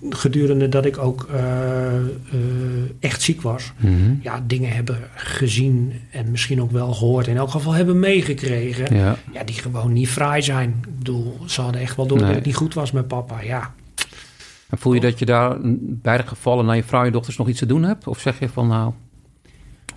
gedurende 0.09 0.69
dat 0.69 0.85
ik 0.85 0.97
ook 0.97 1.27
eh, 1.33 1.95
eh, 1.95 2.01
echt 2.99 3.21
ziek 3.21 3.41
was, 3.41 3.71
Mhm. 3.77 3.93
ja, 4.21 4.43
dingen 4.47 4.71
hebben 4.71 4.97
gezien 5.15 5.93
en 6.11 6.31
misschien 6.31 6.61
ook 6.61 6.71
wel 6.71 6.93
gehoord. 6.93 7.27
In 7.27 7.37
elk 7.37 7.49
geval 7.49 7.73
hebben 7.73 7.99
meegekregen. 7.99 8.95
Ja. 8.95 9.15
Ja, 9.33 9.43
die 9.43 9.55
gewoon 9.55 9.93
niet 9.93 10.09
fraai 10.09 10.41
zijn. 10.41 10.69
Ik 10.87 10.97
bedoel, 10.97 11.37
ze 11.45 11.61
hadden 11.61 11.81
echt 11.81 11.95
wel 11.95 12.07
door 12.07 12.17
dat 12.19 12.35
het 12.35 12.45
niet 12.45 12.55
goed 12.55 12.73
was 12.73 12.91
met 12.91 13.07
papa. 13.07 13.41
Ja, 13.41 13.73
En 14.69 14.77
voel 14.77 14.93
je 14.93 14.99
dat 14.99 15.19
je 15.19 15.25
daar 15.25 15.63
in 15.63 15.99
beide 16.01 16.27
gevallen 16.27 16.65
naar 16.65 16.75
je 16.75 16.83
vrouw 16.83 16.99
en 16.99 17.05
je 17.05 17.11
dochters 17.11 17.37
nog 17.37 17.47
iets 17.47 17.59
te 17.59 17.65
doen 17.65 17.83
hebt? 17.83 18.07
Of 18.07 18.19
zeg 18.19 18.39
je 18.39 18.49
van 18.49 18.67
nou... 18.67 18.91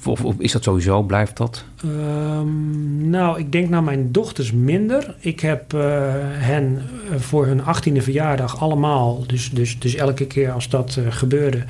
Of, 0.06 0.34
is 0.38 0.52
dat 0.52 0.62
sowieso, 0.62 1.02
blijft 1.02 1.36
dat? 1.36 1.64
Ehm, 1.82 3.10
nou, 3.10 3.38
ik 3.38 3.52
denk 3.52 3.68
naar 3.68 3.82
mijn 3.82 4.12
dochters 4.12 4.52
minder. 4.52 5.14
Ik 5.18 5.40
heb 5.40 5.74
eh, 5.74 5.80
hen 6.22 6.82
eh, 7.10 7.18
voor 7.18 7.46
hun 7.46 7.60
18e 7.60 8.02
verjaardag 8.02 8.60
allemaal, 8.60 9.26
dus, 9.26 9.50
dus, 9.50 9.78
dus 9.78 9.94
elke 9.94 10.26
keer 10.26 10.50
als 10.50 10.68
dat 10.68 10.96
eh, 10.96 11.04
gebeurde, 11.08 11.64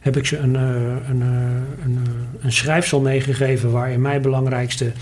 heb 0.00 0.16
ik 0.16 0.26
ze 0.26 0.38
een, 0.38 0.54
een, 0.54 1.20
een, 1.84 1.98
een 2.40 2.52
schrijfsel 2.52 3.00
meegegeven 3.00 3.70
waarin 3.70 4.00
mijn 4.00 4.22
belangrijkste, 4.22 4.92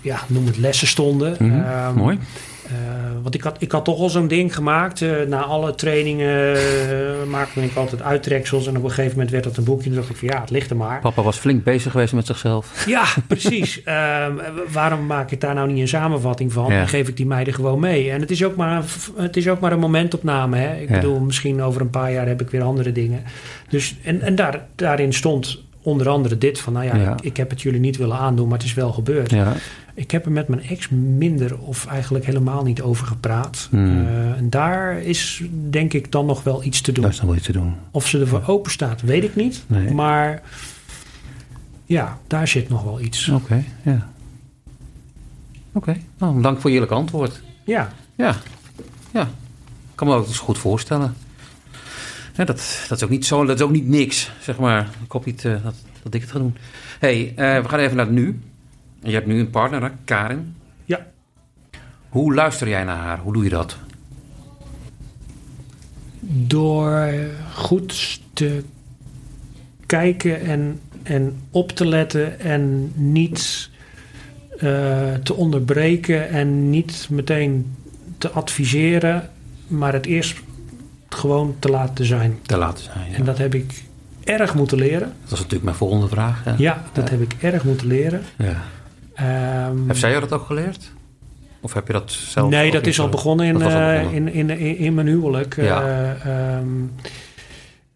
ja, 0.00 0.20
noem 0.26 0.46
het 0.46 0.58
lessen 0.58 0.86
stonden. 0.86 1.38
Ehm, 1.38 1.94
Mooi. 1.94 2.18
Eh, 2.66 2.72
want 3.22 3.34
ik 3.34 3.42
had, 3.42 3.56
ik 3.58 3.72
had 3.72 3.84
toch 3.84 3.98
al 3.98 4.08
zo'n 4.08 4.28
ding 4.28 4.54
gemaakt. 4.54 5.02
eh, 5.02 5.10
na 5.28 5.42
alle 5.42 5.74
trainingen 5.74 6.54
eh, 6.56 7.28
maakte 7.30 7.62
ik 7.62 7.74
altijd 7.76 8.02
uittreksels. 8.02 8.66
En 8.66 8.76
op 8.76 8.82
een 8.84 8.88
gegeven 8.90 9.10
moment 9.12 9.30
werd 9.30 9.44
dat 9.44 9.56
een 9.56 9.64
boekje. 9.64 9.90
En 9.90 9.96
dacht 9.96 10.08
ik 10.10 10.16
van 10.16 10.28
ja, 10.28 10.40
het 10.40 10.50
ligt 10.50 10.70
er 10.70 10.76
maar. 10.76 11.00
Papa 11.00 11.22
was 11.22 11.36
flink 11.38 11.64
bezig 11.64 11.90
geweest 11.92 12.12
met 12.12 12.26
zichzelf. 12.26 12.84
Ja, 12.86 13.04
precies. 13.26 13.82
Ehm, 13.84 14.32
waarom 14.72 15.06
maak 15.06 15.30
ik 15.30 15.40
daar 15.40 15.54
nou 15.54 15.68
niet 15.72 15.80
een 15.80 15.88
samenvatting 15.88 16.52
van? 16.52 16.72
Ja. 16.72 16.80
En 16.80 16.88
geef 16.88 17.08
ik 17.08 17.16
die 17.16 17.26
meiden 17.26 17.54
gewoon 17.54 17.80
mee? 17.80 18.10
En 18.10 18.20
het 18.20 18.30
is 18.30 18.44
ook 18.44 18.56
maar, 18.56 18.82
het 19.16 19.36
is 19.36 19.48
ook 19.48 19.60
maar 19.60 19.72
een 19.72 19.78
momentopname. 19.78 20.56
Hè? 20.56 20.76
Ik 20.80 20.88
Ja. 20.88 20.94
bedoel, 20.94 21.20
misschien 21.20 21.62
over 21.62 21.80
een 21.80 21.90
paar 21.90 22.12
jaar 22.12 22.26
heb 22.26 22.40
ik 22.40 22.50
weer 22.50 22.62
andere 22.62 22.92
dingen. 22.92 23.22
Dus, 23.68 23.96
en 24.04 24.20
en 24.20 24.34
daar, 24.34 24.66
daarin 24.74 25.12
stond 25.12 25.62
onder 25.82 26.08
andere 26.08 26.38
dit 26.38 26.58
van... 26.60 26.72
nou 26.72 26.86
ja, 26.86 26.96
Ja. 26.96 27.12
Ik, 27.12 27.20
ik 27.20 27.36
heb 27.36 27.50
het 27.50 27.62
jullie 27.62 27.80
niet 27.80 27.96
willen 27.96 28.16
aandoen, 28.16 28.48
maar 28.48 28.58
het 28.58 28.66
is 28.66 28.74
wel 28.74 28.92
gebeurd. 28.92 29.30
Ja. 29.30 29.52
Ik 29.94 30.10
heb 30.10 30.24
er 30.24 30.32
met 30.32 30.48
mijn 30.48 30.62
ex 30.62 30.88
minder 30.88 31.58
of 31.58 31.86
eigenlijk 31.86 32.24
helemaal 32.24 32.62
niet 32.62 32.82
over 32.82 33.06
gepraat. 33.06 33.68
Hmm. 33.70 34.06
Eh, 34.06 34.30
en 34.30 34.50
daar 34.50 35.02
is 35.02 35.42
denk 35.70 35.92
ik 35.92 36.12
dan 36.12 36.26
nog 36.26 36.42
wel 36.42 36.64
iets 36.64 36.80
te 36.80 36.92
doen. 36.92 37.02
Daar 37.02 37.12
is 37.12 37.18
nog 37.18 37.26
wel 37.26 37.36
iets 37.36 37.46
te 37.46 37.52
doen. 37.52 37.74
Of 37.90 38.06
ze 38.08 38.20
ervoor 38.20 38.42
open 38.46 38.70
staat, 38.70 39.00
weet 39.00 39.24
ik 39.24 39.36
niet. 39.36 39.64
Nee. 39.66 39.94
Maar 39.94 40.42
ja, 41.84 42.18
daar 42.26 42.48
zit 42.48 42.68
nog 42.68 42.82
wel 42.82 43.00
iets. 43.00 43.28
Oké, 43.28 43.64
ja. 43.82 44.10
Oké, 45.72 45.96
nou, 46.18 46.42
dank 46.42 46.60
voor 46.60 46.70
je 46.70 46.74
eerlijk 46.74 46.92
antwoord. 46.92 47.42
Ja, 47.64 47.92
Ja, 48.16 48.36
ja. 49.10 49.22
Ik 49.22 49.98
kan 49.98 50.06
me 50.06 50.14
ook 50.14 50.26
eens 50.26 50.38
goed 50.38 50.58
voorstellen. 50.58 51.14
Ja, 52.34 52.44
dat, 52.44 52.84
dat 52.88 52.98
is 52.98 53.04
ook 53.04 53.10
niet 53.10 53.26
zo, 53.26 53.44
dat 53.44 53.56
is 53.56 53.62
ook 53.62 53.70
niet 53.70 53.88
niks, 53.88 54.30
zeg 54.40 54.58
maar. 54.58 54.88
Ik 55.04 55.12
hoop 55.12 55.24
niet 55.24 55.42
dat, 55.42 55.74
dat 56.02 56.14
ik 56.14 56.20
het 56.20 56.30
ga 56.30 56.38
doen. 56.38 56.56
hey, 56.98 57.32
eh, 57.36 57.62
we 57.62 57.68
gaan 57.68 57.78
even 57.78 57.96
naar 57.96 58.06
het 58.06 58.14
nu. 58.14 58.40
En 59.02 59.08
je 59.08 59.14
hebt 59.14 59.26
nu 59.26 59.38
een 59.38 59.50
partner, 59.50 59.82
hè, 59.82 59.88
Karin. 60.04 60.54
Ja. 60.84 61.06
Hoe 62.08 62.34
luister 62.34 62.68
jij 62.68 62.84
naar 62.84 62.96
haar? 62.96 63.18
Hoe 63.18 63.32
doe 63.32 63.44
je 63.44 63.50
dat? 63.50 63.78
door 66.32 67.14
goed 67.54 68.20
te 68.32 68.62
kijken 69.86 70.40
en, 70.40 70.80
en 71.02 71.40
op 71.50 71.72
te 71.72 71.86
letten 71.86 72.40
en 72.40 72.92
niet 72.94 73.70
eh, 74.58 75.14
te 75.22 75.34
onderbreken 75.34 76.28
en 76.28 76.70
niet 76.70 77.06
meteen 77.10 77.74
te 78.18 78.30
adviseren, 78.30 79.30
maar 79.66 79.92
het 79.92 80.06
eerst 80.06 80.40
gewoon 81.08 81.56
te 81.58 81.68
laten 81.68 82.04
zijn. 82.04 82.38
Te 82.42 82.56
laten 82.56 82.84
zijn. 82.84 83.10
Ja. 83.10 83.16
En 83.16 83.24
dat 83.24 83.38
heb 83.38 83.54
ik 83.54 83.82
erg 84.24 84.54
moeten 84.54 84.78
leren. 84.78 85.12
Dat 85.22 85.32
is 85.32 85.38
natuurlijk 85.38 85.64
mijn 85.64 85.76
volgende 85.76 86.08
vraag. 86.08 86.44
Ja. 86.44 86.54
Ja, 86.58 86.84
dat 86.92 87.10
heb 87.10 87.20
ik 87.20 87.36
erg 87.40 87.64
moeten 87.64 87.86
leren. 87.86 88.22
Ja. 88.38 88.62
Ehm, 89.14 89.86
Heeft 89.86 90.00
zij 90.00 90.10
jou 90.10 90.20
dat 90.22 90.32
ook 90.32 90.46
geleerd? 90.46 90.90
Of 91.60 91.72
heb 91.72 91.86
je 91.86 91.92
dat 91.92 92.10
zelf? 92.12 92.50
nee, 92.50 92.70
dat 92.70 92.86
is 92.86 93.00
al 93.00 93.08
begonnen 93.08 93.46
in, 93.46 93.54
al 93.54 93.60
eh, 93.60 93.66
begonnen. 93.66 94.12
in, 94.12 94.28
in, 94.32 94.50
in, 94.58 94.76
in 94.78 94.94
mijn 94.94 95.06
huwelijk. 95.06 95.56
Ja. 95.56 95.82
eh, 95.82 96.54
ehm, 96.56 96.66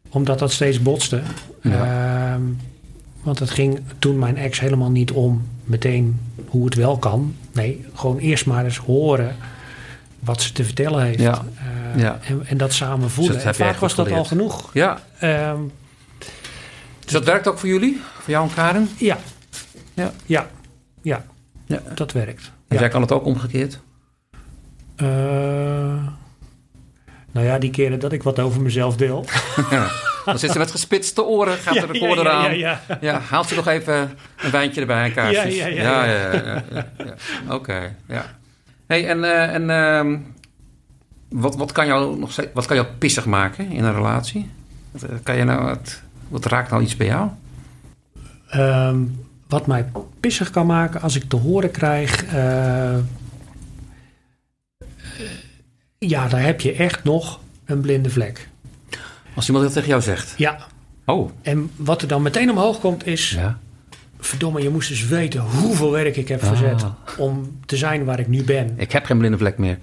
omdat 0.08 0.38
dat 0.38 0.52
steeds 0.52 0.82
botste. 0.82 1.20
Ja. 1.62 2.32
Ehm, 2.34 2.42
want 3.22 3.38
het 3.38 3.50
ging 3.50 3.80
toen 3.98 4.18
mijn 4.18 4.36
ex 4.36 4.60
helemaal 4.60 4.90
niet 4.90 5.10
om 5.10 5.46
meteen 5.64 6.20
hoe 6.48 6.64
het 6.64 6.74
wel 6.74 6.98
kan. 6.98 7.34
Nee, 7.52 7.84
gewoon 7.94 8.18
eerst 8.18 8.46
maar 8.46 8.64
eens 8.64 8.76
horen 8.76 9.36
wat 10.20 10.42
ze 10.42 10.52
te 10.52 10.64
vertellen 10.64 11.02
heeft. 11.04 11.18
Ja. 11.20 11.44
Eh, 11.94 12.00
Ja. 12.00 12.18
En, 12.26 12.42
en 12.46 12.56
dat 12.56 12.72
samen 12.72 13.10
voelen. 13.10 13.32
dat 13.32 13.42
En 13.42 13.48
heb 13.48 13.56
jij 13.58 13.66
vaak 13.70 13.80
was 13.80 13.94
dat 13.94 14.12
al 14.12 14.24
genoeg. 14.24 14.70
Ja, 14.72 15.00
dus 17.04 17.12
dat 17.12 17.24
werkt 17.24 17.48
ook 17.48 17.58
voor 17.58 17.68
jullie? 17.68 18.00
Voor 18.20 18.30
jou 18.30 18.48
en 18.48 18.54
Karin? 18.54 18.88
ja. 18.98 19.18
Ja. 19.94 20.12
Ja. 20.26 20.46
Ja, 21.06 21.24
Ja. 21.66 21.80
dat 21.94 22.12
werkt. 22.12 22.42
En 22.44 22.74
Ja. 22.74 22.78
zij 22.78 22.88
kan 22.88 23.00
het 23.00 23.12
ook 23.12 23.24
omgekeerd? 23.24 23.80
Eh, 24.96 25.06
nou 27.32 27.46
ja, 27.46 27.58
die 27.58 27.70
keren 27.70 27.98
dat 28.00 28.12
ik 28.12 28.22
wat 28.22 28.38
over 28.38 28.60
mezelf 28.62 28.96
deel. 28.96 29.24
Dan 30.24 30.38
zit 30.38 30.50
ze 30.52 30.58
met 30.58 30.70
gespitste 30.70 31.24
oren, 31.24 31.56
gaat 31.56 31.74
de 31.74 31.86
recorder 31.86 32.24
ja, 32.24 32.30
aan. 32.30 32.58
ja, 32.58 32.80
ja. 32.88 32.98
Ja, 33.00 33.18
haalt 33.20 33.48
ze 33.48 33.54
nog 33.54 33.66
even 33.66 34.10
een 34.42 34.50
wijntje 34.50 34.80
erbij 34.80 35.04
en 35.04 35.12
kaarsjes. 35.12 35.56
Ja, 35.56 35.66
ja, 35.66 36.04
ja. 36.04 36.62
Oké, 37.50 37.96
ja. 38.06 38.24
Hey, 38.86 39.08
en, 39.08 39.24
eh, 39.24 39.54
en 39.54 39.70
ehm, 39.70 40.18
wat, 41.28 41.56
wat, 41.56 41.72
kan 41.72 41.86
jou 41.86 42.18
nog 42.18 42.36
wat 42.54 42.66
kan 42.66 42.76
jou 42.76 42.88
pissig 42.98 43.26
maken 43.26 43.70
in 43.70 43.84
een 43.84 43.94
relatie? 43.94 44.50
Wat, 44.90 45.02
eh, 45.02 45.16
Kan 45.22 45.36
je 45.36 45.44
nou, 45.44 45.64
wat, 45.64 46.02
wat 46.28 46.44
raakt 46.44 46.70
nou 46.70 46.82
iets 46.82 46.96
bij 46.96 47.06
jou? 47.06 47.28
Ehm, 48.48 49.02
wat 49.48 49.66
mij 49.66 49.90
pissig 50.20 50.50
kan 50.50 50.66
maken 50.66 51.00
als 51.00 51.16
ik 51.16 51.24
te 51.28 51.36
horen 51.36 51.70
krijg. 51.70 52.24
eh, 52.24 52.94
eh, 52.94 53.00
ja, 55.98 56.28
daar 56.28 56.42
heb 56.42 56.60
je 56.60 56.72
echt 56.72 57.04
nog 57.04 57.40
een 57.64 57.80
blinde 57.80 58.10
vlek. 58.10 58.48
Als 59.34 59.46
iemand 59.46 59.64
dat 59.64 59.74
tegen 59.74 59.88
jou 59.88 60.02
zegt. 60.02 60.34
Ja, 60.36 60.58
Oh, 61.08 61.30
en 61.42 61.70
wat 61.76 62.02
er 62.02 62.08
dan 62.08 62.22
meteen 62.22 62.50
omhoog 62.50 62.80
komt 62.80 63.06
is. 63.06 63.30
ja. 63.30 63.58
Verdomme, 64.18 64.62
je 64.62 64.70
moest 64.70 64.88
dus 64.88 65.06
weten 65.06 65.40
hoeveel 65.40 65.90
werk 65.90 66.16
ik 66.16 66.28
heb 66.28 66.42
Ah. 66.42 66.48
verzet. 66.48 66.84
om 67.18 67.58
te 67.66 67.76
zijn 67.76 68.04
waar 68.04 68.18
ik 68.20 68.28
nu 68.28 68.42
ben. 68.44 68.74
Ik 68.76 68.92
heb 68.92 69.04
geen 69.04 69.18
blinde 69.18 69.38
vlek 69.38 69.58
meer. 69.58 69.78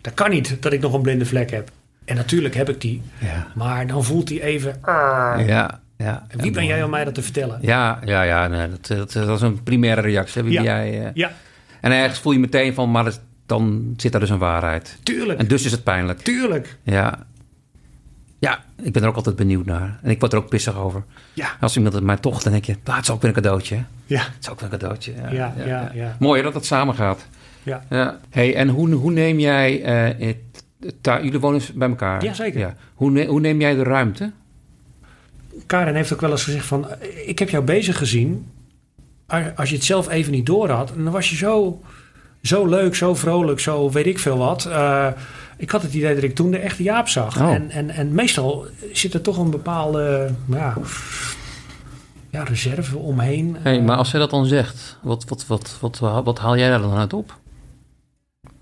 Dat 0.00 0.14
kan 0.14 0.30
niet 0.30 0.56
dat 0.62 0.72
ik 0.72 0.80
nog 0.80 0.92
een 0.92 1.02
blinde 1.02 1.26
vlek 1.26 1.50
heb. 1.50 1.70
En 2.04 2.16
natuurlijk 2.16 2.54
heb 2.54 2.68
ik 2.68 2.80
die. 2.80 3.02
Ja. 3.18 3.46
Maar 3.54 3.86
dan 3.86 4.04
voelt 4.04 4.28
hij 4.28 4.42
even. 4.42 4.78
"Arr." 4.80 5.46
Ja, 5.46 5.80
ja. 5.98 6.26
Wie 6.36 6.50
ben 6.50 6.66
jij 6.66 6.82
om 6.82 6.90
mij 6.90 7.04
dat 7.04 7.14
te 7.14 7.22
vertellen? 7.22 7.58
Ja, 7.62 7.98
ja, 8.04 8.22
ja. 8.22 8.46
Nee, 8.46 8.68
dat, 8.70 8.86
dat, 8.86 9.12
dat 9.12 9.28
is 9.36 9.40
een 9.42 9.62
primaire 9.62 10.00
reactie. 10.00 10.42
Wie 10.42 10.52
Ja. 10.52 10.62
ben 10.62 10.70
jij, 10.72 11.04
eh? 11.04 11.10
Ja, 11.14 11.30
En 11.80 11.92
ergens 11.92 12.18
voel 12.20 12.32
je 12.32 12.38
meteen 12.38 12.74
van, 12.74 12.90
maar 12.90 13.04
dat- 13.04 13.20
dan 13.46 13.94
zit 13.96 14.12
daar 14.12 14.20
dus 14.20 14.30
een 14.30 14.38
waarheid. 14.38 14.98
tuurlijk. 15.02 15.38
En 15.38 15.46
dus 15.48 15.64
is 15.64 15.72
het 15.72 15.82
pijnlijk. 15.84 16.18
Tuurlijk. 16.18 16.76
Ja. 16.82 17.26
Ja, 18.38 18.64
ik 18.82 18.92
ben 18.92 19.02
er 19.02 19.08
ook 19.08 19.16
altijd 19.16 19.36
benieuwd 19.36 19.66
naar. 19.66 19.98
En 20.02 20.10
ik 20.10 20.20
word 20.20 20.32
er 20.32 20.38
ook 20.38 20.48
pissig 20.48 20.76
over. 20.76 21.02
Ja, 21.34 21.48
Als 21.60 21.76
iemand 21.76 21.94
het 21.94 22.02
mij 22.04 22.16
toch, 22.16 22.42
dan 22.42 22.52
denk 22.52 22.64
je, 22.64 22.76
ah, 22.84 22.94
het 22.94 23.04
is 23.04 23.10
ook 23.10 23.20
weer 23.22 23.30
een 23.30 23.42
cadeautje. 23.42 23.76
ja, 24.06 24.18
Het 24.20 24.32
is 24.40 24.48
ook 24.50 24.60
weer 24.60 24.72
een 24.72 24.78
cadeautje. 24.78 25.12
Ja, 25.22 25.28
Ja, 25.30 25.52
ja, 25.66 25.90
ja. 25.94 26.16
Mooi 26.18 26.38
hè, 26.38 26.44
dat 26.44 26.54
het 26.54 26.64
samen 26.66 26.94
gaat. 26.94 27.26
ja. 27.62 27.82
Ja. 27.90 28.18
Hey, 28.30 28.54
en 28.54 28.68
hoe, 28.68 28.90
hoe 28.92 29.10
neem 29.12 29.38
jij... 29.38 29.82
eh, 29.82 30.26
het, 30.28 31.22
jullie 31.22 31.40
wonen 31.40 31.60
bij 31.74 31.88
elkaar? 31.88 32.24
Ja, 32.24 32.32
zeker. 32.32 32.74
Hoe, 32.94 33.10
ne- 33.10 33.26
hoe 33.26 33.40
neem 33.40 33.60
jij 33.60 33.74
de 33.74 33.82
ruimte? 33.82 34.32
Karen 35.66 35.94
heeft 35.94 36.12
ook 36.12 36.20
wel 36.20 36.30
eens 36.30 36.44
gezegd 36.44 36.66
van... 36.66 36.86
Ik 37.26 37.38
heb 37.38 37.48
jou 37.48 37.64
bezig 37.64 37.98
gezien. 37.98 38.46
Als- 39.56 39.68
je 39.68 39.74
het 39.74 39.84
zelf 39.84 40.08
even 40.08 40.32
niet 40.32 40.46
door 40.46 40.70
had... 40.70 40.92
dan 40.96 41.12
was 41.12 41.30
je 41.30 41.36
zo, 41.36 41.82
zo 42.42 42.66
leuk, 42.66 42.94
zo 42.94 43.14
vrolijk, 43.14 43.60
zo 43.60 43.90
weet 43.90 44.06
ik 44.06 44.18
veel 44.18 44.38
wat. 44.38 44.64
Eh, 44.64 45.08
ik 45.56 45.70
had 45.70 45.82
het 45.82 45.94
idee 45.94 46.14
dat 46.14 46.22
ik 46.22 46.34
toen 46.34 46.50
de 46.50 46.58
echte 46.58 46.82
Jaap 46.82 47.08
zag. 47.08 47.40
Oh. 47.40 47.52
En, 47.52 47.70
en, 47.70 47.90
en 47.90 48.14
meestal 48.14 48.66
zit 48.92 49.14
er 49.14 49.20
toch 49.20 49.38
een 49.38 49.50
bepaalde 49.50 50.30
ja, 50.46 50.76
ja, 52.30 52.42
reserve 52.42 52.98
omheen. 52.98 53.56
Hey, 53.60 53.82
maar 53.82 53.96
als 53.96 54.10
zij 54.10 54.20
dat 54.20 54.30
dan 54.30 54.46
zegt, 54.46 54.98
wat, 55.02 55.24
wat, 55.24 55.46
wat, 55.46 55.76
wat, 55.80 55.98
wat, 55.98 56.38
haal 56.38 56.56
jij 56.56 56.68
daar 56.68 56.80
dan 56.80 56.96
uit 56.96 57.12
op? 57.12 57.36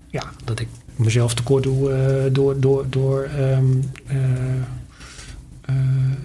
Ja, 0.07 0.23
dat 0.43 0.59
ik 0.59 0.67
mezelf 0.95 1.33
tekort 1.33 1.63
doe 1.63 1.93
eh, 1.93 2.33
door, 2.33 2.59
door, 2.59 2.85
door, 2.89 3.23
ehm, 3.23 3.65
eh, 4.07 4.15
eh, 4.15 4.63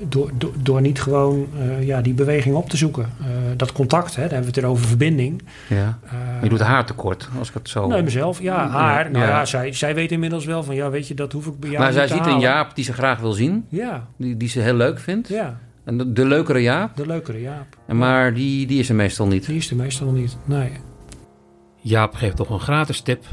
door, 0.08 0.30
door, 0.34 0.52
door 0.62 0.80
niet 0.80 1.02
gewoon 1.02 1.46
eh, 1.58 1.86
ja, 1.86 2.00
die 2.00 2.14
beweging 2.14 2.54
op 2.54 2.68
te 2.68 2.76
zoeken. 2.76 3.02
Eh, 3.20 3.26
dat 3.56 3.72
contact, 3.72 4.16
hè, 4.16 4.22
daar 4.22 4.30
hebben 4.32 4.40
we 4.50 4.54
het 4.54 4.64
er 4.64 4.70
over 4.70 4.86
verbinding. 4.86 5.42
Ja. 5.68 5.98
Eh, 6.04 6.12
Je 6.42 6.48
doet 6.48 6.60
haar 6.60 6.86
tekort, 6.86 7.28
als 7.38 7.48
ik 7.48 7.54
het 7.54 7.68
zo... 7.68 7.86
Nee, 7.86 8.02
mezelf. 8.02 8.40
Ja, 8.42 8.68
haar. 8.68 9.10
Nou 9.10 9.24
Ja. 9.24 9.30
ja, 9.30 9.44
zij, 9.44 9.72
zij 9.72 9.94
weet 9.94 10.12
inmiddels 10.12 10.44
wel 10.44 10.62
van, 10.62 10.74
ja, 10.74 10.90
weet 10.90 11.08
je, 11.08 11.14
dat 11.14 11.32
hoef 11.32 11.46
ik 11.46 11.60
bij 11.60 11.70
jou 11.70 11.82
maar 11.82 11.92
zij 11.92 12.08
ziet 12.08 12.26
een. 12.26 12.40
Jaap 12.40 12.74
die 12.74 12.84
ze 12.84 12.92
graag 12.92 13.20
wil 13.20 13.32
zien. 13.32 13.64
Ja, 13.68 14.06
Die, 14.16 14.36
die 14.36 14.48
ze 14.48 14.60
heel 14.60 14.74
leuk 14.74 14.98
vindt. 14.98 15.28
ja, 15.28 15.58
En 15.84 15.98
de, 15.98 16.12
de 16.12 16.24
leukere 16.26 16.58
Jaap. 16.62 16.96
de 16.96 17.06
leukere 17.06 17.40
Jaap. 17.40 17.66
En 17.86 17.96
Maar 17.98 18.34
die, 18.34 18.66
die 18.66 18.78
is 18.78 18.88
er 18.88 18.94
meestal 18.94 19.26
niet. 19.26 19.46
Die 19.46 19.56
is 19.56 19.70
er 19.70 19.76
meestal 19.76 20.10
niet. 20.10 20.36
Nee. 20.44 20.70
Jaap 21.80 22.14
geeft 22.14 22.36
toch 22.36 22.50
een 22.50 22.60
gratis 22.60 23.00
tip. 23.00 23.24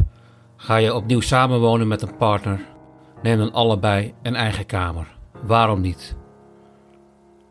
Ga 0.57 0.75
je 0.75 0.93
opnieuw 0.95 1.19
samenwonen 1.21 1.87
met 1.87 2.01
een 2.01 2.15
partner, 2.17 2.59
neem 3.23 3.37
dan 3.37 3.53
allebei 3.53 4.13
een 4.23 4.35
eigen 4.35 4.65
kamer. 4.65 5.07
Waarom 5.41 5.81
niet? 5.81 6.15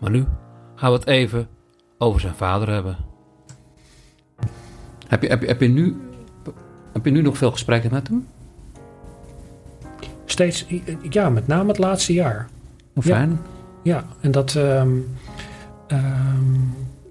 Maar 0.00 0.10
nu 0.10 0.24
gaan 0.74 0.90
we 0.92 0.98
het 0.98 1.06
even 1.06 1.48
over 1.98 2.20
zijn 2.20 2.34
vader 2.34 2.68
hebben. 2.68 2.96
Heb 5.08 5.22
je, 5.22 5.28
heb 5.28 5.40
je, 5.40 5.46
heb 5.46 5.60
je, 5.60 5.68
nu, 5.68 5.96
heb 6.92 7.04
je 7.04 7.10
nu 7.10 7.22
nog 7.22 7.38
veel 7.38 7.50
gesprekken 7.50 7.92
met 7.92 8.08
hem? 8.08 8.26
Steeds, 10.24 10.66
ja, 11.10 11.30
met 11.30 11.46
name 11.46 11.68
het 11.68 11.78
laatste 11.78 12.12
jaar. 12.12 12.48
Hoe 12.92 13.02
Ja. 13.06 13.14
fijn. 13.14 13.38
Ja, 13.82 14.04
en 14.20 14.30
dat, 14.30 14.54
ehm, 14.54 14.90
ehm, 15.86 16.54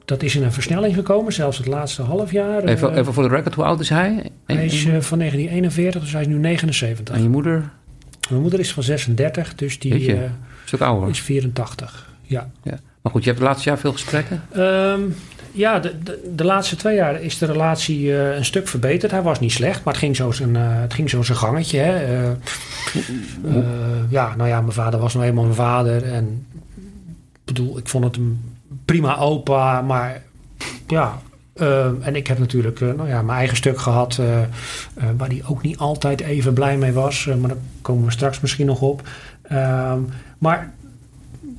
dat 0.05 0.23
is 0.23 0.35
in 0.35 0.43
een 0.43 0.51
versnelling 0.51 0.95
gekomen, 0.95 1.33
zelfs 1.33 1.57
het 1.57 1.67
laatste 1.67 2.01
half 2.01 2.31
jaar. 2.31 2.63
Even, 2.63 2.91
Eh, 2.91 2.97
even 2.97 3.13
voor 3.13 3.23
de 3.29 3.35
record, 3.35 3.55
hoe 3.55 3.63
oud 3.63 3.79
is 3.79 3.89
hij? 3.89 4.29
hij 4.45 4.65
is 4.65 4.85
eh, 4.85 4.99
van 5.01 5.17
1941, 5.17 6.01
dus 6.01 6.11
hij 6.11 6.21
is 6.21 6.27
nu 6.27 6.37
79. 6.37 7.15
en 7.15 7.21
je 7.23 7.29
moeder 7.29 7.71
Mijn 8.29 8.41
moeder 8.41 8.59
is 8.59 8.73
van 8.73 8.83
36, 8.83 9.55
dus 9.55 9.79
die. 9.79 10.19
Een 10.71 10.77
stuk 10.77 10.87
ouder. 10.87 11.09
is 11.09 11.21
84. 11.21 12.09
Ja, 12.21 12.49
Maar 13.01 13.11
goed, 13.11 13.23
je 13.23 13.29
hebt 13.29 13.39
het 13.41 13.47
laatste 13.49 13.69
jaar 13.69 13.77
veel 13.79 13.91
gesprekken. 13.91 14.41
Ehm, 14.51 15.01
ja 15.51 15.79
de, 15.79 16.03
de, 16.03 16.31
de 16.35 16.43
laatste 16.43 16.75
twee 16.75 16.95
jaar 16.95 17.21
is 17.21 17.37
de 17.37 17.45
relatie 17.45 18.17
eh, 18.17 18.35
een 18.35 18.45
stuk 18.45 18.67
verbeterd. 18.67 19.11
Hij 19.11 19.21
was 19.21 19.39
niet 19.39 19.51
slecht, 19.51 19.83
maar 19.83 19.93
het 19.93 20.03
ging 20.03 20.15
zo 20.15 20.31
zijn, 20.31 20.55
eh, 20.55 20.63
het 20.81 20.93
ging 20.93 21.09
zo 21.09 21.23
zijn 21.23 21.37
gangetje. 21.37 21.79
Hè. 21.79 22.25
Eh, 22.25 22.31
ja, 24.09 24.35
nou 24.35 24.49
ja, 24.49 24.61
mijn 24.61 24.73
vader 24.73 24.99
was 24.99 25.13
nou 25.13 25.25
eenmaal 25.25 25.43
mijn 25.43 25.55
vader. 25.55 26.03
En 26.03 26.45
ik 27.33 27.39
bedoel, 27.45 27.77
ik 27.77 27.87
vond 27.87 28.03
het 28.03 28.15
een 28.15 28.55
prima 28.85 29.17
opa, 29.17 29.81
maar 29.81 30.21
ja. 30.87 31.19
eh, 31.53 31.85
en 32.07 32.15
ik 32.15 32.27
heb 32.27 32.39
natuurlijk 32.39 32.79
nou 32.79 33.07
ja, 33.07 33.21
mijn 33.21 33.37
eigen 33.37 33.57
stuk 33.57 33.79
gehad, 33.79 34.17
eh, 34.17 34.41
eh, 34.41 34.47
waar 35.17 35.27
hij 35.27 35.41
ook 35.47 35.61
niet 35.63 35.77
altijd 35.77 36.21
even 36.21 36.53
blij 36.53 36.77
mee 36.77 36.91
was. 36.93 37.25
Maar 37.25 37.49
daar 37.49 37.57
komen 37.81 38.05
we 38.05 38.11
straks 38.11 38.39
misschien 38.39 38.65
nog 38.65 38.81
op. 38.81 39.01
Ehm, 39.47 39.99
maar 40.37 40.73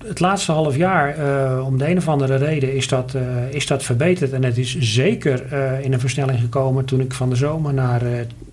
het 0.05 0.21
laatste 0.21 0.53
half 0.53 0.77
jaar, 0.77 1.17
eh, 1.17 1.67
om 1.67 1.79
de 1.79 1.91
een 1.91 1.97
of 1.97 2.09
andere 2.09 2.37
reden, 2.37 2.75
is 2.75 2.89
dat, 2.89 3.15
eh, 3.15 3.51
is 3.51 3.67
dat 3.67 3.83
verbeterd. 3.83 4.33
En 4.33 4.45
het 4.45 4.59
is 4.59 4.79
zeker 4.79 5.53
eh, 5.53 5.85
in 5.85 5.93
een 5.93 6.01
versnelling 6.01 6.41
gekomen 6.41 6.85
toen 6.85 7.01
ik 7.01 7.13
van 7.15 7.31
de 7.31 7.37
zomer 7.37 7.75
naar 7.75 8.03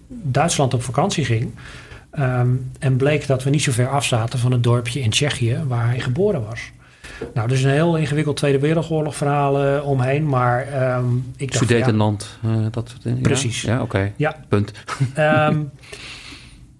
Duitsland 0.07 0.73
op 0.73 0.83
vakantie 0.83 1.25
ging. 1.25 1.51
Ehm, 2.11 2.49
en 2.79 2.95
bleek 2.95 3.27
dat 3.27 3.43
we 3.43 3.49
niet 3.49 3.61
zo 3.61 3.71
ver 3.71 3.89
af 3.89 4.05
zaten 4.05 4.39
van 4.39 4.51
het 4.51 4.63
dorpje 4.63 4.99
in 5.01 5.09
Tsjechië 5.09 5.59
waar 5.67 5.87
hij 5.87 5.99
geboren 5.99 6.45
was. 6.45 6.71
Nou, 7.33 7.47
dus 7.47 7.63
een 7.63 7.69
heel 7.69 7.97
ingewikkeld 7.97 8.37
Tweede 8.37 8.59
Wereldoorlog 8.59 9.15
verhaal 9.15 9.81
omheen. 9.81 10.27
Maar 10.27 10.67
ehm, 10.67 11.05
ik 11.37 11.51
dacht, 11.51 11.67
Sudetenland, 11.67 12.37
dat 12.71 12.89
soort 12.89 13.03
dingen. 13.03 13.21
Precies. 13.21 13.61
Ja, 13.61 13.81
oké. 13.81 14.11
Ja. 14.15 14.35
Punt. 14.47 14.71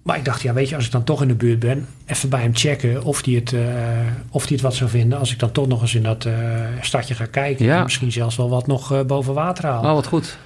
maar 0.06 0.16
ik 0.16 0.24
dacht, 0.24 0.42
ja, 0.42 0.52
weet 0.52 0.68
je, 0.68 0.74
als 0.76 0.84
ik 0.86 0.92
dan 0.92 1.04
toch 1.04 1.22
in 1.22 1.28
de 1.28 1.34
buurt 1.34 1.58
ben, 1.58 1.86
even 2.06 2.28
bij 2.28 2.40
hem 2.40 2.54
checken 2.56 3.02
of 3.04 3.24
hij 3.24 3.34
het, 3.34 3.52
eh, 3.52 3.60
of 4.30 4.42
hij 4.42 4.52
het 4.52 4.60
wat 4.60 4.74
zou 4.74 4.90
vinden. 4.90 5.18
Als 5.18 5.32
ik 5.32 5.38
dan 5.38 5.52
toch 5.52 5.66
nog 5.68 5.80
eens 5.80 5.94
in 5.94 6.02
dat 6.02 6.24
eh, 6.24 6.32
stadje 6.80 7.14
ga 7.14 7.24
kijken. 7.26 7.64
Ja. 7.64 7.82
Misschien 7.82 8.12
zelfs 8.12 8.36
wel 8.36 8.48
wat 8.48 8.66
nog 8.66 8.92
eh, 8.92 9.00
boven 9.02 9.34
water 9.34 9.64
haal. 9.66 9.82
Oh, 9.84 9.92
wat 9.92 10.06
goed. 10.06 10.38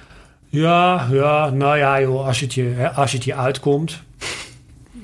Ja, 0.49 1.07
ja, 1.11 1.49
nou 1.49 1.77
ja, 1.77 2.01
joh, 2.01 2.25
als 2.27 2.39
het 2.39 2.53
je, 2.53 2.63
hè, 2.75 2.89
als 2.89 3.11
het 3.11 3.23
je 3.23 3.35
uitkomt. 3.35 4.01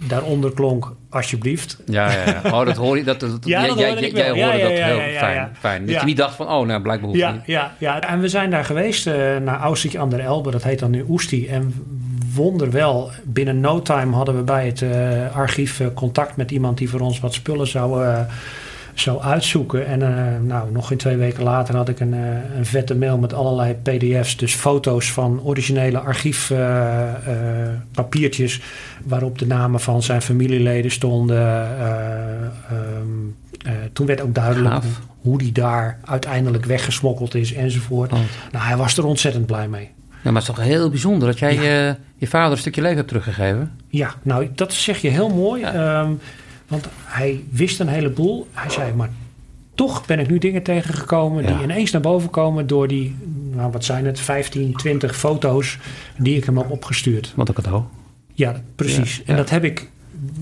Daaronder 0.08 0.54
klonk, 0.54 0.94
alsjeblieft. 1.10 1.78
Ja, 1.86 2.12
ja, 2.12 2.24
ja. 2.26 2.42
Oh, 2.60 2.66
dat 2.66 2.76
hoor 2.76 2.98
je. 2.98 3.04
Dat, 3.04 3.20
dat, 3.20 3.32
Ja, 3.42 3.60
jij- 3.60 3.68
dat 3.68 3.78
hoorde 3.78 4.12
jij 4.12 4.30
hoorde 4.30 4.60
dat 4.60 4.72
heel 4.72 5.18
fijn. 5.18 5.50
fijn. 5.60 5.86
Dat 5.86 6.00
je 6.00 6.06
niet 6.06 6.18
dacht 6.18 6.36
van, 6.36 6.48
oh, 6.50 6.68
nou, 6.68 6.82
blijkbaar 6.82 7.10
hoeft 7.10 7.20
Ja, 7.22 7.32
niet. 7.32 7.42
ja, 7.46 7.74
ja. 7.78 8.02
En 8.02 8.20
we 8.20 8.28
zijn 8.28 8.50
daar 8.50 8.66
geweest 8.66 9.06
naar 9.42 9.60
Auschwitz 9.60 9.96
aan 9.96 10.10
der 10.10 10.20
Elbe. 10.20 10.52
Dat 10.52 10.64
heet 10.64 10.80
dan 10.80 10.92
nu 10.92 11.06
Oesti. 11.08 11.48
En 11.48 11.74
wonderwel, 12.38 13.12
binnen 13.24 13.60
no 13.60 13.82
time 13.82 14.16
hadden 14.16 14.36
we 14.36 14.42
bij 14.42 14.66
het 14.66 14.82
eh, 14.82 15.36
archief 15.36 15.80
eh, 15.80 15.88
contact 15.94 16.36
met 16.36 16.52
iemand 16.52 16.78
die 16.78 16.90
voor 16.90 17.00
ons 17.00 17.20
wat 17.20 17.34
spullen 17.34 17.68
zou, 17.68 18.04
eh, 18.04 18.20
zou 18.94 19.22
uitzoeken. 19.22 19.86
En 19.86 20.00
nou, 20.48 20.72
nog 20.72 20.88
geen 20.88 20.98
twee 20.98 21.18
weken 21.18 21.44
later 21.44 21.76
had 21.76 21.90
ik 21.90 22.00
een, 22.00 22.14
een 22.58 22.66
vette 22.66 22.96
mail 22.96 23.18
met 23.18 23.34
allerlei 23.34 23.74
pdf's. 23.74 24.38
Dus 24.38 24.54
foto's 24.54 25.12
van 25.12 25.42
originele 25.44 26.00
archiefpapiertjes. 26.00 28.62
waarop 29.04 29.40
de 29.40 29.48
namen 29.48 29.80
van 29.80 30.04
zijn 30.04 30.22
familieleden 30.22 30.92
stonden. 30.92 31.38
Eh, 31.38 32.42
ehm, 32.42 33.08
eh, 33.66 33.74
toen 33.94 34.06
werd 34.06 34.22
ook 34.22 34.36
duidelijk 34.36 34.74
Gaaf. 34.74 35.02
hoe 35.22 35.38
die 35.38 35.52
daar 35.52 36.00
uiteindelijk 36.06 36.66
weggesmokkeld 36.66 37.36
is 37.36 37.54
enzovoort. 37.54 38.14
Oh. 38.14 38.20
Nou, 38.52 38.66
hij 38.66 38.78
was 38.78 38.98
er 38.98 39.06
ontzettend 39.06 39.46
blij 39.46 39.68
mee. 39.68 39.90
Ja, 40.28 40.34
maar 40.34 40.42
het 40.42 40.52
is 40.52 40.56
toch 40.58 40.66
heel 40.66 40.90
bijzonder 40.90 41.28
dat 41.28 41.40
jij 41.40 41.56
eh, 41.90 41.96
je 42.18 42.28
vader 42.28 42.52
een 42.52 42.58
stukje 42.58 42.82
leven 42.82 42.96
hebt 42.98 43.08
teruggegeven? 43.08 43.72
Ja, 43.88 44.16
nou, 44.22 44.50
dat 44.56 44.74
zeg 44.74 45.02
je 45.02 45.08
heel 45.10 45.30
mooi. 45.30 45.62
Ja. 45.62 45.74
ehm, 46.02 46.12
want 46.68 46.88
hij 47.06 47.44
wist 47.50 47.80
een 47.80 47.88
heleboel. 47.88 48.48
Hij 48.52 48.70
zei, 48.70 48.94
maar 48.94 49.10
toch 49.76 50.06
ben 50.06 50.20
ik 50.20 50.30
nu 50.30 50.38
dingen 50.38 50.64
tegengekomen 50.64 51.44
Ja. 51.44 51.54
die 51.54 51.64
ineens 51.64 51.92
naar 51.92 52.02
boven 52.02 52.30
komen 52.30 52.68
door 52.68 52.88
die, 52.88 53.16
nou 53.52 53.72
wat 53.72 53.86
zijn 53.86 54.06
het, 54.06 54.20
15, 54.20 54.74
20 54.74 55.18
foto's 55.18 55.78
die 56.18 56.38
ik 56.38 56.44
hem 56.46 56.58
heb 56.58 56.72
opgestuurd. 56.72 57.34
Wat 57.36 57.48
een 57.48 57.54
cadeau. 57.54 57.84
Ja, 58.34 58.62
precies. 58.76 59.16
Ja, 59.18 59.24
En 59.26 59.36
dat 59.36 59.50
heb 59.50 59.64
ik, 59.64 59.90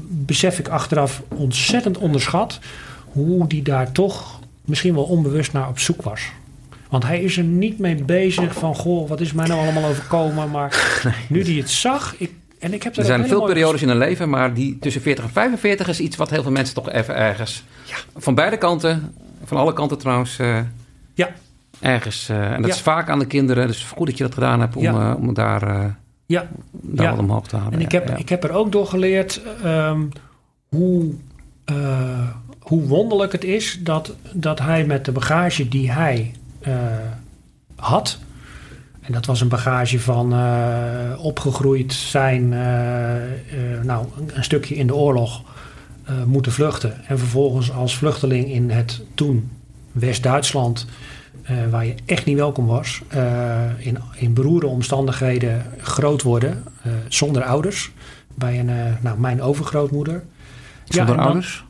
besef 0.10 0.60
ik 0.60 0.68
achteraf, 0.68 1.24
ontzettend 1.28 1.98
onderschat. 1.98 2.60
Hoe 3.06 3.48
die 3.48 3.62
daar 3.62 3.92
toch 3.92 4.40
misschien 4.66 4.94
wel 4.94 5.04
onbewust 5.04 5.54
naar 5.54 5.68
op 5.68 5.80
zoek 5.80 6.02
was. 6.02 6.22
Want 6.96 7.08
hij 7.08 7.22
is 7.22 7.38
er 7.38 7.44
niet 7.44 7.80
mee 7.80 8.04
bezig 8.04 8.54
van, 8.54 8.76
goh, 8.76 9.10
wat 9.10 9.22
is 9.22 9.34
mij 9.34 9.48
nou 9.48 9.62
allemaal 9.62 9.90
overkomen. 9.90 10.52
Maar 10.52 11.02
nu 11.30 11.44
hij 11.44 11.54
het 11.54 11.70
zag, 11.70 12.16
ik, 12.18 12.32
En 12.60 12.74
ik 12.74 12.84
heb 12.84 12.98
Er 12.98 13.06
zijn 13.06 13.28
veel 13.28 13.46
periodes 13.46 13.82
in 13.82 13.90
een 13.90 13.98
leven, 13.98 14.30
maar 14.30 14.54
die 14.54 14.80
tussen 14.80 15.02
40 15.02 15.24
en 15.24 15.30
45 15.30 15.88
is 15.88 16.00
iets 16.00 16.16
wat 16.16 16.30
heel 16.30 16.42
veel 16.44 16.52
mensen 16.52 16.76
toch 16.76 16.90
even 16.92 17.16
ergens... 17.16 17.64
Ja. 17.86 17.96
Van 18.16 18.36
beide 18.36 18.58
kanten, 18.58 19.14
van 19.44 19.58
alle 19.58 19.74
kanten 19.74 19.98
trouwens, 19.98 20.40
eh, 20.40 20.60
Ja, 21.14 21.30
ergens... 21.80 22.30
eh, 22.30 22.52
en 22.52 22.62
dat 22.62 22.70
Ja. 22.70 22.76
is 22.76 22.82
vaak 22.82 23.10
aan 23.10 23.20
de 23.20 23.28
kinderen, 23.28 23.68
dus 23.68 23.84
goed 23.84 24.08
dat 24.08 24.18
je 24.18 24.24
dat 24.24 24.34
gedaan 24.34 24.60
hebt 24.60 24.76
om, 24.76 24.84
Ja. 24.84 25.10
eh, 25.12 25.18
om 25.18 25.34
daar, 25.34 25.96
ja. 26.26 26.48
daar 26.72 27.06
Ja. 27.06 27.10
wat 27.12 27.20
omhoog 27.20 27.48
te 27.48 27.56
halen. 27.56 27.74
En 27.74 27.82
ik 27.82 27.92
heb, 27.92 28.10
ik 28.18 28.30
heb 28.30 28.44
er 28.44 28.52
ook 28.52 28.72
door 28.72 28.88
geleerd 28.88 29.42
ehm, 29.64 30.02
hoe, 30.70 31.14
hoe 32.60 32.82
wonderlijk 32.88 33.32
het 33.32 33.44
is 33.44 33.80
dat, 33.82 34.16
dat 34.34 34.60
hij 34.60 34.86
met 34.86 35.06
de 35.06 35.12
bagage 35.12 35.68
die 35.68 35.92
hij 35.92 36.32
had. 37.76 38.20
En 39.06 39.14
dat 39.14 39.26
was 39.26 39.42
een 39.42 39.48
bagage 39.48 40.00
van 40.00 40.34
eh, 40.34 41.24
opgegroeid 41.26 41.94
zijn, 41.94 42.54
eh, 42.54 43.16
eh, 43.16 43.84
nou, 43.84 44.06
een, 44.34 44.44
stukje 44.44 44.76
in 44.76 44.88
de 44.88 44.96
oorlog 44.96 45.42
eh, 46.04 46.24
moeten 46.24 46.52
vluchten. 46.52 47.06
En 47.08 47.20
vervolgens 47.20 47.72
als 47.72 47.98
vluchteling 47.98 48.48
in 48.48 48.70
het 48.70 49.02
toen 49.14 49.52
West-Duitsland, 49.92 50.86
eh, 51.44 51.56
waar 51.70 51.86
je 51.86 51.96
echt 52.06 52.26
niet 52.26 52.38
welkom 52.38 52.66
was, 52.66 53.02
eh, 53.08 53.62
in, 53.78 53.98
in 54.16 54.34
beroerde 54.34 54.68
omstandigheden 54.68 55.66
groot 55.78 56.22
worden 56.22 56.64
eh, 56.82 56.92
zonder 57.08 57.44
ouders. 57.44 57.92
Bij 58.34 58.60
een, 58.60 58.70
eh, 58.70 58.94
nou, 59.02 59.20
mijn 59.20 59.42
overgrootmoeder. 59.42 60.24
Zonder 60.84 61.18
ouders? 61.18 61.65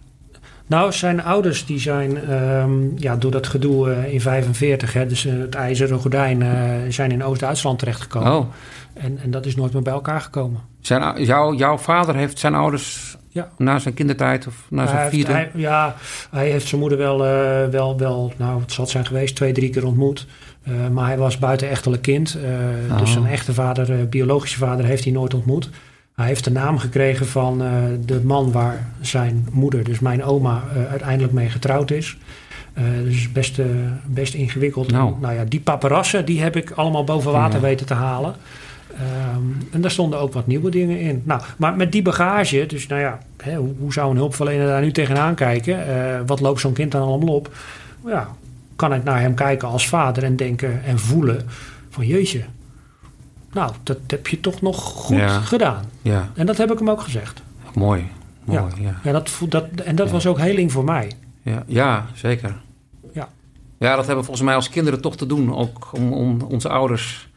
Nou, 0.67 0.91
zijn 0.91 1.23
ouders 1.23 1.65
die 1.65 1.79
zijn 1.79 2.17
ehm, 2.29 2.71
ja, 2.95 3.15
door 3.15 3.31
dat 3.31 3.47
gedoe 3.47 3.91
eh, 3.91 4.13
in 4.13 4.21
45, 4.21 4.93
hè, 4.93 5.05
dus 5.07 5.25
eh, 5.25 5.33
het 5.39 5.55
ijzeren 5.55 5.99
gordijn, 5.99 6.41
eh, 6.41 6.49
zijn 6.89 7.11
in 7.11 7.23
Oost-Duitsland 7.23 7.79
terechtgekomen. 7.79 8.37
Oh, 8.37 8.45
En, 8.93 9.19
en 9.23 9.31
dat 9.31 9.45
is 9.45 9.55
nooit 9.55 9.73
meer 9.73 9.81
bij 9.81 9.93
elkaar 9.93 10.21
gekomen. 10.21 10.61
zijn, 10.81 11.01
ou- 11.01 11.19
jouw, 11.21 11.53
jouw 11.53 11.77
vader 11.77 12.15
heeft 12.15 12.39
zijn 12.39 12.55
ouders 12.55 13.17
Ja. 13.29 13.49
na 13.57 13.79
zijn 13.79 13.93
kindertijd 13.93 14.47
of 14.47 14.55
na 14.69 14.77
hij 14.81 14.87
zijn 14.87 15.01
heeft, 15.01 15.13
vierde... 15.15 15.31
hij- 15.31 15.49
ja, 15.55 15.95
hij 16.31 16.49
heeft 16.49 16.67
zijn 16.67 16.81
moeder 16.81 16.97
wel, 16.97 17.17
wel, 17.71 17.97
wel, 17.97 18.33
nou, 18.37 18.61
het 18.61 18.71
zal 18.71 18.85
zijn 18.87 19.05
geweest, 19.05 19.35
twee, 19.35 19.51
drie 19.51 19.69
keer 19.69 19.85
ontmoet. 19.85 20.27
Maar 20.91 21.05
hij 21.07 21.17
was 21.17 21.37
buitenechtelijk 21.37 22.01
kind. 22.01 22.37
Oh. 22.91 22.97
Dus 22.99 23.11
zijn 23.11 23.25
echte 23.25 23.53
vader, 23.53 24.09
biologische 24.09 24.57
vader, 24.57 24.85
heeft 24.85 25.03
hij 25.03 25.13
nooit 25.13 25.33
ontmoet. 25.33 25.69
Hij 26.15 26.25
heeft 26.27 26.43
de 26.43 26.51
naam 26.51 26.77
gekregen 26.77 27.25
van 27.27 27.63
eh, 27.63 27.71
de 28.05 28.21
man 28.23 28.51
waar 28.51 28.87
zijn 29.01 29.47
moeder, 29.51 29.83
dus 29.83 29.99
mijn 29.99 30.23
oma, 30.23 30.63
eh, 30.75 30.85
uiteindelijk 30.89 31.33
mee 31.33 31.49
getrouwd 31.49 31.91
is. 31.91 32.17
Eh, 32.73 32.83
dus 33.03 33.31
best, 33.31 33.59
best 34.05 34.33
ingewikkeld. 34.33 34.91
Nou. 34.91 35.13
Nou 35.19 35.33
ja, 35.33 35.43
die 35.47 35.59
paparassen, 35.59 36.25
die 36.25 36.41
heb 36.41 36.55
ik 36.55 36.71
allemaal 36.71 37.03
boven 37.03 37.31
water 37.31 37.59
Ja. 37.59 37.65
weten 37.65 37.85
te 37.85 37.93
halen. 37.93 38.35
Ehm, 38.93 39.41
en 39.71 39.81
daar 39.81 39.91
stonden 39.91 40.19
ook 40.19 40.33
wat 40.33 40.47
nieuwe 40.47 40.69
dingen 40.71 40.99
in. 40.99 41.21
Nou, 41.25 41.41
maar 41.57 41.75
met 41.75 41.91
die 41.91 42.01
bagage, 42.01 42.65
dus 42.65 42.87
nou 42.87 43.01
ja, 43.01 43.19
hè, 43.37 43.55
hoe, 43.55 43.73
hoe 43.79 43.93
zou 43.93 44.11
een 44.11 44.17
hulpverlener 44.17 44.67
daar 44.67 44.81
nu 44.81 44.91
tegenaan 44.91 45.35
kijken? 45.35 45.85
Wat 46.25 46.39
loopt 46.39 46.59
zo'n 46.59 46.73
kind 46.73 46.91
dan 46.91 47.01
allemaal 47.01 47.35
op? 47.35 47.55
Ja, 48.05 48.27
kan 48.75 48.93
ik 48.93 49.03
naar 49.03 49.19
hem 49.21 49.33
kijken 49.33 49.67
als 49.67 49.87
vader 49.87 50.23
en 50.23 50.35
denken 50.35 50.83
en 50.83 50.99
voelen 50.99 51.41
van 51.89 52.07
jeetje. 52.07 52.41
Nou, 53.55 53.71
dat 53.83 53.97
heb 54.07 54.27
je 54.27 54.39
toch 54.39 54.61
nog 54.61 54.81
goed 54.81 55.17
Ja. 55.17 55.39
gedaan. 55.39 55.83
Ja, 56.01 56.29
En 56.35 56.45
dat 56.45 56.57
heb 56.57 56.71
ik 56.71 56.79
hem 56.79 56.89
ook 56.89 57.01
gezegd. 57.01 57.41
mooi. 57.73 58.07
Mooi, 58.43 58.61
ja. 58.79 58.99
Ja, 59.03 59.11
dat, 59.11 59.31
dat, 59.49 59.65
en 59.83 59.95
dat 59.95 60.11
was 60.11 60.27
ook 60.27 60.37
heling 60.37 60.71
voor 60.71 60.83
mij. 60.83 61.11
Ja, 61.41 61.63
ja 61.67 62.05
zeker. 62.13 62.55
Ja. 63.13 63.29
Ja, 63.79 63.89
dat 63.95 63.97
hebben 64.05 64.15
we 64.17 64.23
volgens 64.23 64.41
mij 64.45 64.55
als 64.55 64.69
kinderen 64.69 65.01
toch 65.01 65.17
te 65.17 65.25
doen. 65.25 65.55
Ook 65.55 65.89
om, 65.93 66.13
om 66.13 66.41
onze 66.41 66.69
ouders, 66.69 67.29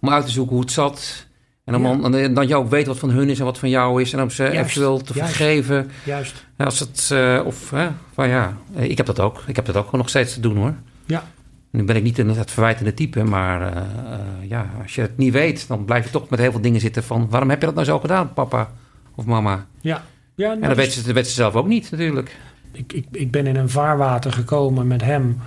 om 0.00 0.10
uit 0.10 0.24
te 0.24 0.30
zoeken 0.30 0.52
hoe 0.52 0.60
het 0.64 0.72
zat. 0.72 1.26
En 1.64 1.74
om, 1.74 2.12
Ja. 2.12 2.18
en 2.18 2.34
dat 2.34 2.48
je 2.48 2.54
ook 2.56 2.70
weet 2.70 2.86
wat 2.86 2.98
van 2.98 3.10
hun 3.10 3.28
is 3.28 3.38
en 3.38 3.44
wat 3.44 3.58
van 3.58 3.68
jou 3.68 4.00
is. 4.02 4.12
En 4.12 4.22
om 4.22 4.30
ze 4.30 4.42
Juist, 4.42 4.58
eventueel 4.58 4.98
te 4.98 5.12
juist. 5.14 5.34
vergeven. 5.34 5.90
Juist. 6.04 6.44
Ja, 6.58 6.64
Als 6.64 6.78
het, 6.78 7.08
eh, 7.12 7.40
of, 7.44 7.72
van 8.14 8.28
ja, 8.28 8.56
eh, 8.76 8.90
ik 8.90 8.96
heb 8.96 9.06
dat 9.06 9.20
ook. 9.20 9.42
Ik 9.46 9.56
heb 9.56 9.64
dat 9.66 9.76
ook 9.76 9.84
gewoon 9.84 10.00
nog 10.00 10.08
steeds 10.08 10.34
te 10.34 10.40
doen 10.40 10.56
hoor. 10.56 10.74
Ja. 11.06 11.24
Nu 11.70 11.84
ben 11.84 11.96
ik 11.96 12.02
niet 12.02 12.18
een- 12.18 12.28
het 12.36 12.50
verwijtende 12.50 12.94
type, 12.94 13.24
maar 13.24 13.60
eh, 13.62 13.76
eh, 14.12 14.20
ja, 14.48 14.70
als 14.82 14.94
je 14.94 15.00
het 15.00 15.16
niet 15.16 15.32
weet, 15.32 15.68
dan 15.68 15.84
blijf 15.84 16.04
je 16.04 16.10
toch 16.10 16.28
met 16.28 16.38
heel 16.38 16.50
veel 16.52 16.60
dingen 16.60 16.80
zitten 16.80 17.02
van... 17.04 17.26
waarom 17.30 17.50
heb 17.50 17.60
je 17.60 17.66
dat 17.66 17.74
nou 17.74 17.86
zo 17.86 17.98
gedaan, 17.98 18.32
papa 18.32 18.70
of 19.14 19.24
mama? 19.24 19.66
Ja. 19.80 20.02
Ja, 20.34 20.50
En 20.52 20.56
nou, 20.58 20.68
dat 20.68 20.76
weet 20.76 20.92
ze, 20.92 21.02
dat 21.02 21.14
weet 21.14 21.26
ze 21.26 21.32
zelf 21.32 21.54
ook 21.54 21.66
niet 21.66 21.90
natuurlijk. 21.90 22.36
ik, 22.72 22.92
ik, 22.92 23.06
ik 23.12 23.30
ben 23.30 23.46
in 23.46 23.56
een 23.56 23.68
vaarwater 23.70 24.32
gekomen 24.32 24.86
met 24.86 25.02
hem. 25.02 25.38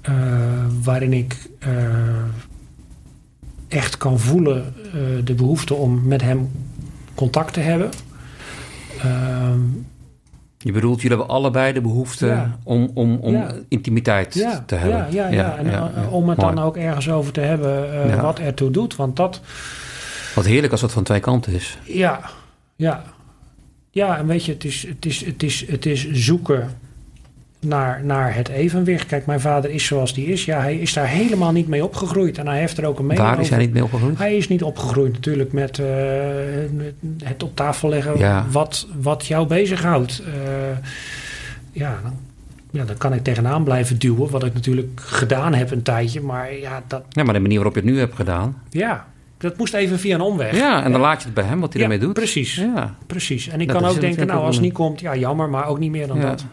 eh, 0.00 0.14
waarin 0.82 1.12
ik 1.12 1.48
echt 3.68 3.96
kan 3.96 4.18
voelen 4.18 4.74
de 5.24 5.34
behoefte 5.34 5.74
om 5.74 6.06
met 6.06 6.22
hem 6.22 6.50
contact 7.14 7.52
te 7.52 7.60
hebben. 7.60 7.90
Je 10.58 10.72
bedoelt, 10.72 11.00
jullie 11.00 11.16
hebben 11.16 11.34
allebei 11.34 11.72
de 11.72 11.80
behoefte 11.80 12.26
Ja. 12.26 12.58
om, 12.64 12.90
om, 12.94 13.16
om 13.20 13.32
Ja. 13.32 13.54
intimiteit 13.68 14.34
ja, 14.34 14.62
te 14.66 14.74
hebben. 14.74 15.06
Ja, 15.12 15.26
ja, 15.28 15.28
ja. 15.28 15.56
En 15.56 15.72
eh, 15.72 16.12
om 16.12 16.28
het 16.28 16.38
Mooi. 16.38 16.54
dan 16.54 16.64
ook 16.64 16.76
ergens 16.76 17.10
over 17.10 17.32
te 17.32 17.40
hebben 17.40 18.02
eh, 18.12 18.22
wat 18.22 18.38
ertoe 18.38 18.70
doet. 18.70 18.96
Want 18.96 19.16
dat, 19.16 19.40
Wat 20.34 20.44
heerlijk 20.46 20.72
als 20.72 20.80
dat 20.80 20.92
van 20.92 21.02
twee 21.02 21.20
kanten 21.20 21.52
is. 21.52 21.78
ja, 21.84 22.20
ja. 22.76 23.02
Ja, 23.90 24.18
en 24.18 24.26
weet 24.26 24.44
je, 24.44 24.52
het 24.52 24.64
is, 24.64 24.86
het 24.88 25.06
is, 25.06 25.24
het 25.26 25.42
is, 25.42 25.64
het 25.68 25.86
is 25.86 26.10
zoeken 26.10 26.70
naar, 27.60 28.00
naar 28.04 28.34
het 28.34 28.48
evenwicht. 28.48 29.06
Kijk, 29.06 29.26
mijn 29.26 29.40
vader 29.40 29.70
is 29.70 29.84
zoals 29.86 30.14
die 30.14 30.26
is. 30.26 30.44
Ja, 30.44 30.60
hij 30.60 30.76
is 30.76 30.92
daar 30.92 31.06
helemaal 31.06 31.52
niet 31.52 31.68
mee 31.68 31.84
opgegroeid. 31.84 32.38
En 32.38 32.46
hij 32.46 32.58
heeft 32.58 32.78
er 32.78 32.84
ook 32.86 32.98
een 32.98 33.06
mening 33.06 33.26
Daar 33.26 33.40
is 33.40 33.48
hij 33.50 33.58
niet 33.58 33.72
mee 33.72 33.84
opgegroeid? 33.84 34.18
Hij 34.18 34.36
is 34.36 34.48
niet 34.48 34.62
opgegroeid 34.62 35.12
natuurlijk 35.12 35.52
met 35.52 35.78
eh, 35.78 35.86
het 37.24 37.42
op 37.42 37.56
tafel 37.56 37.88
leggen 37.88 38.18
Ja. 38.18 38.46
wat, 38.50 38.86
wat 39.00 39.26
jou 39.26 39.46
bezighoudt. 39.46 40.22
Eh 40.26 40.32
ja, 41.72 41.98
dan, 42.02 42.12
ja, 42.70 42.84
dan 42.84 42.96
kan 42.96 43.12
ik 43.12 43.22
tegenaan 43.24 43.64
blijven 43.64 43.98
duwen, 43.98 44.30
wat 44.30 44.44
ik 44.44 44.54
natuurlijk 44.54 45.00
gedaan 45.00 45.54
heb 45.54 45.70
een 45.70 45.82
tijdje. 45.82 46.20
Maar 46.20 46.54
ja, 46.54 46.82
dat, 46.86 47.02
Ja, 47.10 47.22
maar 47.24 47.34
de 47.34 47.40
manier 47.40 47.56
waarop 47.56 47.74
je 47.74 47.80
het 47.80 47.90
nu 47.90 47.98
hebt 47.98 48.14
gedaan. 48.14 48.62
ja, 48.70 49.06
dat 49.38 49.56
moest 49.56 49.74
even 49.74 49.98
via 49.98 50.14
een 50.14 50.20
omweg. 50.20 50.56
Ja, 50.56 50.84
en 50.84 50.92
dan 50.92 51.00
laat 51.00 51.18
je 51.20 51.24
het 51.24 51.34
bij 51.34 51.44
hem, 51.44 51.60
wat 51.60 51.72
hij 51.72 51.82
Ja, 51.82 51.88
ermee 51.88 52.04
doet. 52.06 52.14
precies. 52.14 52.54
Ja, 52.54 52.94
Precies. 53.06 53.48
En 53.48 53.60
ik 53.60 53.68
Dat 53.68 53.76
kan 53.80 53.90
ook 53.90 54.00
denken, 54.00 54.26
nou, 54.26 54.40
als 54.44 54.54
het 54.54 54.64
niet 54.64 54.72
komt, 54.72 55.00
ja, 55.00 55.16
jammer, 55.16 55.48
maar 55.48 55.66
ook 55.66 55.78
niet 55.78 55.90
meer 55.90 56.06
dan 56.06 56.20
dat. 56.20 56.44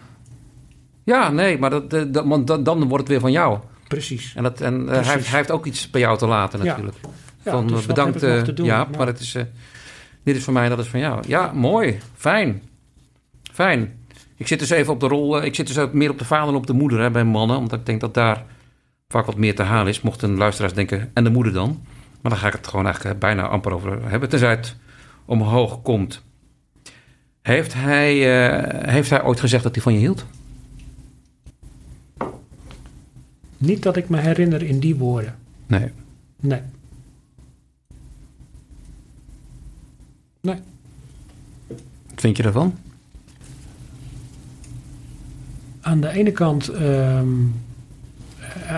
Ja 1.06 1.30
nee, 1.30 1.58
maar 1.58 1.70
dat, 1.70 1.90
dat, 1.90 2.26
want 2.26 2.48
dan, 2.48 2.64
dan 2.64 2.80
wordt 2.84 3.04
het 3.04 3.08
weer 3.08 3.20
van 3.20 3.32
jou. 3.32 3.60
Precies. 3.88 4.34
En, 4.36 4.44
dat, 4.44 4.62
en 4.62 4.90
eh, 4.90 5.06
hij, 5.06 5.20
hij 5.22 5.38
heeft 5.38 5.52
ook 5.52 5.66
iets 5.66 5.90
bij 5.90 6.02
jou 6.02 6.18
te 6.18 6.28
laten 6.28 6.66
natuurlijk. 6.66 6.98
Ja, 7.44 7.52
van, 7.52 7.68
dus 7.68 7.82
eh, 7.82 7.88
bedankt 7.88 8.20
te 8.20 8.54
doen? 8.54 8.66
Jaap, 8.66 8.98
maar 8.98 9.08
het 9.08 9.20
is, 9.20 9.36
eh, 9.36 9.44
dit 10.24 10.36
is 10.36 10.44
van 10.44 10.54
mij, 10.54 10.70
dat 10.70 10.80
is 10.80 10.88
van 10.88 11.00
jou. 11.00 11.24
Ja, 11.28 11.52
mooi. 11.54 12.00
Fijn. 12.16 12.62
Fijn. 13.54 14.00
Ik 14.38 14.48
zit 14.48 14.60
dus 14.60 14.70
even 14.70 14.94
op 14.94 15.00
de 15.00 15.08
rol, 15.08 15.44
ik 15.44 15.56
zit 15.56 15.68
dus 15.68 15.78
ook 15.78 15.94
meer 15.94 16.10
op 16.10 16.20
de 16.20 16.26
vader 16.26 16.46
dan 16.46 16.56
op 16.56 16.68
de 16.68 16.74
moeder 16.74 17.00
hè, 17.00 17.12
bij 17.12 17.24
mannen. 17.24 17.58
Omdat 17.58 17.80
ik 17.80 17.86
denk 17.86 18.02
dat 18.02 18.14
daar 18.14 18.44
vaak 19.08 19.26
wat 19.26 19.38
meer 19.38 19.56
te 19.56 19.64
halen 19.64 19.88
is. 19.88 20.02
Mochten 20.02 20.38
luisteraars 20.38 20.74
denken, 20.74 21.12
en 21.14 21.24
de 21.24 21.30
moeder 21.30 21.54
dan? 21.54 21.86
Maar 22.22 22.32
dan 22.32 22.42
ga 22.42 22.48
ik 22.48 22.54
het 22.54 22.68
gewoon 22.68 22.86
eigenlijk 22.86 23.20
bijna 23.20 23.48
amper 23.48 23.74
over 23.74 24.10
hebben. 24.10 24.30
Tenzij 24.30 24.50
het 24.50 24.76
omhoog 25.26 25.82
komt. 25.82 26.24
Heeft 27.42 27.74
hij, 27.74 28.14
heeft 28.90 29.10
hij 29.10 29.24
ooit 29.24 29.40
gezegd 29.40 29.64
dat 29.64 29.74
hij 29.76 29.84
van 29.84 29.94
je 29.94 30.00
hield? 30.00 30.26
Niet 33.58 33.84
dat 33.84 33.96
ik 33.96 34.10
me 34.10 34.18
herinner 34.18 34.64
in 34.64 34.80
die 34.80 34.96
woorden. 34.96 35.36
Nee. 35.68 35.92
Nee. 36.40 36.62
Nee. 40.42 40.58
Wat 41.68 42.22
vind 42.22 42.38
je 42.38 42.44
daarvan? 42.44 42.78
Aan 45.82 46.02
de 46.02 46.10
ene 46.10 46.32
kant, 46.32 46.68
ehm, 46.68 47.28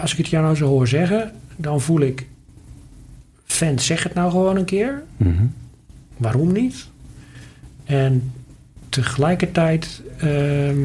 als 0.01 0.11
ik 0.11 0.17
het 0.17 0.27
jou 0.27 0.43
nou 0.43 0.55
zo 0.55 0.67
hoor 0.67 0.87
zeggen, 0.87 1.31
dan 1.55 1.81
voel 1.81 2.01
ik, 2.01 2.27
vent, 3.45 3.81
zeg 3.81 4.03
het 4.03 4.13
nou 4.13 4.31
gewoon 4.31 4.55
een 4.55 4.65
keer. 4.65 5.03
Mhm. 5.17 5.45
Waarom 6.17 6.51
niet? 6.51 6.87
En 7.83 8.31
tegelijkertijd 8.89 10.01
ehm, 10.17 10.81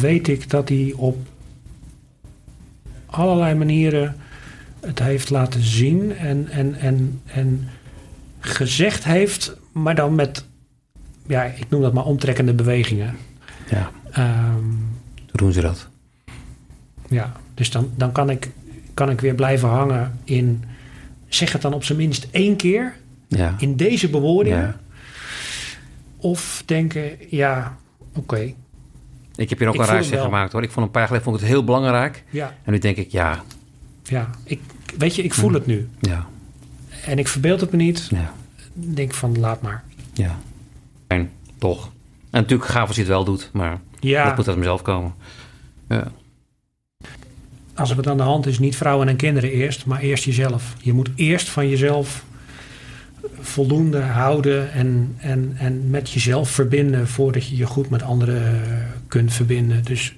weet 0.00 0.28
ik 0.28 0.50
dat 0.50 0.68
hij 0.68 0.92
op 0.96 1.18
allerlei 3.16 3.54
manieren 3.54 4.16
het 4.80 4.98
heeft 4.98 5.30
laten 5.30 5.62
zien 5.62 6.16
en, 6.16 6.48
en, 6.48 6.74
en, 6.74 7.20
en 7.24 7.68
gezegd 8.38 9.04
heeft, 9.04 9.56
maar 9.72 9.94
dan 9.94 10.14
met, 10.14 10.44
ja, 11.26 11.42
ik 11.44 11.68
noem 11.68 11.80
dat 11.80 11.92
maar 11.92 12.04
omtrekkende 12.04 12.52
bewegingen. 12.54 13.16
Ja, 13.70 13.90
Ehm, 14.10 14.64
hoe 15.16 15.32
doen 15.32 15.52
ze 15.52 15.60
dat? 15.60 15.88
ja, 17.08 17.32
dus 17.54 17.70
dan, 17.70 17.90
dan 17.96 18.12
kan, 18.12 18.30
ik, 18.30 18.50
kan 18.94 19.10
ik 19.10 19.20
weer 19.20 19.34
blijven 19.34 19.68
hangen 19.68 20.18
in, 20.24 20.64
zeg 21.28 21.52
het 21.52 21.62
dan 21.62 21.74
op 21.74 21.84
zijn 21.84 21.98
minst 21.98 22.28
één 22.30 22.56
keer 22.56 22.94
Ja. 23.28 23.54
in 23.58 23.76
deze 23.76 24.10
bewoordingen. 24.10 24.58
Ja. 24.58 24.76
Of 26.16 26.62
denken, 26.66 27.10
ja, 27.30 27.76
oké, 28.14 28.52
Ik 29.36 29.48
heb 29.50 29.58
hier 29.58 29.68
ook 29.68 29.74
Ik 29.74 29.80
een 29.80 29.86
voel 29.86 29.94
reis 29.94 30.06
hem 30.06 30.14
in 30.14 30.20
wel. 30.20 30.30
gemaakt 30.30 30.52
hoor. 30.52 30.62
Ik 30.62 30.70
vond 30.70 30.86
een 30.86 30.92
paar 30.92 31.00
jaar 31.00 31.10
geleden 31.10 31.28
vond 31.30 31.40
ik 31.40 31.46
het 31.46 31.56
heel 31.56 31.64
belangrijk. 31.64 32.24
ja, 32.30 32.54
En 32.64 32.72
nu 32.72 32.78
denk 32.78 32.96
ik, 32.96 33.10
ja, 33.10 33.42
ja. 34.04 34.30
Ik, 34.44 34.60
weet 34.98 35.14
je, 35.16 35.22
ik 35.22 35.34
voel 35.34 35.52
het 35.52 35.66
nu. 35.66 35.88
ja, 36.00 36.26
En 37.06 37.18
ik 37.18 37.28
verbeeld 37.28 37.60
het 37.60 37.70
me 37.70 37.76
niet. 37.76 38.08
ja. 38.10 38.32
denk 38.72 39.14
van 39.14 39.38
laat 39.40 39.62
maar. 39.62 39.84
Ja. 40.12 40.38
Fijn, 41.08 41.30
toch. 41.58 41.84
En 42.30 42.40
natuurlijk 42.42 42.70
gaaf 42.70 42.86
als 42.86 42.96
je 42.96 43.02
het 43.02 43.10
wel 43.10 43.24
doet, 43.24 43.50
maar 43.52 43.80
Ja, 44.00 44.24
dat 44.24 44.36
moet 44.36 44.48
uit 44.48 44.56
mezelf 44.56 44.82
komen. 44.82 45.14
Ja. 45.88 46.10
als 47.74 47.90
het 47.90 48.06
aan 48.08 48.16
de 48.16 48.22
hand 48.22 48.46
is, 48.46 48.58
niet 48.58 48.76
vrouwen 48.76 49.08
en 49.08 49.16
kinderen 49.16 49.50
eerst, 49.50 49.86
maar 49.86 50.00
eerst 50.00 50.24
jezelf. 50.24 50.74
Je 50.82 50.92
moet 50.92 51.10
eerst 51.14 51.48
van 51.48 51.68
jezelf 51.68 52.24
voldoende 53.40 54.00
houden 54.00 54.72
en, 54.72 55.14
en, 55.18 55.52
en 55.58 55.90
met 55.90 56.10
jezelf 56.10 56.50
verbinden 56.50 57.08
voordat 57.08 57.46
je 57.46 57.56
je 57.56 57.66
goed 57.66 57.90
met 57.90 58.02
anderen 58.02 58.62
kunt 59.08 59.32
verbinden. 59.32 59.84
Dus 59.84 60.16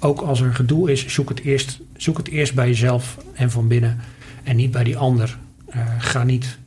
ook 0.00 0.20
als 0.20 0.40
er 0.40 0.54
gedoe 0.54 0.92
is, 0.92 1.06
zoek 1.06 1.28
het 1.28 1.40
eerst, 1.40 1.80
zoek 1.96 2.16
het 2.16 2.28
eerst 2.28 2.54
bij 2.54 2.66
jezelf 2.66 3.16
en 3.34 3.50
van 3.50 3.68
binnen 3.68 3.98
en 4.44 4.56
niet 4.56 4.70
bij 4.70 4.84
die 4.84 4.96
ander. 4.96 5.38
Eh, 5.68 5.80
ga, 5.98 6.24
niet, 6.24 6.58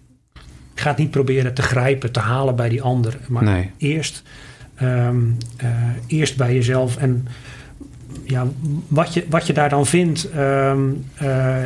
ga 0.76 0.90
het 0.90 0.98
niet 0.98 1.12
proberen 1.12 1.54
te 1.54 1.62
grijpen, 1.62 2.12
te 2.12 2.20
halen 2.20 2.56
bij 2.56 2.70
die 2.70 2.82
ander, 2.82 3.20
maar 3.28 3.44
Nee. 3.44 3.72
eerst, 3.78 4.24
ehm, 4.76 5.18
eh, 5.58 5.70
eerst 6.08 6.38
bij 6.38 6.54
jezelf. 6.54 6.98
En 6.98 7.28
ja, 8.32 8.48
wat, 8.88 9.14
je, 9.14 9.26
wat 9.30 9.48
je 9.48 9.54
daar 9.54 9.70
dan 9.70 9.86
vindt, 9.86 10.30
ehm, 10.30 10.90
eh, 11.14 11.64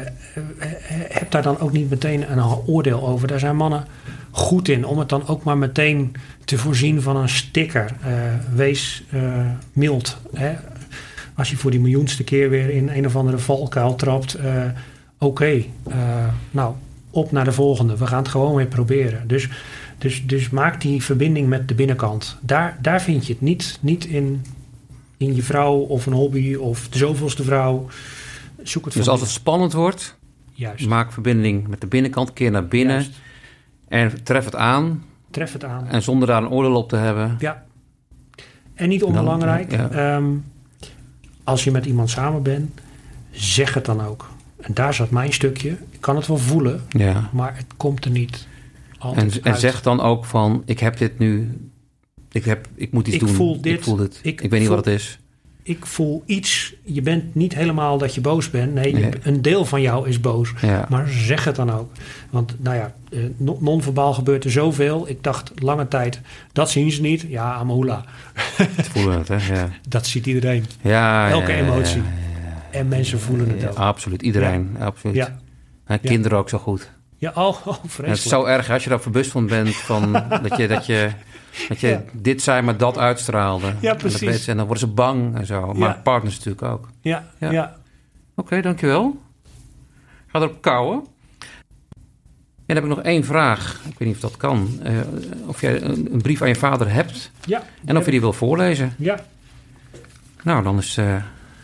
heb 1.09 1.31
daar 1.31 1.41
dan 1.41 1.59
ook 1.59 1.71
niet 1.71 1.89
meteen 1.89 2.31
een 2.31 2.43
oordeel 2.65 3.07
over. 3.07 3.27
Daar 3.27 3.39
zijn 3.39 3.55
mannen 3.55 3.85
goed 4.31 4.67
in 4.67 4.85
om 4.85 4.99
het 4.99 5.09
dan 5.09 5.27
ook 5.27 5.43
maar 5.43 5.57
meteen 5.57 6.15
te 6.45 6.57
voorzien 6.57 7.01
van 7.01 7.15
een 7.15 7.29
sticker. 7.29 7.91
Eh, 8.01 8.13
wees 8.55 9.03
eh, 9.09 9.21
mild. 9.73 10.17
Hè? 10.33 10.53
Als 11.35 11.49
je 11.49 11.57
voor 11.57 11.71
die 11.71 11.79
miljoenste 11.79 12.23
keer 12.23 12.49
weer 12.49 12.69
in 12.69 12.89
een 12.89 13.05
of 13.05 13.15
andere 13.15 13.37
valkuil 13.37 13.95
trapt. 13.95 14.37
Oké, 15.17 15.63
nou, 16.51 16.73
op 17.09 17.31
naar 17.31 17.43
de 17.43 17.51
volgende. 17.51 17.97
We 17.97 18.07
gaan 18.07 18.17
het 18.17 18.27
gewoon 18.27 18.55
weer 18.55 18.65
proberen. 18.65 19.27
Dus, 19.27 19.49
dus, 19.97 20.25
dus 20.25 20.49
maak 20.49 20.81
die 20.81 21.03
verbinding 21.03 21.47
met 21.47 21.67
de 21.67 21.75
binnenkant. 21.75 22.37
Daar, 22.41 22.77
daar 22.81 23.01
vind 23.01 23.27
je 23.27 23.33
het 23.33 23.41
niet, 23.41 23.77
niet 23.81 24.05
in, 24.05 24.45
in 25.17 25.35
je 25.35 25.43
vrouw 25.43 25.73
of 25.75 26.05
een 26.05 26.13
hobby 26.13 26.55
of 26.55 26.87
de 26.89 26.97
zoveelste 26.97 27.43
vrouw. 27.43 27.87
Zoek 28.63 28.85
het 28.85 28.93
Dus 28.93 29.07
als 29.07 29.21
het 29.21 29.29
spannend 29.29 29.73
wordt. 29.73 30.17
Juist. 30.53 30.87
maak 30.87 31.11
verbinding 31.11 31.67
met 31.67 31.81
de 31.81 31.87
binnenkant, 31.87 32.33
keer 32.33 32.51
naar 32.51 32.67
binnen 32.67 32.95
Juist. 32.95 33.11
en 33.87 34.23
tref 34.23 34.45
het 34.45 34.55
aan. 34.55 35.03
Tref 35.31 35.53
het 35.53 35.63
aan. 35.63 35.87
En 35.87 36.01
zonder 36.01 36.27
daar 36.27 36.43
een 36.43 36.49
oordeel 36.49 36.75
op 36.75 36.89
te 36.89 36.95
hebben. 36.95 37.35
Ja. 37.39 37.63
En 38.73 38.89
niet 38.89 39.03
onbelangrijk, 39.03 39.71
ja. 39.71 39.89
ehm, 39.89 40.25
als 41.43 41.63
je 41.63 41.71
met 41.71 41.85
iemand 41.85 42.09
samen 42.09 42.43
bent, 42.43 42.79
zeg 43.31 43.73
het 43.73 43.85
dan 43.85 44.01
ook. 44.01 44.29
En 44.57 44.73
daar 44.73 44.93
zat 44.93 45.09
mijn 45.09 45.33
stukje. 45.33 45.69
Ik 45.69 46.01
kan 46.01 46.15
het 46.15 46.27
wel 46.27 46.37
voelen, 46.37 46.81
Ja. 46.89 47.29
maar 47.33 47.55
het 47.57 47.65
komt 47.77 48.05
er 48.05 48.11
niet 48.11 48.47
altijd 48.97 49.37
En, 49.37 49.43
en 49.53 49.59
zeg 49.59 49.81
dan 49.81 50.01
ook 50.01 50.25
van, 50.25 50.61
ik 50.65 50.79
heb 50.79 50.97
dit 50.97 51.19
nu, 51.19 51.57
ik, 52.35 52.45
heb, 52.45 52.67
ik 52.75 52.91
moet 52.91 53.05
iets 53.07 53.15
Ik 53.15 53.21
doen. 53.21 53.29
voel 53.35 53.61
dit. 53.61 53.73
Ik 53.77 53.83
voel 53.83 53.95
dit. 53.95 54.19
Ik 54.23 54.41
Ik, 54.41 54.49
weet 54.49 54.59
niet 54.59 54.67
voel- 54.67 54.75
wat 54.77 54.85
het 54.85 54.93
is. 54.93 55.19
Ik 55.63 55.85
voel 55.85 56.23
iets. 56.25 56.73
Je 56.83 57.01
bent 57.01 57.35
niet 57.35 57.55
helemaal 57.55 57.97
dat 57.97 58.15
je 58.15 58.21
boos 58.21 58.49
bent. 58.49 58.73
Nee, 58.73 58.95
je- 58.97 59.09
een 59.21 59.41
deel 59.41 59.65
van 59.65 59.81
jou 59.81 60.07
is 60.09 60.19
boos. 60.21 60.53
Ja. 60.61 60.85
Maar 60.89 61.09
zeg 61.09 61.43
het 61.43 61.55
dan 61.55 61.71
ook. 61.71 61.91
Want 62.29 62.55
nou 62.59 62.75
ja, 62.75 62.93
eh, 63.11 63.19
non- 63.37 63.57
non-verbaal 63.59 64.13
gebeurt 64.13 64.43
er 64.43 64.51
zoveel. 64.51 65.09
Ik 65.09 65.23
dacht 65.23 65.51
lange 65.55 65.87
tijd, 65.87 66.19
dat 66.53 66.69
zien 66.71 66.91
ze 66.91 67.01
niet. 67.01 67.25
Ja, 67.27 67.53
Amahula. 67.53 68.03
Het 68.57 68.87
voelen 68.87 69.17
het, 69.17 69.27
hè? 69.27 69.53
Ja. 69.55 69.69
Dat 69.89 70.07
ziet 70.07 70.25
iedereen. 70.25 70.65
Ja, 70.81 71.29
Elke 71.29 71.51
ja, 71.51 71.57
emotie. 71.57 72.01
En 72.71 72.87
mensen 72.87 73.19
voelen 73.19 73.49
het 73.49 73.67
ook. 73.69 73.77
absoluut, 73.77 74.21
iedereen. 74.21 74.75
Absoluut. 74.79 75.15
Ja, 75.15 75.39
En 75.85 75.99
kinderen 75.99 76.37
ook 76.37 76.49
zo 76.49 76.57
goed. 76.57 76.91
ja 77.17 77.31
oh, 77.35 77.47
oh 77.67 77.75
En 78.03 78.09
het 78.09 78.17
is 78.17 78.23
zo 78.27 78.43
erg 78.45 78.69
als 78.69 78.83
je 78.83 78.89
daar 78.89 79.01
bewust 79.03 79.31
van 79.31 79.47
bent, 79.47 79.75
van 79.75 80.11
dat 80.49 80.57
je, 80.57 80.67
dat 80.67 80.85
je, 80.85 81.09
dat 81.67 81.79
je 81.79 81.87
Ja. 81.87 82.03
dit 82.11 82.41
zei, 82.41 82.61
maar 82.61 82.77
dat 82.77 82.97
uitstraalde. 82.97 83.67
En 83.67 83.77
dat 83.81 83.97
precies. 83.97 84.47
En 84.47 84.57
dan 84.57 84.65
worden 84.65 84.87
ze 84.87 84.93
bang 84.93 85.35
en 85.37 85.45
zo. 85.45 85.73
Maar 85.73 85.89
Ja. 85.89 86.01
partners 86.03 86.35
natuurlijk 86.37 86.63
ook. 86.63 86.89
Ja, 87.01 87.27
Ja. 87.39 87.51
ja. 87.51 87.75
Oké, 88.35 88.61
dankjewel. 88.61 89.21
Ga 90.27 90.39
erop 90.39 90.61
kouwen. 90.61 91.03
En 92.65 92.75
dan 92.75 92.83
heb 92.83 92.83
ik 92.91 92.95
nog 92.97 93.01
één 93.05 93.23
vraag. 93.23 93.81
Ik 93.89 93.97
weet 93.99 94.07
niet 94.07 94.15
of 94.15 94.21
dat 94.21 94.37
kan. 94.37 94.79
Eh, 94.83 94.93
of 95.45 95.61
jij 95.61 95.81
een, 95.81 96.13
een 96.13 96.21
brief 96.21 96.41
aan 96.41 96.47
je 96.47 96.55
vader 96.55 96.91
hebt 96.91 97.31
ja. 97.45 97.63
en 97.85 97.97
of 97.97 98.05
je 98.05 98.11
die 98.11 98.19
wil 98.19 98.33
voorlezen. 98.33 98.93
Ja, 98.97 99.19
Nou, 100.43 100.63
dan 100.63 100.77
is 100.77 100.97
eh, 100.97 101.15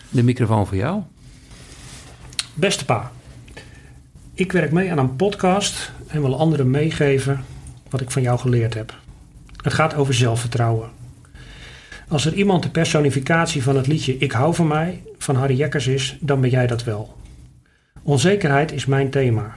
de 0.10 0.24
microfoon 0.24 0.68
voor 0.68 0.78
jou. 0.78 1.02
beste 2.54 2.86
pa. 2.86 3.12
Ik 4.34 4.52
werk 4.52 4.72
mee 4.72 4.92
aan 4.92 4.98
een 4.98 5.16
podcast 5.16 5.92
en 6.08 6.22
wil 6.22 6.38
anderen 6.40 6.70
meegeven 6.70 7.44
wat 7.90 8.02
ik 8.02 8.12
van 8.12 8.22
jou 8.22 8.40
geleerd 8.40 8.74
heb. 8.74 9.00
Het 9.62 9.74
gaat 9.74 9.96
over 9.96 10.14
zelfvertrouwen. 10.14 10.90
Als 12.08 12.26
er 12.26 12.34
iemand 12.34 12.64
de 12.64 12.70
personificatie 12.70 13.64
van 13.64 13.76
het 13.76 13.88
liedje 13.88 14.18
Ik 14.18 14.32
hou 14.32 14.56
van 14.56 14.68
mij 14.68 15.04
van 15.18 15.36
Harry 15.36 15.56
Jekkers 15.56 15.88
is, 15.88 16.18
dan 16.20 16.42
ben 16.42 16.50
jij 16.50 16.68
dat 16.68 16.84
wel. 16.84 17.18
Onzekerheid 18.04 18.72
is 18.72 18.86
mijn 18.86 19.10
thema. 19.10 19.56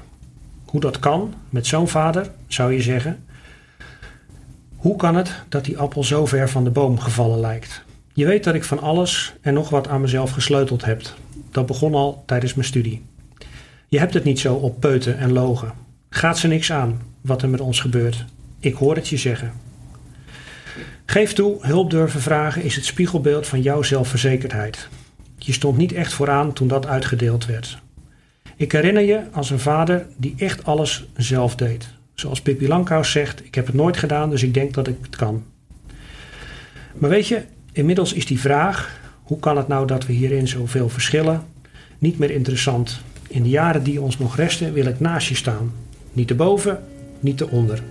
Hoe 0.65 0.81
dat 0.81 0.99
kan 0.99 1.35
met 1.49 1.67
zo'n 1.67 1.89
vader, 1.89 2.31
zou 2.47 2.73
je 2.73 2.83
zeggen. 2.83 3.25
Hoe 4.77 4.97
kan 4.97 5.17
het 5.17 5.33
dat 5.49 5.65
die 5.65 5.79
appel 5.79 6.05
zo 6.05 6.27
ver 6.27 6.49
van 6.49 6.65
de 6.65 6.71
boom 6.71 6.99
gevallen 6.99 7.41
lijkt? 7.41 7.85
Je 8.13 8.27
weet 8.27 8.45
dat 8.45 8.55
ik 8.55 8.65
van 8.65 8.81
alles 8.81 9.35
en 9.41 9.55
nog 9.55 9.69
wat 9.69 9.89
aan 9.89 10.01
mezelf 10.01 10.31
gesleuteld 10.31 10.85
heb. 10.85 11.03
Dat 11.51 11.67
begon 11.67 11.95
al 11.95 12.23
tijdens 12.27 12.55
mijn 12.55 12.67
studie. 12.67 13.05
Je 13.89 13.99
hebt 13.99 14.15
het 14.15 14.25
niet 14.25 14.41
zo 14.41 14.55
op 14.55 14.81
peuten 14.81 15.19
en 15.19 15.33
logen. 15.33 15.73
Gaat 16.11 16.39
ze 16.39 16.49
niks 16.49 16.73
aan 16.73 17.01
wat 17.21 17.43
er 17.43 17.49
met 17.49 17.61
ons 17.61 17.81
gebeurt. 17.81 18.25
Ik 18.61 18.75
hoor 18.75 18.95
het 18.95 19.09
je 19.09 19.17
zeggen. 19.17 19.53
Geef 21.07 21.33
toe, 21.33 21.57
hulp 21.61 21.91
durven 21.91 22.21
vragen 22.21 22.63
is 22.63 22.75
het 22.77 22.85
spiegelbeeld 22.85 23.47
van 23.47 23.63
jouw 23.63 23.83
zelfverzekerdheid. 23.83 24.89
Je 25.39 25.53
stond 25.53 25.77
niet 25.77 25.93
echt 25.93 26.13
vooraan 26.13 26.53
toen 26.53 26.69
dat 26.69 26.87
uitgedeeld 26.87 27.47
werd. 27.47 27.79
Ik 28.57 28.73
herinner 28.73 29.03
je 29.03 29.23
als 29.33 29.51
een 29.51 29.59
vader 29.59 30.07
die 30.17 30.35
echt 30.39 30.65
alles 30.65 31.07
zelf 31.17 31.57
deed. 31.57 31.89
Zoals 32.15 32.41
Pippi 32.43 32.69
Langkous 32.69 33.11
zegt, 33.11 33.45
ik 33.45 33.55
heb 33.55 33.67
het 33.67 33.75
nooit 33.75 33.97
gedaan, 33.97 34.31
dus 34.31 34.43
ik 34.43 34.55
denk 34.55 34.75
dat 34.75 34.89
ik 34.89 34.97
het 35.01 35.17
kan. 35.17 35.45
Maar 36.95 37.11
weet 37.11 37.29
je, 37.29 37.43
inmiddels 37.73 38.13
is 38.13 38.27
die 38.27 38.41
vraag, 38.41 39.01
hoe 39.23 39.39
kan 39.39 39.57
het 39.57 39.69
nou 39.69 39.87
dat 39.87 40.07
we 40.07 40.13
hierin 40.13 40.49
zoveel 40.49 40.89
verschillen, 40.89 41.43
niet 41.99 42.19
meer 42.19 42.31
interessant. 42.31 43.01
In 43.29 43.43
de 43.43 43.49
jaren 43.49 43.83
die 43.83 44.01
ons 44.01 44.19
nog 44.19 44.37
resten 44.37 44.73
wil 44.73 44.87
ik 44.87 45.01
naast 45.01 45.29
je 45.29 45.35
staan. 45.35 45.73
Niet 46.13 46.31
erboven, 46.31 46.85
niet 47.21 47.41
eronder. 47.41 47.83